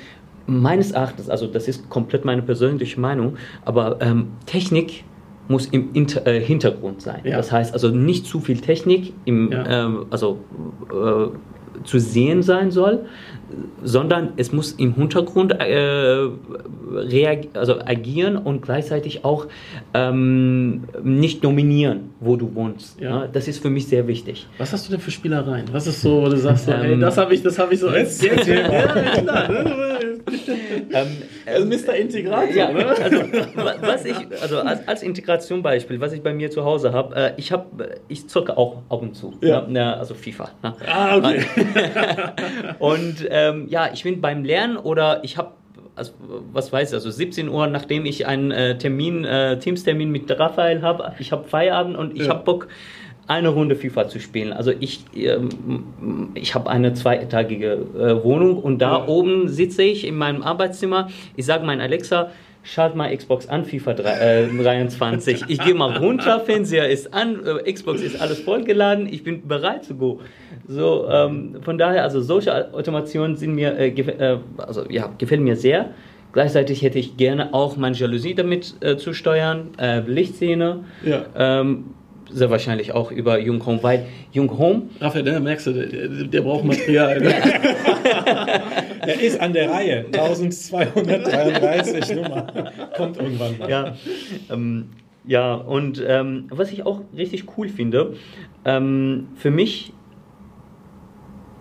meines 0.45 0.91
Erachtens, 0.91 1.29
also 1.29 1.47
das 1.47 1.67
ist 1.69 1.89
komplett 1.89 2.25
meine 2.25 2.41
persönliche 2.41 2.99
Meinung, 2.99 3.38
aber 3.63 3.99
ähm, 4.01 4.27
Technik 4.45 5.05
muss 5.47 5.67
im 5.67 5.89
Inter 5.93 6.25
äh, 6.27 6.39
Hintergrund 6.41 7.01
sein. 7.01 7.21
Ja. 7.23 7.38
Das 7.38 7.51
heißt 7.51 7.73
also 7.73 7.89
nicht 7.89 8.25
zu 8.25 8.39
viel 8.39 8.59
Technik 8.59 9.13
im, 9.25 9.51
Ja. 9.51 9.86
ähm, 9.86 10.05
also 10.09 10.39
äh, 10.91 11.27
zu 11.83 11.99
sehen 11.99 12.43
sein 12.43 12.71
soll, 12.71 13.05
sondern 13.83 14.29
es 14.38 14.51
muss 14.51 14.71
im 14.73 14.95
Hintergrund 14.95 15.53
äh, 15.59 16.27
also 17.53 17.79
agieren 17.86 18.38
und 18.38 18.62
gleichzeitig 18.62 19.25
auch 19.25 19.47
ähm, 19.93 20.86
nicht 21.03 21.43
dominieren, 21.43 22.12
wo 22.19 22.36
du 22.36 22.55
wohnst. 22.55 22.99
Ja. 22.99 23.09
Ja. 23.09 23.27
Das 23.27 23.47
ist 23.47 23.62
für 23.62 23.69
mich 23.69 23.88
sehr 23.88 24.07
wichtig. 24.07 24.47
Was 24.57 24.73
hast 24.73 24.88
du 24.88 24.91
denn 24.91 25.01
für 25.01 25.12
Spielereien? 25.12 25.65
Was 25.71 25.88
ist 25.88 26.01
so, 26.01 26.21
wo 26.23 26.29
du 26.29 26.38
sagst, 26.38 26.65
so, 26.65 26.71
Ähm, 26.71 26.99
das 26.99 27.17
habe 27.17 27.33
ich, 27.33 27.43
das 27.43 27.59
habe 27.59 27.73
ich 27.73 27.79
so 27.79 27.89
jetzt 27.91 28.23
erzähl 28.25 28.59
ja, 28.59 29.21
klar, 29.21 29.49
ne? 29.51 29.93
Ähm, 30.93 31.07
Also 31.45 31.65
Mr. 31.65 31.95
Integrator, 31.95 32.49
Ja, 32.55 32.71
ne? 32.71 32.86
also 32.88 33.17
wa- 33.55 33.75
was 33.81 34.05
ich, 34.05 34.15
also 34.41 34.59
als, 34.59 34.88
als 34.88 35.03
Integrationbeispiel, 35.03 35.99
was 35.99 36.13
ich 36.13 36.21
bei 36.21 36.33
mir 36.33 36.49
zu 36.51 36.63
Hause 36.65 36.93
habe, 36.93 37.15
äh, 37.15 37.31
ich 37.38 37.51
habe, 37.51 37.95
ich 38.07 38.27
zocke 38.29 38.57
auch 38.57 38.83
ab 38.89 39.01
und 39.01 39.15
zu, 39.15 39.33
Ja. 39.41 39.62
ne, 39.67 39.97
also 39.97 40.13
FIFA. 40.13 40.49
Ne? 40.62 40.73
Ah, 40.88 41.17
okay. 41.17 41.45
Und 42.79 43.27
ähm, 43.29 43.67
ja, 43.69 43.89
ich 43.93 44.03
bin 44.03 44.21
beim 44.21 44.43
Lernen 44.43 44.77
oder 44.77 45.23
ich 45.23 45.38
habe, 45.38 45.51
also, 45.95 46.13
was 46.51 46.71
weiß 46.73 46.89
ich, 46.89 46.95
also 46.95 47.09
17 47.12 47.49
Uhr, 47.49 47.67
nachdem 47.67 48.05
ich 48.05 48.25
einen 48.25 48.51
äh, 48.51 48.77
Termin, 48.77 49.25
äh, 49.25 49.59
Teamstermin 49.59 50.09
mit 50.12 50.29
Raphael 50.39 50.81
habe, 50.81 51.13
ich 51.19 51.31
habe 51.31 51.47
Feierabend 51.47 51.97
und 51.97 52.15
ich 52.15 52.23
Ja. 52.23 52.29
habe 52.29 52.43
Bock, 52.43 52.67
eine 53.27 53.49
Runde 53.49 53.75
FIFA 53.75 54.07
zu 54.09 54.19
spielen. 54.19 54.51
Also 54.53 54.71
ich, 54.79 55.05
ähm, 55.15 55.49
ich 56.36 56.55
habe 56.55 56.69
eine 56.69 56.93
zweietagige 56.93 57.73
äh, 57.97 58.23
Wohnung 58.23 58.57
und 58.57 58.79
da 58.81 58.99
Ja. 58.99 59.07
oben 59.07 59.47
sitze 59.47 59.83
ich 59.83 60.05
in 60.05 60.15
meinem 60.15 60.43
Arbeitszimmer. 60.43 61.09
Ich 61.36 61.45
sage 61.45 61.65
mein 61.65 61.79
Alexa, 61.79 62.31
schalt 62.63 62.95
mal 62.95 63.15
Xbox 63.15 63.47
an, 63.47 63.65
FIFA 63.65 63.93
3, 63.93 64.09
äh, 64.09 64.47
23. 64.47 65.45
Ich 65.47 65.59
gehe 65.59 65.73
mal 65.73 65.97
runter, 65.97 66.39
Fernseher 66.41 66.89
ist 66.89 67.13
an, 67.13 67.39
äh, 67.45 67.71
Xbox 67.71 68.01
ist 68.01 68.21
alles 68.21 68.39
vollgeladen, 68.39 69.07
ich 69.12 69.23
bin 69.23 69.47
bereit 69.47 69.83
zu 69.86 69.95
go. 69.95 70.19
So, 70.67 71.07
ähm, 71.09 71.57
von 71.62 71.77
daher, 71.77 72.03
also 72.03 72.21
solche 72.21 72.73
Automationen 72.73 73.36
sind 73.36 73.53
mir, 73.55 73.77
äh, 73.77 73.89
äh, 73.89 74.38
also 74.57 74.83
ja, 74.89 75.09
gefällt 75.17 75.41
mir 75.41 75.55
sehr. 75.55 75.91
Gleichzeitig 76.31 76.81
hätte 76.81 76.99
ich 76.99 77.15
gerne 77.17 77.53
auch 77.53 77.77
meine 77.77 77.95
Jalousie 77.95 78.33
damit 78.33 78.75
äh, 78.81 78.97
zu 78.97 79.13
steuern, 79.13 79.69
äh, 79.77 79.99
Lichtszene. 79.99 80.83
Ja. 81.05 81.25
Ähm, 81.38 81.86
sehr 82.31 82.49
wahrscheinlich 82.49 82.93
auch 82.93 83.12
über 83.12 83.39
Jung 83.39 83.65
Home, 83.65 83.79
weil 83.81 84.05
Jung 84.31 84.57
Home 84.57 84.83
Raphael, 84.99 85.23
der 85.23 85.39
merkst 85.39 85.67
du, 85.67 85.73
der, 85.73 86.07
der 86.25 86.41
braucht 86.41 86.65
Material. 86.65 87.19
Ne? 87.19 87.33
Er 89.05 89.19
ist 89.19 89.38
an 89.41 89.51
der 89.51 89.69
Reihe. 89.69 90.05
1233 90.13 92.15
Nummer. 92.15 92.47
Kommt 92.95 93.17
irgendwann 93.17 93.57
mal. 93.57 93.69
ja, 93.69 93.95
ähm, 94.49 94.89
ja, 95.25 95.55
und 95.55 96.03
ähm, 96.05 96.45
was 96.49 96.71
ich 96.71 96.86
auch 96.86 97.01
richtig 97.15 97.45
cool 97.57 97.69
finde, 97.69 98.13
ähm, 98.65 99.27
für 99.36 99.51
mich 99.51 99.93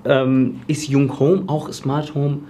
ähm, 0.05 0.61
ist 0.67 0.89
Jung 0.89 1.19
Home, 1.19 1.45
auch 1.47 1.73
Smart 1.73 2.15
Home, 2.15 2.41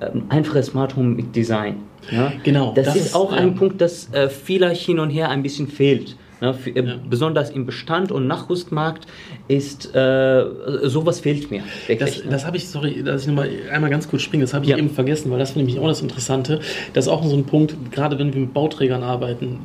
ähm, 0.00 0.24
einfaches 0.28 0.66
Smart 0.66 0.96
Home 0.96 1.10
mit 1.10 1.34
Design. 1.34 1.76
Ja? 2.10 2.32
Genau, 2.42 2.72
Das, 2.74 2.86
das 2.86 2.96
ist 2.96 3.06
ist, 3.06 3.14
auch 3.14 3.32
ein 3.32 3.54
Punkt, 3.54 3.80
das 3.80 4.12
äh, 4.12 4.28
vielleicht 4.28 4.84
hin 4.84 4.98
und 4.98 5.10
her 5.10 5.30
ein 5.30 5.42
bisschen 5.42 5.68
fehlt. 5.68 6.16
Ne? 6.40 6.54
Für, 6.54 6.70
äh, 6.70 6.84
Ja. 6.86 6.94
Besonders 7.08 7.50
im 7.50 7.66
Bestand 7.66 8.12
und 8.12 8.26
Nachrüstmarkt 8.26 9.06
ist 9.48 9.94
äh, 9.94 10.44
sowas 10.84 11.20
fehlt 11.20 11.50
mir. 11.50 11.62
Wirklich, 11.86 11.98
Das, 12.16 12.24
ne? 12.24 12.30
das 12.30 12.46
habe 12.46 12.56
ich, 12.56 12.68
sorry, 12.68 13.02
dass 13.02 13.22
ich 13.22 13.28
nochmal 13.28 13.48
einmal 13.72 13.90
ganz 13.90 14.08
kurz 14.08 14.22
springe, 14.22 14.44
das 14.44 14.54
habe 14.54 14.64
ich 14.64 14.70
Ja. 14.70 14.76
eben 14.76 14.90
vergessen, 14.90 15.30
weil 15.30 15.38
das 15.38 15.52
finde 15.52 15.70
ich 15.70 15.78
auch 15.78 15.88
das 15.88 16.00
Interessante. 16.02 16.60
Das 16.92 17.06
ist 17.06 17.08
auch 17.10 17.24
so 17.24 17.36
ein 17.36 17.44
Punkt, 17.44 17.74
gerade 17.92 18.18
wenn 18.18 18.32
wir 18.32 18.40
mit 18.40 18.54
Bauträgern 18.54 19.02
arbeiten. 19.02 19.58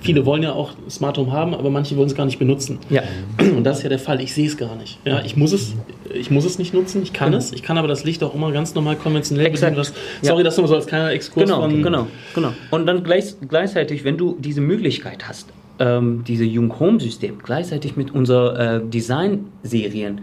Viele 0.00 0.24
wollen 0.24 0.42
ja 0.42 0.52
auch 0.52 0.72
Smart 0.88 1.18
Home 1.18 1.32
haben, 1.32 1.54
aber 1.54 1.70
manche 1.70 1.96
wollen 1.96 2.08
es 2.08 2.14
gar 2.14 2.26
nicht 2.26 2.38
benutzen. 2.38 2.78
ja. 2.90 3.02
Und 3.38 3.64
das 3.64 3.78
ist 3.78 3.82
ja 3.82 3.88
der 3.90 3.98
Fall. 3.98 4.20
Ich 4.20 4.32
sehe 4.34 4.46
es 4.46 4.56
gar 4.56 4.74
nicht. 4.76 4.98
Ja, 5.04 5.20
ich 5.24 5.36
muss 5.36 5.52
es, 5.52 5.74
ich 6.14 6.30
muss 6.30 6.44
es 6.44 6.58
nicht 6.58 6.72
nutzen. 6.74 7.02
Ich 7.02 7.12
kann 7.12 7.32
Genau. 7.32 7.38
es. 7.38 7.52
Ich 7.52 7.62
kann 7.62 7.76
aber 7.78 7.88
das 7.88 8.04
Licht 8.04 8.22
auch 8.22 8.34
immer 8.34 8.50
ganz 8.52 8.74
normal 8.74 8.96
konventionell 8.96 9.50
bedienen. 9.50 9.74
Das, 9.76 9.92
Ja. 10.22 10.30
sorry, 10.30 10.42
das 10.44 10.56
nur 10.56 10.66
so 10.68 10.74
als 10.74 10.86
kleiner 10.86 11.10
Exkurs 11.10 11.46
Genau, 11.46 11.60
von. 11.60 11.82
genau, 11.82 12.06
genau. 12.34 12.52
Und 12.70 12.86
dann 12.86 13.02
gleich, 13.04 13.34
gleichzeitig, 13.48 14.04
wenn 14.04 14.16
du 14.16 14.36
diese 14.38 14.60
Möglichkeit 14.60 15.28
hast, 15.28 15.48
ähm, 15.78 16.24
diese 16.26 16.44
Jung 16.44 16.78
Home 16.78 17.00
System 17.00 17.38
gleichzeitig 17.42 17.96
mit 17.96 18.14
unserer 18.14 18.76
äh, 18.76 18.80
Design-Serien 18.84 20.22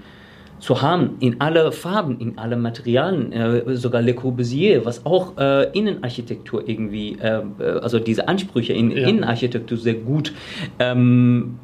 zu 0.60 0.82
haben, 0.82 1.16
in 1.20 1.42
alle 1.42 1.72
Farben, 1.72 2.20
in 2.20 2.38
alle 2.38 2.56
Materialien, 2.56 3.32
äh, 3.32 3.76
sogar 3.76 4.02
Le 4.04 4.14
Corbusier, 4.14 4.86
was 4.86 5.06
auch 5.06 5.36
äh, 5.38 5.72
Innenarchitektur 5.78 6.68
irgendwie, 6.70 7.18
äh, 7.20 7.42
äh, 7.60 7.64
also 7.82 7.98
diese 8.00 8.28
Ansprüche 8.28 8.74
in 8.74 8.92
Ja. 8.92 9.08
Innenarchitektur 9.08 9.78
sehr 9.78 9.96
gut, 9.96 10.34
ähm, 10.78 11.56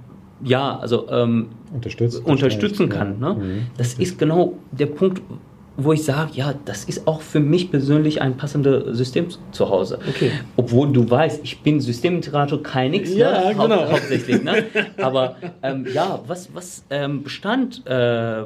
ja, 0.43 0.77
also 0.79 1.07
ähm, 1.09 1.47
unterstützen 2.23 2.89
Ja. 2.89 2.95
kann. 2.95 3.19
Ne? 3.19 3.33
Mhm. 3.35 3.59
Das 3.77 3.93
ist 3.95 4.17
genau 4.17 4.53
der 4.71 4.87
Punkt, 4.87 5.21
wo 5.79 5.93
ich 5.93 6.03
sage, 6.03 6.31
ja, 6.33 6.55
das 6.65 6.85
ist 6.85 7.07
auch 7.07 7.21
für 7.21 7.39
mich 7.39 7.69
persönlich 7.69 8.19
ein 8.21 8.35
passendes 8.35 8.97
System 8.97 9.27
zu 9.51 9.69
Hause. 9.69 9.99
Okay. 10.09 10.31
Obwohl 10.55 10.91
du 10.91 11.07
weißt, 11.07 11.41
ich 11.43 11.61
bin 11.61 11.79
Systemintegrator, 11.79 12.63
kein 12.63 12.91
Nix, 12.91 13.13
Ja, 13.13 13.49
ne? 13.49 13.55
genau. 13.55 13.69
Haupt, 13.81 13.91
hauptsächlich. 13.91 14.43
Ne? 14.43 14.65
Aber 14.97 15.35
ähm, 15.61 15.85
ja, 15.93 16.19
was, 16.25 16.49
was 16.53 16.83
ähm, 16.89 17.21
Bestand 17.23 17.85
äh, 17.85 18.43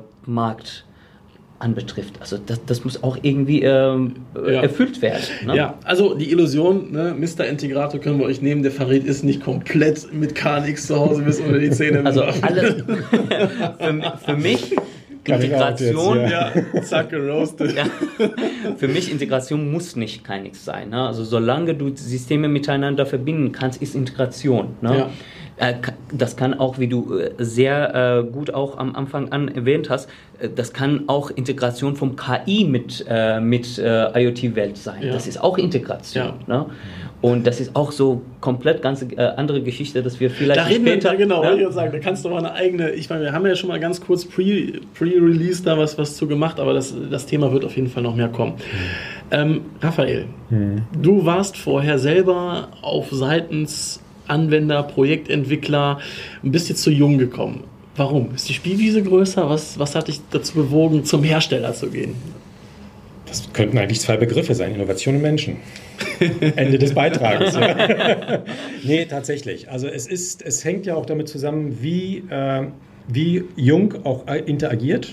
anbetrifft, 1.59 2.15
also 2.19 2.37
das, 2.43 2.59
das 2.65 2.83
muss 2.83 3.01
auch 3.03 3.17
irgendwie 3.21 3.61
ähm, 3.61 4.15
äh, 4.35 4.55
Ja. 4.55 4.61
erfüllt 4.63 5.01
werden. 5.01 5.21
Ne? 5.45 5.55
Ja, 5.55 5.77
also 5.85 6.15
die 6.15 6.31
Illusion, 6.31 6.91
ne, 6.91 7.15
Mr. 7.17 7.45
Integrator 7.45 7.99
können 8.01 8.19
wir 8.19 8.25
euch 8.25 8.41
nehmen, 8.41 8.63
der 8.63 8.71
Farid 8.71 9.05
ist 9.05 9.23
nicht 9.23 9.41
komplett 9.43 10.11
mit 10.11 10.35
KNX 10.35 10.87
zu 10.87 10.99
Hause 10.99 11.21
bis 11.21 11.39
unter 11.39 11.59
die 11.59 11.69
Zähne. 11.69 12.03
Also 12.03 12.23
alle, 12.23 12.83
für, 13.79 14.13
für 14.25 14.35
mich 14.37 14.75
Kann 15.23 15.35
jetzt, 15.35 15.51
Integration 15.51 16.17
ja. 16.21 16.51
ja, 16.73 16.81
zack, 16.81 17.13
roasted. 17.13 17.75
Ja. 17.75 17.85
Für 18.77 18.87
mich 18.87 19.11
Integration 19.11 19.71
muss 19.71 19.95
nicht 19.95 20.23
kein 20.23 20.43
Nix 20.43 20.65
sein. 20.65 20.89
Ne? 20.89 21.07
Also 21.07 21.23
solange 21.23 21.75
du 21.75 21.95
Systeme 21.95 22.47
miteinander 22.47 23.05
verbinden 23.05 23.51
kannst, 23.51 23.81
ist 23.81 23.93
Integration. 23.93 24.75
Ne? 24.81 24.97
Ja. 24.97 25.09
Äh, 25.61 25.75
Das 26.11 26.35
kann 26.35 26.53
auch, 26.59 26.77
wie 26.79 26.87
du 26.87 27.17
äh, 27.17 27.31
sehr 27.37 27.95
äh, 27.95 28.23
gut 28.29 28.53
auch 28.53 28.77
am 28.77 28.95
Anfang 28.95 29.31
an 29.31 29.47
erwähnt 29.47 29.89
hast, 29.89 30.09
das 30.55 30.73
kann 30.73 31.03
auch 31.07 31.29
Integration 31.29 31.95
vom 31.95 32.15
KI 32.15 32.65
mit, 32.65 33.05
äh, 33.07 33.39
mit 33.39 33.77
äh, 33.77 34.23
IoT-Welt 34.23 34.75
sein. 34.77 35.03
Ja. 35.03 35.13
Das 35.13 35.27
ist 35.27 35.39
auch 35.41 35.57
Integration. 35.57 36.33
Ne? 36.47 36.65
Und 37.21 37.45
das 37.45 37.59
ist 37.59 37.75
auch 37.75 37.91
so 37.91 38.23
komplett 38.41 38.81
ganz 38.81 39.03
äh, 39.03 39.15
andere 39.21 39.61
Geschichte, 39.61 40.01
dass 40.01 40.19
wir 40.19 40.31
vielleicht 40.31 40.59
Da 40.59 40.63
reden 40.63 40.85
wir, 40.85 40.93
später... 40.93 41.15
genau, 41.15 41.41
ne? 41.41 41.49
wollte 41.49 41.59
ich 41.59 41.65
jetzt 41.67 41.75
sagen, 41.75 41.91
da 41.91 41.99
kannst 41.99 42.25
du 42.25 42.29
mal 42.29 42.39
eine 42.39 42.53
eigene, 42.53 42.89
ich 42.91 43.07
meine, 43.11 43.21
wir 43.25 43.31
haben 43.31 43.45
ja 43.45 43.55
schon 43.55 43.69
mal 43.69 43.79
ganz 43.79 44.01
kurz 44.01 44.25
pre- 44.25 44.79
pre-release 44.95 45.61
da 45.63 45.77
was, 45.77 45.95
was 45.99 46.17
zu 46.17 46.25
gemacht, 46.27 46.59
aber 46.59 46.73
das, 46.73 46.95
das 47.11 47.27
Thema 47.27 47.53
wird 47.53 47.63
auf 47.63 47.75
jeden 47.75 47.89
Fall 47.89 48.01
noch 48.01 48.15
mehr 48.15 48.29
kommen. 48.29 48.53
Ähm, 49.29 49.61
Raphael, 49.81 50.25
du 50.99 51.23
warst 51.25 51.55
vorher 51.57 51.99
selber 51.99 52.69
auf 52.81 53.09
seitens 53.11 54.00
Anwender, 54.31 54.83
Projektentwickler, 54.83 55.99
ein 56.43 56.51
bisschen 56.51 56.75
zu 56.75 56.89
jung 56.89 57.17
gekommen. 57.17 57.65
Warum? 57.95 58.33
Ist 58.33 58.49
die 58.49 58.53
Spielwiese 58.53 59.03
größer? 59.03 59.49
Was, 59.49 59.77
was 59.77 59.95
hat 59.95 60.07
dich 60.07 60.21
dazu 60.31 60.55
bewogen, 60.55 61.03
zum 61.03 61.23
Hersteller 61.23 61.73
zu 61.73 61.89
gehen? 61.89 62.15
Das 63.25 63.51
könnten 63.53 63.77
eigentlich 63.77 64.01
zwei 64.01 64.17
Begriffe 64.17 64.55
sein, 64.55 64.75
Innovation 64.75 65.15
und 65.15 65.21
Menschen. 65.21 65.57
Ende 66.55 66.77
des 66.77 66.93
Beitrages. 66.93 67.55
Ja. 67.55 68.43
nee, 68.83 69.05
tatsächlich. 69.05 69.69
Also 69.69 69.87
es 69.87 70.07
ist, 70.07 70.41
es 70.41 70.65
hängt 70.65 70.85
ja 70.85 70.95
auch 70.95 71.05
damit 71.05 71.29
zusammen, 71.29 71.77
wie, 71.81 72.23
äh, 72.29 72.63
wie 73.07 73.45
Jung 73.55 74.05
auch 74.05 74.27
äh, 74.27 74.39
interagiert, 74.39 75.11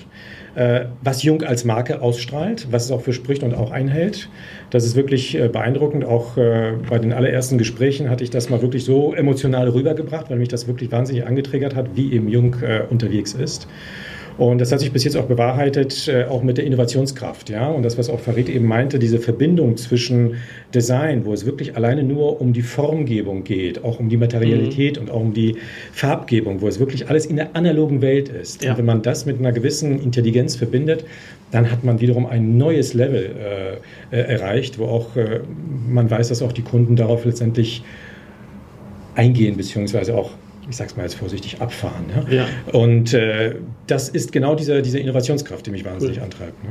was 1.03 1.23
Jung 1.23 1.43
als 1.43 1.65
Marke 1.65 2.03
ausstrahlt, 2.03 2.69
was 2.71 2.87
es 2.87 2.91
auch 2.91 3.01
für 3.01 3.13
spricht 3.13 3.43
und 3.43 3.55
auch 3.55 3.71
einhält. 3.71 4.29
Das 4.71 4.85
ist 4.85 4.97
wirklich 4.97 5.39
äh, 5.39 5.49
beeindruckend. 5.49 6.05
Auch 6.05 6.37
äh, 6.37 6.73
bei 6.89 6.99
den 6.99 7.13
allerersten 7.13 7.59
Gesprächen 7.59 8.11
hatte 8.11 8.25
ich 8.25 8.31
das 8.31 8.51
mal 8.51 8.63
wirklich 8.63 8.85
so 8.85 9.15
emotional 9.15 9.69
rübergebracht, 9.69 10.31
weil 10.31 10.39
mich 10.39 10.49
das 10.49 10.67
wirklich 10.67 10.91
wahnsinnig 10.93 11.27
angetriggert 11.27 11.75
hat, 11.75 11.97
wie 11.97 12.13
eben 12.13 12.29
Jung 12.29 12.57
äh, 12.63 12.83
unterwegs 12.89 13.35
ist. 13.35 13.69
Und 14.39 14.61
das 14.61 14.71
hat 14.71 14.79
sich 14.79 14.93
bis 14.93 15.03
jetzt 15.03 15.17
auch 15.17 15.25
bewahrheitet, 15.25 16.07
äh, 16.07 16.25
auch 16.25 16.45
mit 16.45 16.59
der 16.59 16.65
Innovationskraft. 16.65 17.51
Ja? 17.51 17.67
Und 17.69 17.83
das, 17.83 17.99
was 17.99 18.09
auch 18.09 18.21
Farid 18.21 18.49
eben 18.49 18.67
meinte, 18.67 19.01
diese 19.01 19.19
Verbindung 19.19 19.77
zwischen 19.77 20.37
Design, 20.73 21.25
wo 21.25 21.33
es 21.33 21.45
wirklich 21.45 21.77
alleine 21.77 22.05
nur 22.05 22.41
um 22.41 22.53
die 22.53 22.63
Formgebung 22.63 23.43
geht, 23.43 23.83
auch 23.83 23.99
um 23.99 24.09
die 24.09 24.17
Materialität 24.17 24.97
und 24.97 25.11
auch 25.11 25.21
um 25.21 25.35
die 25.35 25.57
Farbgebung, 25.93 26.61
wo 26.61 26.69
es 26.69 26.79
wirklich 26.79 27.11
alles 27.11 27.27
in 27.27 27.35
der 27.35 27.57
analogen 27.57 28.01
Welt 28.01 28.29
ist. 28.29 28.63
Ja. 28.63 28.71
Und 28.71 28.79
wenn 28.79 28.85
man 28.87 29.03
das 29.03 29.27
mit 29.27 29.41
einer 29.41 29.51
gewissen 29.51 30.01
Intelligenz 30.01 30.55
verbindet, 30.55 31.05
dann 31.51 31.73
hat 31.73 31.83
man 31.83 32.01
wiederum 32.01 32.27
ein 32.27 32.57
neues 32.57 32.95
Level 32.95 33.35
äh, 34.13 34.17
äh, 34.17 34.21
erreicht, 34.21 34.79
wo 34.79 34.85
auch 34.85 35.17
äh, 35.17 35.41
man 35.89 36.09
weiß, 36.09 36.29
dass 36.29 36.43
auch 36.43 36.53
die 36.53 36.63
Kunden 36.63 36.95
darauf 36.95 37.25
letztendlich 37.25 37.83
eingehen, 39.17 39.57
beziehungsweise 39.57 40.15
auch, 40.17 40.31
ich 40.69 40.77
sag's 40.77 40.97
mal 40.97 41.03
jetzt 41.05 41.15
vorsichtig, 41.15 41.61
abfahren. 41.61 42.05
Ja? 42.31 42.35
Ja. 42.37 42.47
Und 42.73 43.15
äh, 43.15 43.55
das 43.87 44.09
ist 44.09 44.33
genau 44.33 44.55
diese, 44.55 44.83
diese 44.83 44.99
Innovationskraft, 44.99 45.67
die 45.67 45.71
mich 45.71 45.85
wahnsinnig 45.85 46.19
Cool. 46.19 46.25
antreibt. 46.25 46.63
Ne? 46.65 46.71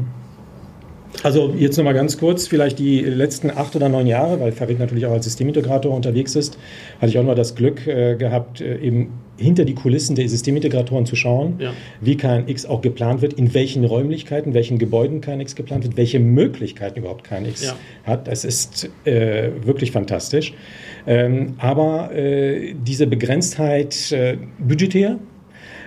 Also 1.24 1.54
jetzt 1.58 1.78
nochmal 1.78 1.96
ganz 1.96 2.18
kurz, 2.20 2.48
vielleicht 2.48 2.78
die 2.78 3.00
letzten 3.02 3.50
acht 3.50 3.76
oder 3.76 3.90
neun 3.90 4.06
Jahre, 4.06 4.40
weil 4.40 4.52
Farid 4.52 4.78
natürlich 4.78 5.06
auch 5.08 5.14
als 5.14 5.26
Systemintegrator 5.26 5.96
unterwegs 5.96 6.36
ist, 6.36 6.60
hatte 7.00 7.08
ich 7.10 7.18
auch 7.18 7.24
mal 7.24 7.34
das 7.34 7.56
Glück 7.56 7.88
äh, 7.88 8.16
gehabt, 8.18 8.62
äh, 8.62 8.78
eben 8.78 9.14
hinter 9.38 9.66
die 9.66 9.74
Kulissen 9.74 10.16
der 10.16 10.28
Systemintegratoren 10.30 11.06
zu 11.06 11.16
schauen, 11.16 11.56
Ja. 11.60 11.72
wie 12.02 12.18
KNX 12.18 12.66
auch 12.66 12.82
geplant 12.82 13.22
wird, 13.22 13.34
in 13.34 13.54
welchen 13.54 13.84
Räumlichkeiten, 13.86 14.54
welchen 14.54 14.78
Gebäuden 14.80 15.22
KNX 15.22 15.56
geplant 15.56 15.86
wird, 15.86 15.96
welche 15.98 16.20
Möglichkeiten 16.20 17.00
überhaupt 17.00 17.24
KNX 17.24 17.64
Ja. 17.66 17.76
hat. 18.04 18.28
Das 18.28 18.46
ist 18.46 18.90
äh, 19.06 19.50
wirklich 19.64 19.92
fantastisch. 19.92 20.54
Ähm, 21.08 21.54
aber 21.58 22.14
äh, 22.14 22.74
diese 22.74 23.08
Begrenztheit 23.08 24.12
äh, 24.12 24.38
budgetär, 24.60 25.18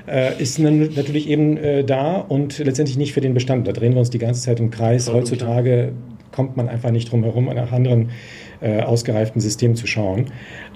äh, 0.06 0.40
ist 0.40 0.58
natürlich 0.58 1.28
eben 1.28 1.56
äh, 1.56 1.84
da 1.84 2.16
und 2.16 2.58
letztendlich 2.58 2.96
nicht 2.96 3.12
für 3.12 3.20
den 3.20 3.34
Bestand. 3.34 3.68
Da 3.68 3.72
drehen 3.72 3.92
wir 3.92 4.00
uns 4.00 4.10
die 4.10 4.18
ganze 4.18 4.40
Zeit 4.40 4.58
im 4.58 4.70
Kreis. 4.70 5.04
Vollkommen 5.04 5.22
Heutzutage 5.22 5.92
kommt 6.32 6.56
man 6.56 6.68
einfach 6.68 6.90
nicht 6.90 7.10
drum 7.10 7.22
herum, 7.22 7.46
nach 7.46 7.72
anderen 7.72 8.10
äh, 8.60 8.80
ausgereiften 8.80 9.40
Systemen 9.40 9.76
zu 9.76 9.86
schauen. 9.86 10.26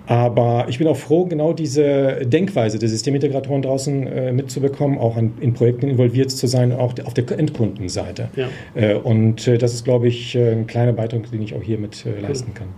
Aber 0.07 0.67
ich 0.69 0.79
bin 0.79 0.87
auch 0.87 0.97
froh, 0.97 1.25
genau 1.25 1.53
diese 1.53 2.27
Denkweise 2.27 2.79
der 2.79 2.89
Systemintegratoren 2.89 3.63
draußen 3.63 4.07
äh, 4.07 4.33
mitzubekommen, 4.33 4.99
auch 4.99 5.17
an, 5.17 5.33
in 5.41 5.55
Projekten 5.55 5.89
involviert 5.89 6.31
zu 6.31 6.47
sein, 6.47 6.73
auch 6.73 6.95
auf 7.05 7.15
der 7.15 7.39
Endkundenseite. 7.39 8.29
Ja. 8.37 8.49
Äh, 8.75 8.95
und 8.95 9.49
äh, 9.49 9.57
das 9.57 9.73
ist, 9.73 9.85
glaube 9.85 10.09
ich, 10.09 10.35
äh, 10.35 10.53
ein 10.53 10.67
kleiner 10.67 10.93
Beitrag, 10.93 11.31
den 11.31 11.43
ich 11.43 11.55
auch 11.55 11.63
hier 11.63 11.79
mit 11.79 12.05
leisten 12.21 12.53
kann. 12.53 12.69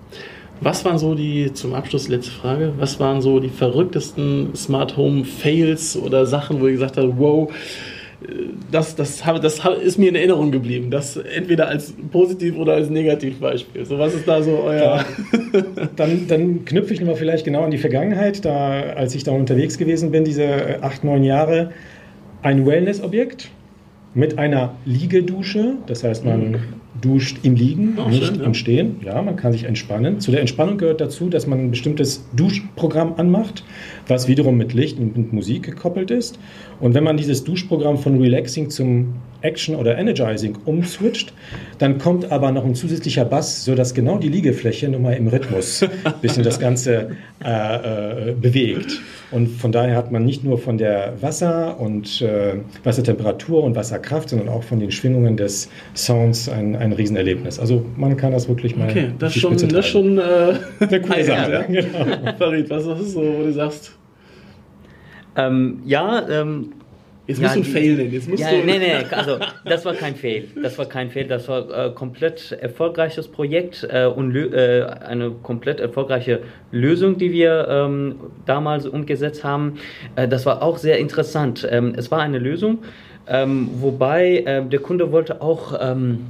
Was 0.60 0.84
waren 0.84 0.98
so 0.98 1.14
die, 1.14 1.52
zum 1.52 1.74
Abschluss 1.74 2.08
letzte 2.08 2.30
Frage, 2.30 2.72
was 2.78 2.98
waren 2.98 3.20
so 3.20 3.40
die 3.40 3.50
verrücktesten 3.50 4.54
Smart 4.54 4.96
Home 4.96 5.24
Fails 5.24 5.96
oder 5.96 6.26
Sachen, 6.26 6.60
wo 6.60 6.66
ihr 6.66 6.72
gesagt 6.72 6.96
habt, 6.96 7.12
wow, 7.18 7.52
äh, 8.22 8.26
das, 8.70 8.96
das, 8.96 9.22
das 9.42 9.60
ist 9.82 9.98
mir 9.98 10.08
in 10.08 10.14
Erinnerung 10.14 10.50
geblieben. 10.50 10.90
Das 10.90 11.16
entweder 11.16 11.68
als 11.68 11.94
positiv 12.10 12.56
oder 12.56 12.74
als 12.74 12.88
Negativbeispiel. 12.88 13.84
So, 13.84 13.98
was 13.98 14.14
ist 14.14 14.26
da 14.26 14.42
so 14.42 14.62
euer. 14.62 15.04
Dann, 15.96 16.26
dann 16.28 16.64
knüpfe 16.64 16.92
ich 16.92 17.00
nochmal 17.00 17.16
vielleicht 17.16 17.44
genau 17.44 17.62
an 17.62 17.70
die 17.70 17.78
Vergangenheit, 17.78 18.44
da, 18.44 18.80
als 18.94 19.14
ich 19.14 19.24
da 19.24 19.32
unterwegs 19.32 19.78
gewesen 19.78 20.10
bin, 20.10 20.24
diese 20.24 20.42
äh, 20.42 20.78
acht, 20.82 21.04
neun 21.04 21.22
Jahre, 21.22 21.70
ein 22.42 22.66
Wellness-Objekt 22.66 23.50
mit 24.14 24.38
einer 24.38 24.74
Liegedusche. 24.84 25.76
Das 25.86 26.04
heißt, 26.04 26.24
man 26.24 26.58
duscht 27.00 27.38
im 27.42 27.54
Liegen, 27.54 27.96
Oh, 27.98 28.08
nicht 28.08 28.24
schön, 28.26 28.40
ja. 28.40 28.44
im 28.44 28.54
Stehen. 28.54 28.96
Ja, 29.04 29.22
man 29.22 29.36
kann 29.36 29.52
sich 29.52 29.64
entspannen. 29.64 30.20
Zu 30.20 30.30
der 30.30 30.40
Entspannung 30.40 30.78
gehört 30.78 31.00
dazu, 31.00 31.28
dass 31.28 31.46
man 31.46 31.58
ein 31.60 31.70
bestimmtes 31.70 32.24
Duschprogramm 32.34 33.14
anmacht, 33.16 33.64
was 34.06 34.28
wiederum 34.28 34.56
mit 34.56 34.72
Licht 34.72 34.98
und 34.98 35.16
mit 35.16 35.32
Musik 35.32 35.64
gekoppelt 35.64 36.10
ist. 36.10 36.38
Und 36.80 36.94
wenn 36.94 37.04
man 37.04 37.16
dieses 37.16 37.44
Duschprogramm 37.44 37.98
von 37.98 38.20
Relaxing 38.20 38.70
zum 38.70 39.14
Action 39.42 39.76
oder 39.76 39.96
Energizing 39.98 40.56
umswitcht, 40.64 41.32
dann 41.78 41.98
kommt 41.98 42.30
aber 42.30 42.52
noch 42.52 42.64
ein 42.64 42.74
zusätzlicher 42.74 43.24
Bass, 43.24 43.64
sodass 43.64 43.94
genau 43.94 44.18
die 44.18 44.28
Liegefläche 44.28 44.88
nochmal 44.88 45.14
im 45.14 45.28
Rhythmus 45.28 45.82
ein 45.82 45.90
bisschen 46.22 46.42
das 46.42 46.58
Ganze 46.58 47.16
äh, 47.44 48.30
äh, 48.30 48.32
bewegt. 48.32 49.00
Und 49.30 49.48
von 49.48 49.72
daher 49.72 49.96
hat 49.96 50.12
man 50.12 50.24
nicht 50.24 50.44
nur 50.44 50.58
von 50.58 50.78
der 50.78 51.14
Wasser- 51.20 51.78
und 51.80 52.22
äh, 52.22 52.54
Wassertemperatur 52.84 53.64
und 53.64 53.74
Wasserkraft, 53.74 54.28
sondern 54.28 54.48
auch 54.48 54.62
von 54.62 54.78
den 54.78 54.90
Schwingungen 54.92 55.36
des 55.36 55.68
Sounds 55.94 56.48
ein, 56.48 56.76
ein 56.76 56.92
Riesenerlebnis. 56.92 57.58
Also 57.58 57.84
man 57.96 58.16
kann 58.16 58.32
das 58.32 58.48
wirklich 58.48 58.76
mal. 58.76 58.88
Okay, 58.88 59.10
das 59.18 59.34
ist 59.34 59.42
schon, 59.42 59.56
das 59.56 59.62
ist 59.64 59.86
schon 59.88 60.18
äh, 60.18 60.54
eine 60.80 61.00
coole 61.00 61.24
Sache. 61.24 61.52
Ja. 61.52 61.62
Genau. 61.76 62.32
Farid, 62.38 62.70
was 62.70 62.86
ist 62.86 63.12
so, 63.12 63.20
wo 63.20 63.42
du 63.42 63.52
sagst? 63.52 63.96
Ähm, 65.36 65.80
ja, 65.84 66.26
ähm, 66.28 66.72
Jetzt 67.26 67.40
musst 67.40 67.56
ja, 67.56 67.62
du 67.62 67.68
Fail 67.68 67.96
nennen. 67.96 68.12
Jetzt 68.12 68.28
musst 68.28 68.42
ja, 68.42 68.50
du 68.50 68.64
nee, 68.64 68.78
nee, 68.78 68.92
also 69.10 69.38
das 69.64 69.84
war 69.84 69.94
kein 69.94 70.14
Fail. 70.14 70.44
Das 70.62 70.78
war 70.78 70.86
kein 70.86 71.10
Fail. 71.10 71.26
Das 71.26 71.48
war 71.48 71.86
äh, 71.86 71.90
komplett 71.90 72.52
erfolgreiches 72.52 73.26
Projekt 73.26 73.86
äh, 73.90 74.06
und 74.06 74.34
äh, 74.36 74.84
eine 75.04 75.32
komplett 75.42 75.80
erfolgreiche 75.80 76.40
Lösung, 76.70 77.18
die 77.18 77.32
wir 77.32 77.66
ähm, 77.68 78.16
damals 78.44 78.86
umgesetzt 78.86 79.42
haben. 79.42 79.78
Äh, 80.14 80.28
das 80.28 80.46
war 80.46 80.62
auch 80.62 80.78
sehr 80.78 80.98
interessant. 80.98 81.66
Ähm, 81.68 81.94
es 81.96 82.10
war 82.12 82.20
eine 82.20 82.38
Lösung, 82.38 82.78
ähm, 83.26 83.70
wobei 83.80 84.44
äh, 84.46 84.64
der 84.64 84.80
Kunde 84.80 85.10
wollte 85.10 85.42
auch 85.42 85.74
ähm, 85.80 86.26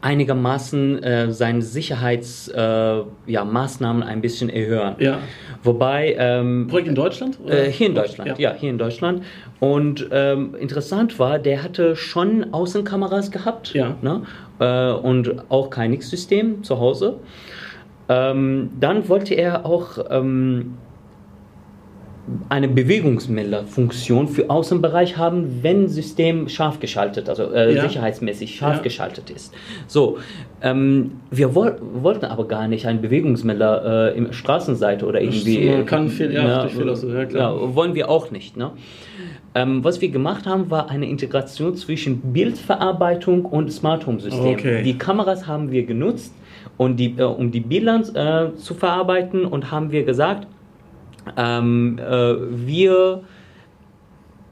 einigermaßen 0.00 1.02
äh, 1.02 1.32
seine 1.32 1.62
Sicherheitsmaßnahmen 1.62 4.02
äh, 4.02 4.06
ja, 4.06 4.12
ein 4.12 4.20
bisschen 4.20 4.50
erhöhen. 4.50 4.94
Ja. 4.98 5.18
Wobei. 5.62 6.16
Ähm, 6.18 6.66
Projekt 6.68 6.88
in 6.88 6.94
Deutschland? 6.94 7.38
Äh, 7.46 7.70
hier 7.70 7.88
in 7.88 7.94
Deutschland, 7.94 8.38
ja. 8.38 8.52
ja. 8.52 8.58
hier 8.58 8.70
in 8.70 8.78
Deutschland. 8.78 9.24
Und 9.60 10.08
ähm, 10.10 10.54
interessant 10.54 11.18
war, 11.18 11.38
der 11.38 11.62
hatte 11.62 11.96
schon 11.96 12.52
Außenkameras 12.52 13.30
gehabt 13.30 13.74
ja. 13.74 13.96
ne? 14.02 14.22
Äh, 14.58 14.92
und 14.92 15.50
auch 15.50 15.70
kein 15.70 15.90
Nix-System 15.90 16.62
zu 16.62 16.78
Hause. 16.78 17.18
Ähm, 18.08 18.70
dann 18.78 19.08
wollte 19.08 19.34
er 19.34 19.66
auch 19.66 19.98
ähm, 20.10 20.74
eine 22.48 22.68
Bewegungsmelderfunktion 22.68 24.28
für 24.28 24.50
Außenbereich 24.50 25.16
haben, 25.16 25.62
wenn 25.62 25.88
System 25.88 26.48
scharf 26.48 26.80
geschaltet, 26.80 27.28
also 27.28 27.52
äh, 27.52 27.74
ja. 27.74 27.82
sicherheitsmäßig 27.82 28.56
scharf 28.56 28.78
ja. 28.78 28.82
geschaltet 28.82 29.30
ist. 29.30 29.54
So, 29.86 30.18
ähm, 30.60 31.12
wir 31.30 31.54
wo 31.54 31.70
wollten 32.02 32.24
aber 32.24 32.48
gar 32.48 32.66
nicht 32.66 32.86
einen 32.86 33.00
Bewegungsmelder 33.00 34.14
äh, 34.14 34.18
im 34.18 34.32
Straßenseite 34.32 35.06
oder 35.06 35.20
irgendwie. 35.20 35.68
Das 35.68 35.86
kann 35.86 36.08
viel, 36.08 36.32
ja, 36.32 36.64
ne, 36.64 36.70
viel 36.70 37.14
ja, 37.14 37.24
klar. 37.26 37.74
wollen 37.74 37.94
wir 37.94 38.08
auch 38.10 38.30
nicht. 38.30 38.56
Ne? 38.56 38.72
Ähm, 39.54 39.84
was 39.84 40.00
wir 40.00 40.08
gemacht 40.08 40.46
haben, 40.46 40.70
war 40.70 40.90
eine 40.90 41.08
Integration 41.08 41.76
zwischen 41.76 42.32
Bildverarbeitung 42.32 43.44
und 43.44 43.72
Smart 43.72 44.06
Home 44.06 44.20
System. 44.20 44.54
Okay. 44.54 44.82
Die 44.82 44.98
Kameras 44.98 45.46
haben 45.46 45.70
wir 45.70 45.84
genutzt, 45.86 46.32
und 46.76 46.96
die, 46.96 47.14
äh, 47.16 47.22
um 47.22 47.50
die 47.50 47.60
Bilder 47.60 48.00
äh, 48.14 48.54
zu 48.56 48.74
verarbeiten 48.74 49.44
und 49.44 49.70
haben 49.70 49.90
wir 49.92 50.04
gesagt, 50.04 50.46
ähm, 51.36 51.98
äh, 51.98 52.34
wir 52.66 53.22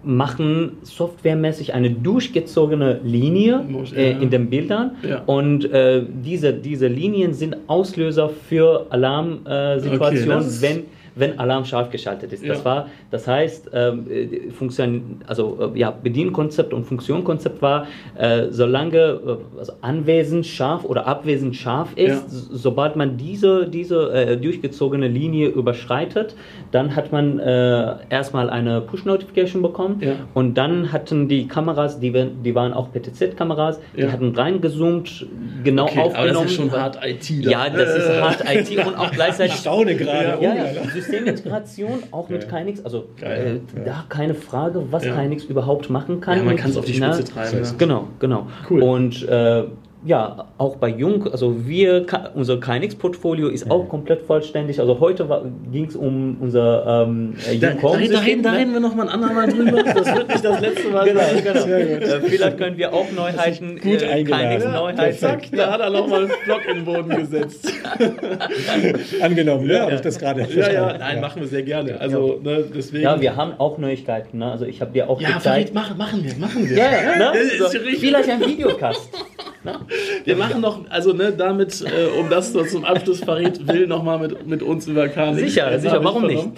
machen 0.02 0.76
softwaremäßig 0.82 1.72
eine 1.72 1.90
durchgezogene 1.90 3.00
Linie 3.02 3.64
äh, 3.96 4.12
in 4.12 4.30
den 4.30 4.50
Bildern 4.50 4.96
ja. 5.02 5.22
und 5.24 5.64
äh, 5.72 6.04
diese, 6.06 6.52
diese 6.52 6.88
Linien 6.88 7.32
sind 7.32 7.56
Auslöser 7.68 8.28
für 8.28 8.86
Alarmsituationen, 8.90 10.38
okay, 10.38 10.56
wenn 10.60 10.82
wenn 11.16 11.38
Alarm 11.38 11.64
scharf 11.64 11.90
geschaltet 11.90 12.32
ist. 12.32 12.42
Ja. 12.42 12.54
Das 12.54 12.64
war, 12.64 12.88
das 13.10 13.26
heißt, 13.26 13.70
ähm, 13.72 14.06
äh, 14.10 14.50
Funktion, 14.50 15.22
also 15.26 15.72
äh, 15.74 15.78
ja, 15.78 15.90
Bedienkonzept 15.90 16.72
und 16.72 16.84
Funktionkonzept 16.84 17.62
war, 17.62 17.86
äh, 18.16 18.46
solange 18.50 18.98
äh, 18.98 19.58
also 19.58 19.72
anwesend 19.80 20.46
scharf 20.46 20.84
oder 20.84 21.06
abwesend 21.06 21.56
scharf 21.56 21.90
ist, 21.96 22.10
ja. 22.10 22.22
sobald 22.28 22.96
man 22.96 23.16
diese, 23.16 23.68
diese 23.68 24.12
äh, 24.12 24.36
durchgezogene 24.36 25.08
Linie 25.08 25.48
überschreitet, 25.48 26.34
dann 26.72 26.96
hat 26.96 27.12
man 27.12 27.38
äh, 27.38 27.96
erstmal 28.10 28.50
eine 28.50 28.80
Push-Notification 28.80 29.62
bekommen 29.62 29.98
ja. 30.00 30.12
und 30.34 30.54
dann 30.54 30.92
hatten 30.92 31.28
die 31.28 31.46
Kameras, 31.46 32.00
die, 32.00 32.12
die 32.12 32.54
waren 32.54 32.72
auch 32.72 32.90
PTZ-Kameras, 32.92 33.80
die 33.96 34.10
hatten 34.10 34.34
reingezoomt, 34.34 35.26
genau 35.62 35.84
okay, 35.84 36.00
aufgenommen. 36.00 36.30
Aber 36.30 36.42
das 36.42 36.50
ist 36.50 36.56
schon 36.56 36.72
hart 36.72 36.98
IT. 37.04 37.46
Da. 37.46 37.50
Ja, 37.50 37.68
das 37.70 37.96
ist 37.96 38.08
hart 38.20 38.44
IT 38.46 38.86
und 38.86 38.96
auch 38.96 39.10
gleichzeitig. 39.10 39.44
Ich 39.54 39.60
staune 39.60 39.94
gerade. 39.94 40.42
Ja, 40.42 40.54
ja, 40.54 40.64
Systemintegration 41.05 42.02
auch 42.11 42.28
mit. 42.28 42.48
KNX, 42.48 42.84
also 42.84 43.09
äh, 43.20 43.57
da 43.84 44.05
keine 44.09 44.34
Frage, 44.34 44.82
was 44.90 45.05
ja. 45.05 45.14
KNX 45.14 45.44
überhaupt 45.44 45.90
machen 45.90 46.20
kann. 46.20 46.38
Ja, 46.38 46.44
man 46.44 46.57
kann 46.57 46.70
es 46.70 46.76
auf 46.76 46.84
die 46.84 46.94
Spitze 46.94 47.24
treiben. 47.24 47.62
Genau, 47.78 48.09
genau. 48.18 48.46
Cool. 48.68 48.82
Und 48.82 49.26
äh, 49.28 49.64
ja, 50.05 50.48
auch 50.59 50.76
bei 50.76 50.88
Jung, 50.88 51.26
also 51.32 51.66
wir, 51.66 52.05
unser 52.34 52.61
KNX-Portfolio 52.61 53.48
ist 53.48 53.70
auch 53.70 53.88
komplett 53.88 54.20
vollständig. 54.22 54.78
Also 54.78 55.00
heute 55.00 55.26
ging 55.72 55.86
es 55.86 55.96
um 55.96 56.36
unser 56.40 57.05
ähm, 57.05 57.34
Jung 57.50 57.61
da, 57.61 57.70
da, 57.70 57.80
da, 57.80 58.18
reden, 58.20 58.42
da 58.42 58.52
reden 58.52 58.72
wir 58.74 58.80
noch 58.80 58.94
mal 58.94 59.09
ein 59.09 59.09
andermal 59.09 59.48
drüber. 59.48 59.82
Das 59.94 60.14
wird 60.14 60.28
nicht 60.28 60.44
das 60.44 60.61
letzte 60.61 60.88
Mal 60.88 61.05
genau, 61.07 61.20
sein. 61.20 61.42
Genau. 61.44 61.64
Äh, 61.64 62.20
vielleicht 62.20 62.59
können 62.59 62.76
wir 62.76 62.92
auch 62.92 63.11
Neuheiten, 63.12 63.80
gut 63.80 64.02
äh, 64.02 64.24
KNX-Neuheiten. 64.24 65.52
Ja, 65.52 65.66
da 65.66 65.72
hat 65.72 65.80
er 65.80 65.90
nochmal 65.90 66.20
einen 66.24 66.32
Block 66.44 66.66
in 66.68 66.74
den 66.76 66.84
Boden 66.84 67.16
gesetzt. 67.16 67.72
Angenommen, 69.22 69.70
ja, 69.70 69.82
habe 69.82 69.94
ich 69.94 70.00
das 70.00 70.18
gerade 70.18 70.42
Ja, 70.42 70.72
ja, 70.72 70.98
nein, 70.98 71.20
machen 71.20 71.40
wir 71.40 71.48
sehr 71.48 71.62
gerne. 71.62 71.98
Also, 72.00 72.40
ne, 72.42 72.64
deswegen. 72.74 73.05
Ja, 73.05 73.20
wir 73.20 73.36
haben 73.36 73.52
auch 73.59 73.78
Neuigkeiten. 73.78 74.38
Ne? 74.38 74.50
Also 74.50 74.66
ich 74.66 74.80
habe 74.80 74.92
dir 74.92 75.09
auch 75.09 75.20
ja, 75.20 75.32
gezeigt. 75.32 75.70
Ja, 75.70 75.74
machen, 75.74 75.96
machen 75.96 76.24
wir, 76.24 76.34
machen 76.36 76.68
wir. 76.68 76.76
Ja, 76.76 76.84
ja, 76.92 77.32
ne? 77.32 77.38
so, 77.59 77.68
vielleicht 77.68 78.28
ein 78.28 78.40
Videocast. 78.40 79.09
Wir 80.24 80.36
machen 80.36 80.60
noch, 80.60 80.80
also 80.90 81.12
ne, 81.12 81.32
damit, 81.32 81.82
äh, 81.82 82.18
um 82.18 82.28
das 82.28 82.52
so 82.52 82.64
zum 82.64 82.84
Abschluss 82.84 83.20
Farid 83.20 83.66
will, 83.66 83.86
nochmal 83.86 84.18
mit, 84.18 84.46
mit 84.46 84.62
uns 84.62 84.86
über 84.86 85.08
KNX. 85.08 85.38
Sicher, 85.38 85.78
sicher, 85.78 86.04
warum 86.04 86.26
nicht? 86.26 86.48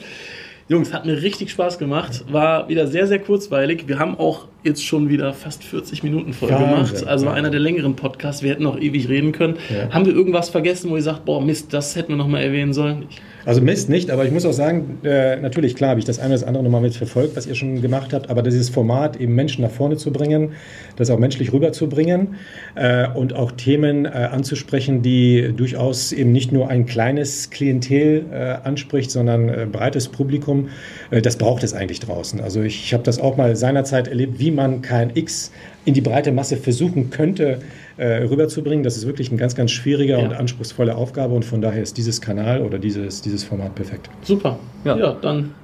Jungs, 0.68 0.92
hat 0.92 1.07
mir 1.07 1.22
richtig 1.22 1.52
Spaß 1.52 1.78
gemacht. 1.78 2.24
War 2.28 2.68
wieder 2.68 2.88
sehr, 2.88 3.07
sehr 3.07 3.20
kurzweilig. 3.20 3.86
Wir 3.86 4.00
haben 4.00 4.18
auch 4.18 4.48
jetzt 4.64 4.84
schon 4.84 5.09
wieder 5.09 5.32
fast 5.32 5.62
40 5.62 6.02
Minuten 6.02 6.32
voll 6.32 6.50
Wahnsinn, 6.50 6.70
gemacht. 6.70 7.07
Also 7.07 7.28
einer 7.28 7.50
der 7.50 7.61
längeren 7.61 7.94
Podcasts. 7.94 8.42
Wir 8.42 8.50
hätten 8.50 8.64
noch 8.64 8.76
ewig 8.76 9.09
reden 9.09 9.30
können. 9.30 9.59
Ja. 9.72 9.94
Haben 9.94 10.07
wir 10.07 10.12
irgendwas 10.12 10.48
vergessen, 10.48 10.90
wo 10.90 10.96
ihr 10.96 11.02
sagt, 11.02 11.24
boah, 11.24 11.40
Mist, 11.40 11.72
das 11.72 11.94
hätten 11.94 12.09
wir 12.09 12.16
nochmal 12.16 12.42
erwähnen 12.42 12.72
sollen? 12.72 13.07
Also 13.47 13.61
Mist 13.61 13.88
nicht, 13.88 14.11
aber 14.11 14.24
ich 14.24 14.32
muss 14.32 14.44
auch 14.44 14.53
sagen, 14.53 14.99
äh, 15.05 15.36
natürlich, 15.36 15.76
klar, 15.76 15.90
habe 15.90 16.01
ich 16.01 16.05
das 16.05 16.18
eine 16.18 16.30
oder 16.30 16.40
das 16.40 16.44
andere 16.44 16.64
nochmal 16.64 16.80
mit 16.80 16.97
verfolgt, 16.97 17.36
was 17.36 17.47
ihr 17.47 17.55
schon 17.55 17.80
gemacht 17.80 18.12
habt, 18.12 18.28
aber 18.28 18.42
dieses 18.42 18.70
Format, 18.70 19.20
eben 19.20 19.36
Menschen 19.36 19.62
nach 19.62 19.70
vorne 19.70 19.97
zu 19.97 20.11
bringen, 20.11 20.55
das 20.97 21.11
auch 21.11 21.18
menschlich 21.20 21.53
rüberzubringen 21.53 22.34
äh, 22.74 23.07
und 23.07 23.36
auch 23.36 23.53
Themen 23.53 24.05
äh, 24.05 24.09
anzusprechen, 24.09 25.01
die 25.03 25.53
durchaus 25.57 26.11
eben 26.11 26.32
nicht 26.32 26.51
nur 26.51 26.68
ein 26.68 26.86
kleines 26.86 27.51
Klientel 27.51 28.24
äh, 28.32 28.66
anspricht, 28.66 29.12
sondern 29.12 29.49
äh, 29.49 29.66
breites 29.70 30.09
Publikum, 30.09 30.70
äh, 31.12 31.22
das 31.22 31.36
braucht 31.36 31.62
es 31.62 31.72
eigentlich 31.72 32.01
draußen. 32.01 32.40
Also 32.40 32.62
ich, 32.62 32.82
ich 32.84 32.94
habe 32.94 33.05
das 33.05 33.20
auch 33.20 33.36
mal 33.36 33.55
seinerzeit 33.55 34.09
erlebt, 34.09 34.40
wie 34.40 34.51
man 34.51 34.82
KNX 34.82 35.53
in 35.84 35.94
die 35.94 36.01
breite 36.01 36.32
Masse 36.32 36.57
versuchen 36.57 37.11
könnte, 37.11 37.61
äh, 37.97 38.24
rüberzubringen. 38.24 38.82
Das 38.82 38.97
ist 38.97 39.07
wirklich 39.07 39.30
eine 39.30 39.38
ganz, 39.38 39.55
ganz 39.55 39.70
schwierige 39.70 40.12
ja. 40.12 40.18
und 40.18 40.32
anspruchsvolle 40.34 40.94
Aufgabe 40.94 41.34
und 41.34 41.44
von 41.44 41.61
daher 41.61 41.82
ist 41.82 41.97
dieses 41.97 42.20
Kanal 42.20 42.62
oder 42.62 42.78
dieses, 42.78 43.22
dieses 43.22 43.44
Format 43.44 43.74
perfekt. 43.74 44.11
Super. 44.22 44.59
Ja, 44.84 44.97
ja 44.97 45.16
dann 45.20 45.55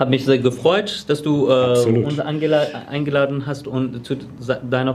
hat 0.00 0.08
mich 0.08 0.24
sehr 0.24 0.38
gefreut, 0.38 1.04
dass 1.08 1.20
du 1.20 1.50
äh, 1.50 2.02
uns 2.02 2.18
eingeladen 2.18 3.44
hast 3.44 3.66
und 3.68 4.04
zu 4.06 4.16
deiner 4.68 4.94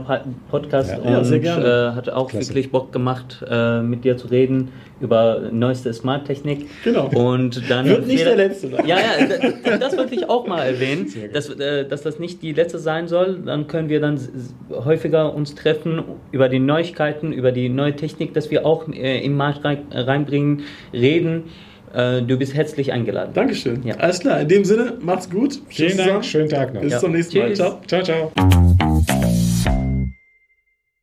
Podcast 0.50 0.90
ja, 0.90 1.10
ja, 1.10 1.24
sehr 1.24 1.38
gerne. 1.38 1.92
Äh, 1.92 1.96
hat 1.96 2.08
auch 2.10 2.28
Klasse. 2.28 2.48
wirklich 2.48 2.72
Bock 2.72 2.90
gemacht, 2.92 3.44
äh, 3.48 3.82
mit 3.82 4.02
dir 4.02 4.16
zu 4.16 4.26
reden 4.26 4.72
über 5.00 5.42
neueste 5.52 5.92
Smart-Technik. 5.94 6.66
Genau. 6.82 7.08
Und 7.14 7.70
dann 7.70 7.86
wird 7.86 8.08
nicht 8.08 8.26
der 8.26 8.34
letzte. 8.34 8.68
Sein. 8.70 8.84
Ja, 8.84 8.96
ja, 8.98 9.76
das, 9.78 9.96
wollte 9.96 10.16
ich 10.16 10.28
auch 10.28 10.48
mal 10.48 10.62
erwähnen, 10.62 11.06
dass, 11.32 11.50
äh, 11.50 11.86
dass 11.86 12.02
das 12.02 12.18
nicht 12.18 12.42
die 12.42 12.52
letzte 12.52 12.80
sein 12.80 13.06
soll. 13.06 13.38
Dann 13.46 13.68
können 13.68 13.88
wir 13.88 14.00
dann 14.00 14.18
häufiger 14.70 15.32
uns 15.32 15.54
treffen 15.54 16.02
über 16.32 16.48
die 16.48 16.58
Neuigkeiten, 16.58 17.32
über 17.32 17.52
die 17.52 17.68
neue 17.68 17.94
Technik, 17.94 18.34
dass 18.34 18.50
wir 18.50 18.66
auch 18.66 18.88
äh, 18.88 19.24
im 19.24 19.36
Markt 19.36 19.60
reinbringen, 19.64 20.64
reden. 20.92 21.44
Äh, 21.96 22.22
du 22.22 22.36
bist 22.36 22.54
herzlich 22.54 22.92
eingeladen. 22.92 23.32
Dankeschön. 23.32 23.82
Ja. 23.84 23.94
Alles 23.96 24.20
klar. 24.20 24.40
In 24.40 24.48
dem 24.48 24.64
Sinne, 24.66 24.98
macht's 25.00 25.30
gut. 25.30 25.60
Vielen 25.68 25.96
Dank. 25.96 26.24
Schönen 26.24 26.50
Tag 26.50 26.74
noch. 26.74 26.82
Bis 26.82 26.92
ja. 26.92 26.98
zum 27.00 27.12
nächsten 27.12 27.38
Mal. 27.38 27.54
Ciao. 27.54 27.80
Ciao, 27.86 28.02
ciao. 28.02 28.75